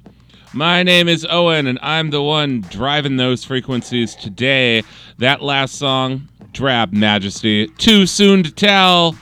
My 0.52 0.82
name 0.82 1.06
is 1.06 1.24
Owen, 1.30 1.68
and 1.68 1.78
I'm 1.80 2.10
the 2.10 2.20
one 2.20 2.62
driving 2.62 3.18
those 3.18 3.44
frequencies 3.44 4.16
today. 4.16 4.82
That 5.18 5.42
last 5.42 5.76
song, 5.76 6.26
Drab 6.52 6.92
Majesty, 6.92 7.68
Too 7.68 8.04
Soon 8.04 8.42
to 8.42 8.50
Tell. 8.50 9.16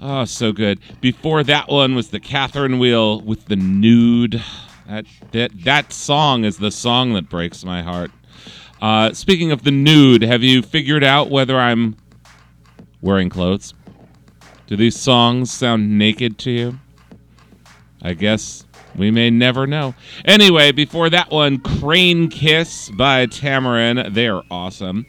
Oh, 0.00 0.24
so 0.24 0.50
good. 0.50 0.80
Before 1.00 1.44
that 1.44 1.68
one 1.68 1.94
was 1.94 2.08
the 2.08 2.18
Catherine 2.18 2.80
Wheel 2.80 3.20
with 3.20 3.44
the 3.44 3.54
Nude. 3.54 4.42
That, 4.88 5.04
that, 5.30 5.52
that 5.62 5.92
song 5.92 6.42
is 6.44 6.58
the 6.58 6.72
song 6.72 7.12
that 7.12 7.28
breaks 7.28 7.64
my 7.64 7.80
heart. 7.80 8.10
Uh, 8.80 9.12
speaking 9.12 9.52
of 9.52 9.62
the 9.62 9.70
nude, 9.70 10.22
have 10.22 10.42
you 10.42 10.62
figured 10.62 11.04
out 11.04 11.30
whether 11.30 11.60
I'm 11.60 11.94
wearing 13.00 13.28
clothes? 13.28 13.72
Do 14.72 14.76
these 14.76 14.98
songs 14.98 15.52
sound 15.52 15.98
naked 15.98 16.38
to 16.38 16.50
you? 16.50 16.78
I 18.00 18.14
guess 18.14 18.64
we 18.96 19.10
may 19.10 19.28
never 19.28 19.66
know. 19.66 19.94
Anyway, 20.24 20.72
before 20.72 21.10
that 21.10 21.30
one, 21.30 21.58
Cranekiss 21.58 22.96
by 22.96 23.26
Tamaryn. 23.26 24.14
They 24.14 24.28
are 24.28 24.42
awesome. 24.50 25.04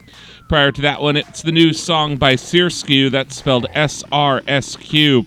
Prior 0.49 0.73
to 0.73 0.81
that 0.81 1.01
one, 1.01 1.15
it's 1.15 1.43
the 1.43 1.53
new 1.53 1.71
song 1.71 2.17
by 2.17 2.33
SRSQ. 2.33 3.09
That's 3.09 3.37
spelled 3.37 3.67
S 3.73 4.03
R 4.11 4.41
S 4.47 4.75
Q. 4.75 5.25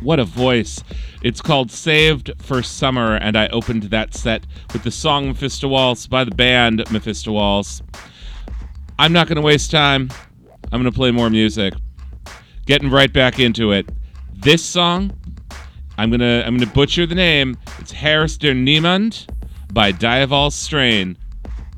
What 0.00 0.18
a 0.18 0.24
voice. 0.24 0.82
It's 1.22 1.40
called 1.40 1.70
Saved 1.70 2.32
for 2.40 2.60
Summer, 2.60 3.14
and 3.14 3.36
I 3.36 3.46
opened 3.50 3.84
that 3.84 4.14
set 4.14 4.46
with 4.72 4.82
the 4.82 4.90
song 4.90 5.28
Mephisto 5.28 5.68
Waltz 5.68 6.08
by 6.08 6.24
the 6.24 6.34
band 6.34 6.90
Mephisto 6.90 7.30
Walz. 7.30 7.84
I'm 8.98 9.12
not 9.12 9.28
going 9.28 9.36
to 9.36 9.42
waste 9.42 9.70
time. 9.70 10.10
I'm 10.72 10.82
going 10.82 10.92
to 10.92 10.96
play 10.96 11.12
more 11.12 11.30
music. 11.30 11.74
Getting 12.68 12.90
right 12.90 13.10
back 13.10 13.38
into 13.38 13.72
it. 13.72 13.88
This 14.34 14.62
song, 14.62 15.18
I'm 15.96 16.10
gonna 16.10 16.42
I'm 16.44 16.58
gonna 16.58 16.70
butcher 16.70 17.06
the 17.06 17.14
name. 17.14 17.56
It's 17.78 17.92
Herz 17.92 18.36
der 18.36 18.52
Niemand 18.52 19.26
by 19.72 19.90
Diavol 19.90 20.52
Strain, 20.52 21.16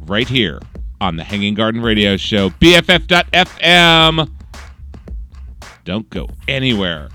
right 0.00 0.26
here 0.26 0.58
on 1.00 1.14
the 1.14 1.22
Hanging 1.22 1.54
Garden 1.54 1.80
Radio 1.80 2.16
Show, 2.16 2.50
BFF.FM. 2.50 4.32
Don't 5.84 6.10
go 6.10 6.28
anywhere. 6.48 7.08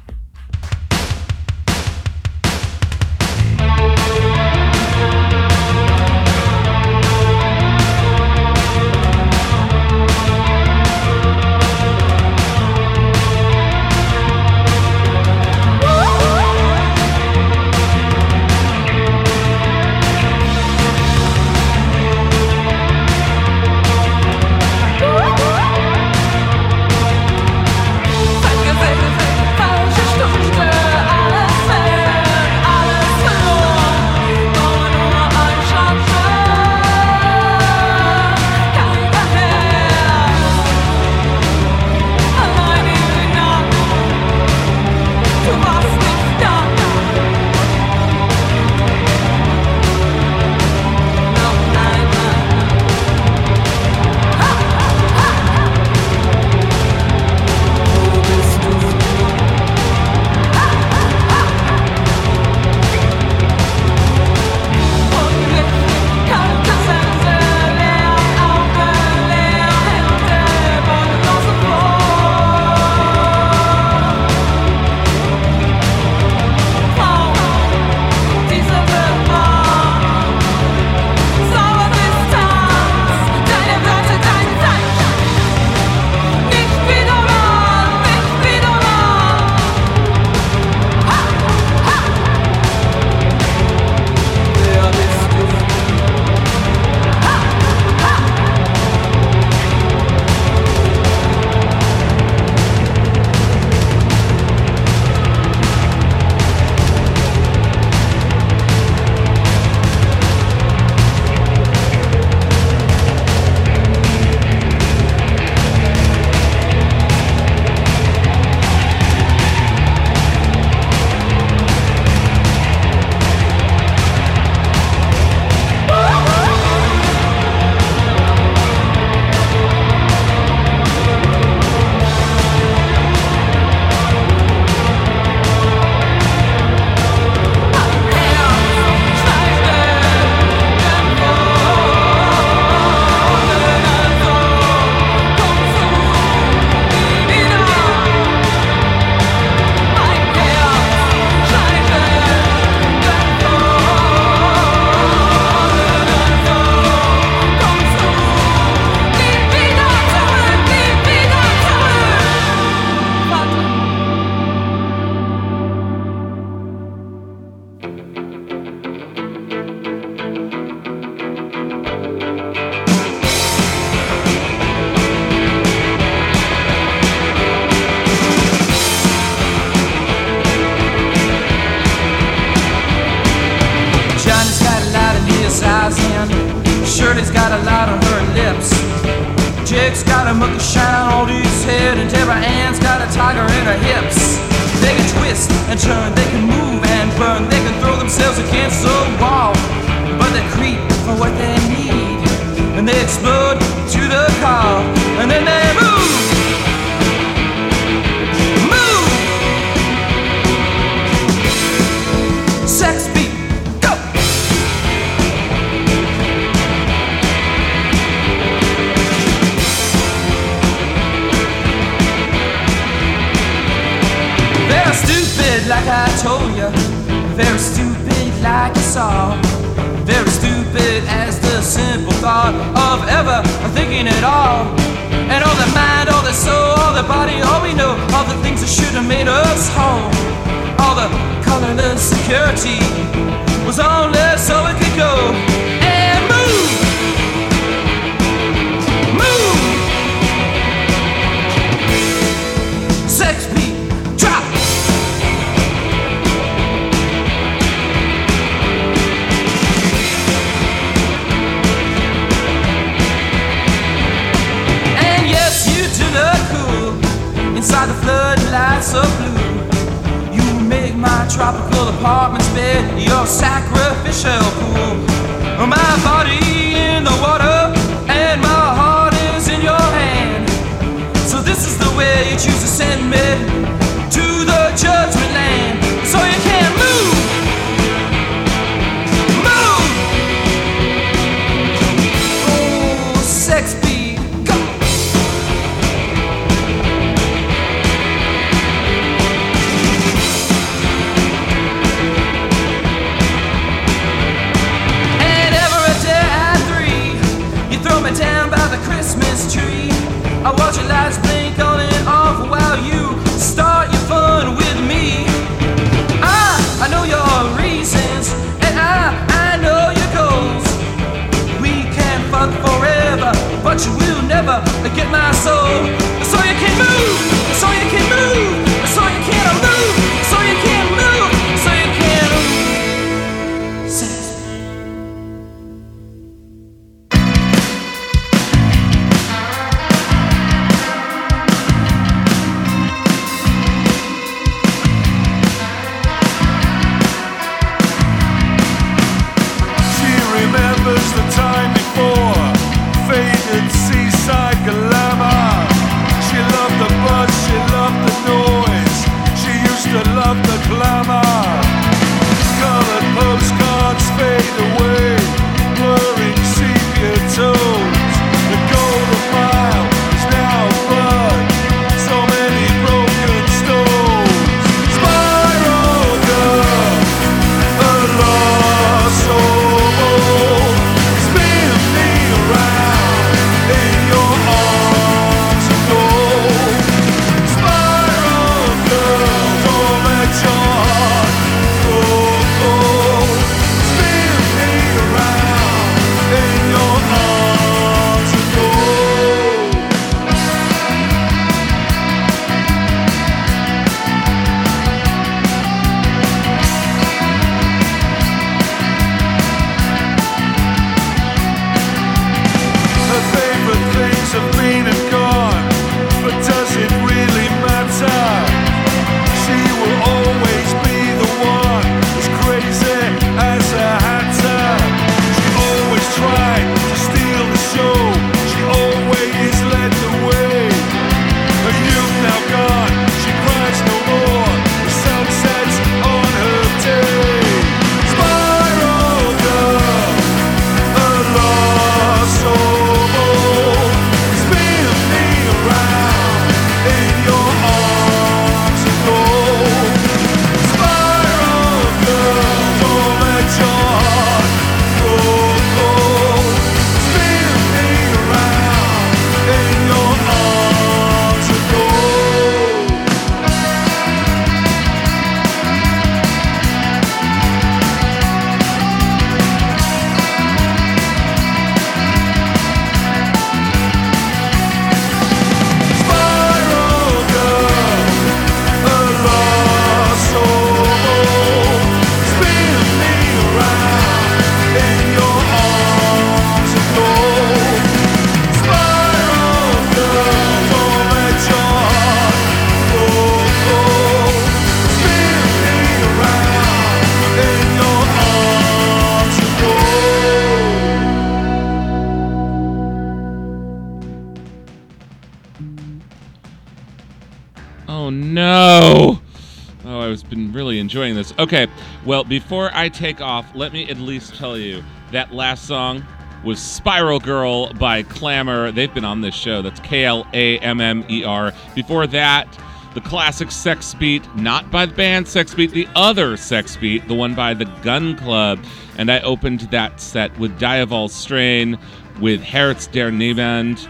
Okay, 511.46 511.68
well, 512.08 512.24
before 512.24 512.72
I 512.74 512.90
take 512.90 513.22
off, 513.22 513.46
let 513.54 513.72
me 513.72 513.88
at 513.88 513.98
least 513.98 514.34
tell 514.34 514.58
you 514.58 514.84
that 515.12 515.32
last 515.32 515.68
song 515.68 516.04
was 516.44 516.60
Spiral 516.60 517.20
Girl 517.20 517.72
by 517.74 518.02
Klammer. 518.02 518.74
They've 518.74 518.92
been 518.92 519.06
on 519.06 519.22
this 519.22 519.36
show. 519.36 519.62
That's 519.62 519.80
K 519.82 520.06
L 520.06 520.26
A 520.34 520.58
M 520.58 520.82
M 520.82 521.06
E 521.08 521.24
R. 521.24 521.54
Before 521.76 522.08
that, 522.08 522.48
the 522.96 523.02
classic 523.02 523.52
Sex 523.52 523.94
Beat, 523.94 524.24
not 524.36 524.72
by 524.72 524.88
the 524.88 524.96
band 524.96 525.28
Sex 525.28 525.54
Beat, 525.54 525.70
the 525.70 525.88
other 525.96 526.36
Sex 526.36 526.78
Beat, 526.78 527.08
the 527.08 527.14
one 527.14 527.36
by 527.36 527.54
the 527.54 527.66
Gun 527.84 528.18
Club. 528.18 528.58
And 528.98 529.12
I 529.12 529.20
opened 529.20 529.60
that 529.70 530.02
set 530.02 530.36
with 530.40 530.60
Diavol 530.60 531.12
Strain, 531.12 531.78
with 532.20 532.42
Herz 532.42 532.88
der 532.88 533.12
Niemand. 533.12 533.88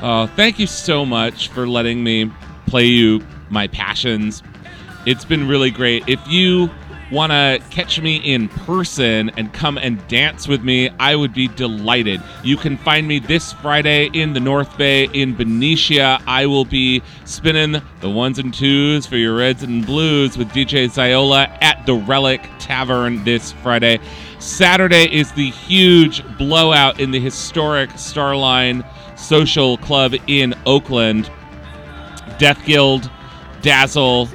Uh, 0.00 0.28
thank 0.28 0.60
you 0.60 0.68
so 0.68 1.04
much 1.04 1.48
for 1.48 1.66
letting 1.66 2.04
me 2.04 2.30
play 2.66 2.86
you 2.86 3.26
my 3.50 3.66
passions. 3.66 4.44
It's 5.06 5.24
been 5.24 5.46
really 5.46 5.70
great. 5.70 6.02
If 6.08 6.18
you 6.26 6.68
want 7.12 7.30
to 7.30 7.62
catch 7.70 8.00
me 8.00 8.16
in 8.16 8.48
person 8.48 9.30
and 9.36 9.52
come 9.52 9.78
and 9.78 10.04
dance 10.08 10.48
with 10.48 10.64
me, 10.64 10.90
I 10.98 11.14
would 11.14 11.32
be 11.32 11.46
delighted. 11.46 12.20
You 12.42 12.56
can 12.56 12.76
find 12.76 13.06
me 13.06 13.20
this 13.20 13.52
Friday 13.52 14.10
in 14.14 14.32
the 14.32 14.40
North 14.40 14.76
Bay 14.76 15.04
in 15.12 15.36
Benicia. 15.36 16.20
I 16.26 16.46
will 16.46 16.64
be 16.64 17.04
spinning 17.24 17.80
the 18.00 18.10
ones 18.10 18.40
and 18.40 18.52
twos 18.52 19.06
for 19.06 19.16
your 19.16 19.36
reds 19.36 19.62
and 19.62 19.86
blues 19.86 20.36
with 20.36 20.48
DJ 20.48 20.86
Ziola 20.86 21.56
at 21.62 21.86
the 21.86 21.94
Relic 21.94 22.42
Tavern 22.58 23.22
this 23.22 23.52
Friday. 23.52 24.00
Saturday 24.40 25.04
is 25.04 25.30
the 25.32 25.50
huge 25.50 26.24
blowout 26.36 26.98
in 26.98 27.12
the 27.12 27.20
historic 27.20 27.90
Starline 27.90 28.84
Social 29.16 29.76
Club 29.78 30.14
in 30.26 30.52
Oakland. 30.66 31.30
Death 32.38 32.64
Guild, 32.66 33.08
Dazzle, 33.62 34.28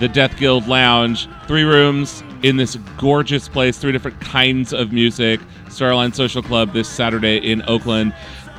the 0.00 0.08
Death 0.08 0.36
Guild 0.38 0.66
Lounge. 0.66 1.28
Three 1.46 1.64
rooms 1.64 2.22
in 2.42 2.56
this 2.56 2.76
gorgeous 2.96 3.48
place, 3.48 3.78
three 3.78 3.92
different 3.92 4.20
kinds 4.20 4.72
of 4.72 4.92
music. 4.92 5.40
Starline 5.66 6.14
Social 6.14 6.42
Club 6.42 6.72
this 6.72 6.88
Saturday 6.88 7.38
in 7.38 7.62
Oakland. 7.68 8.14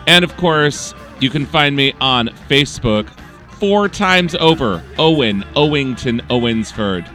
And 0.07 0.23
of 0.23 0.35
course, 0.37 0.93
you 1.19 1.29
can 1.29 1.45
find 1.45 1.75
me 1.75 1.93
on 2.01 2.29
Facebook 2.49 3.09
four 3.59 3.89
times 3.89 4.35
over 4.35 4.83
Owen, 4.97 5.43
Owington, 5.55 6.21
Owensford. 6.27 7.07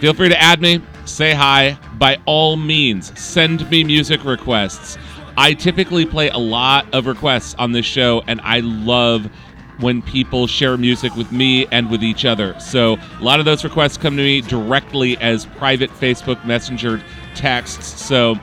Feel 0.00 0.14
free 0.14 0.28
to 0.28 0.40
add 0.40 0.60
me, 0.60 0.82
say 1.04 1.32
hi. 1.32 1.78
By 1.98 2.18
all 2.26 2.56
means, 2.56 3.18
send 3.18 3.68
me 3.70 3.84
music 3.84 4.24
requests. 4.24 4.98
I 5.38 5.52
typically 5.52 6.06
play 6.06 6.30
a 6.30 6.38
lot 6.38 6.86
of 6.94 7.06
requests 7.06 7.54
on 7.58 7.72
this 7.72 7.84
show, 7.84 8.22
and 8.26 8.40
I 8.42 8.60
love 8.60 9.30
when 9.78 10.02
people 10.02 10.46
share 10.46 10.76
music 10.76 11.14
with 11.16 11.30
me 11.32 11.66
and 11.66 11.90
with 11.90 12.02
each 12.02 12.24
other. 12.24 12.58
So 12.60 12.96
a 13.20 13.22
lot 13.22 13.38
of 13.38 13.44
those 13.44 13.64
requests 13.64 13.96
come 13.96 14.16
to 14.16 14.22
me 14.22 14.40
directly 14.40 15.16
as 15.18 15.46
private 15.46 15.90
Facebook 15.90 16.44
Messenger 16.44 17.02
texts. 17.34 18.00
So 18.02 18.36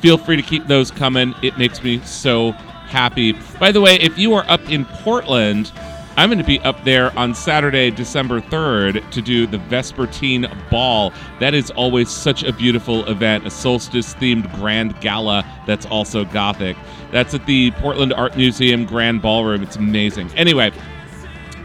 feel 0.00 0.18
free 0.18 0.36
to 0.36 0.42
keep 0.42 0.66
those 0.66 0.90
coming. 0.90 1.34
It 1.42 1.58
makes 1.58 1.82
me 1.82 2.00
so 2.00 2.52
happy. 2.52 3.32
By 3.58 3.72
the 3.72 3.80
way, 3.80 3.96
if 3.96 4.16
you 4.18 4.34
are 4.34 4.44
up 4.48 4.68
in 4.70 4.84
Portland, 4.84 5.72
I'm 6.18 6.30
going 6.30 6.38
to 6.38 6.44
be 6.44 6.60
up 6.60 6.82
there 6.82 7.16
on 7.18 7.34
Saturday, 7.34 7.90
December 7.90 8.40
3rd 8.40 9.10
to 9.10 9.20
do 9.20 9.46
the 9.46 9.58
Vespertine 9.58 10.50
Ball. 10.70 11.12
That 11.40 11.52
is 11.52 11.70
always 11.72 12.08
such 12.08 12.42
a 12.42 12.54
beautiful 12.54 13.06
event, 13.06 13.46
a 13.46 13.50
solstice 13.50 14.14
themed 14.14 14.50
grand 14.54 14.98
gala 15.02 15.44
that's 15.66 15.84
also 15.84 16.24
Gothic. 16.24 16.74
That's 17.12 17.34
at 17.34 17.44
the 17.44 17.70
Portland 17.72 18.14
Art 18.14 18.34
Museum 18.34 18.86
Grand 18.86 19.20
Ballroom. 19.20 19.62
It's 19.62 19.76
amazing. 19.76 20.30
Anyway, 20.36 20.72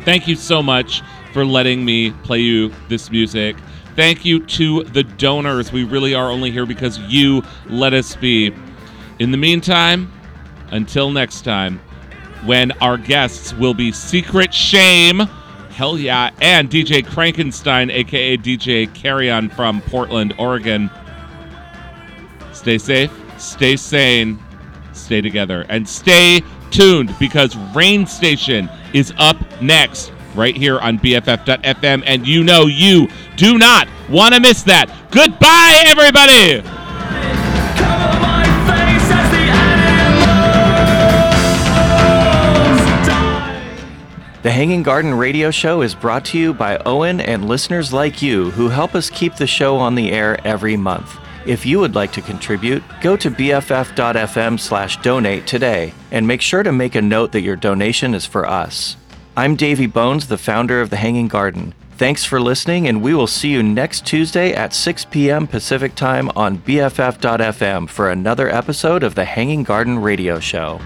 thank 0.03 0.28
you 0.28 0.36
so 0.36 0.61
much 0.61 1.02
for 1.32 1.45
letting 1.45 1.86
me 1.86 2.11
play 2.11 2.40
you 2.40 2.73
this 2.90 3.10
music. 3.10 3.56
Thank 3.95 4.26
you 4.26 4.45
to 4.48 4.84
the 4.84 5.03
donors. 5.03 5.72
We 5.72 5.86
really 5.86 6.14
are 6.14 6.30
only 6.30 6.52
here 6.52 6.65
because 6.65 6.99
you 6.99 7.41
let 7.68 7.94
us 7.94 8.18
be. 8.18 8.53
In 9.19 9.32
the 9.32 9.38
meantime, 9.38 10.11
until 10.72 11.10
next 11.10 11.44
time, 11.44 11.80
when 12.45 12.72
our 12.73 12.97
guests 12.97 13.53
will 13.53 13.73
be 13.73 13.91
Secret 13.91 14.53
Shame, 14.53 15.19
hell 15.69 15.97
yeah, 15.97 16.31
and 16.41 16.69
DJ 16.69 17.05
Crankenstein, 17.05 17.91
aka 17.91 18.38
DJ 18.38 18.93
Carrion 18.93 19.49
from 19.49 19.81
Portland, 19.81 20.34
Oregon. 20.38 20.89
Stay 22.53 22.77
safe, 22.77 23.11
stay 23.38 23.76
sane, 23.76 24.39
stay 24.93 25.22
together, 25.22 25.65
and 25.69 25.88
stay 25.88 26.41
tuned 26.69 27.15
because 27.19 27.55
Rain 27.76 28.05
Station 28.05 28.69
is 28.93 29.13
up 29.18 29.38
next 29.61 30.11
right 30.35 30.55
here 30.55 30.80
on 30.80 30.99
BFF.FM, 30.99 32.03
and 32.05 32.27
you 32.27 32.43
know 32.43 32.68
you 32.68 33.07
do 33.35 33.57
not 33.57 33.88
want 34.09 34.34
to 34.34 34.39
miss 34.39 34.63
that. 34.63 34.89
Goodbye, 35.11 35.84
everybody! 35.85 36.81
The 44.43 44.49
Hanging 44.49 44.81
Garden 44.81 45.13
Radio 45.13 45.51
Show 45.51 45.84
is 45.84 45.93
brought 45.93 46.26
to 46.26 46.39
you 46.39 46.51
by 46.51 46.80
Owen 46.80 47.22
and 47.22 47.47
listeners 47.47 47.93
like 47.93 48.23
you 48.23 48.49
who 48.49 48.69
help 48.69 48.95
us 48.95 49.07
keep 49.07 49.35
the 49.35 49.45
show 49.45 49.77
on 49.77 49.93
the 49.93 50.11
air 50.11 50.39
every 50.43 50.76
month. 50.76 51.19
If 51.45 51.63
you 51.63 51.80
would 51.80 51.93
like 51.93 52.11
to 52.13 52.23
contribute, 52.23 52.81
go 53.01 53.15
to 53.18 53.30
bff.fm 53.30 54.59
slash 54.59 54.97
donate 55.03 55.45
today 55.45 55.93
and 56.09 56.26
make 56.26 56.41
sure 56.41 56.63
to 56.63 56.72
make 56.72 56.95
a 56.95 57.03
note 57.03 57.34
that 57.34 57.41
your 57.41 57.55
donation 57.55 58.15
is 58.15 58.26
for 58.26 58.47
us. 58.47 58.97
I'm 59.38 59.55
Davy 59.55 59.85
Bones, 59.85 60.27
the 60.27 60.39
founder 60.39 60.81
of 60.81 60.89
The 60.89 60.97
Hanging 60.97 61.27
Garden. 61.27 61.76
Thanks 61.97 62.26
for 62.26 62.41
listening, 62.41 62.88
and 62.88 63.03
we 63.03 63.13
will 63.13 63.27
see 63.27 63.49
you 63.49 63.61
next 63.61 64.07
Tuesday 64.07 64.55
at 64.55 64.73
6 64.73 65.05
p.m. 65.05 65.45
Pacific 65.45 65.93
Time 65.93 66.31
on 66.35 66.57
BFF.fm 66.57 67.88
for 67.88 68.09
another 68.09 68.49
episode 68.49 69.03
of 69.03 69.13
The 69.13 69.26
Hanging 69.26 69.61
Garden 69.61 69.99
Radio 69.99 70.39
Show. 70.39 70.81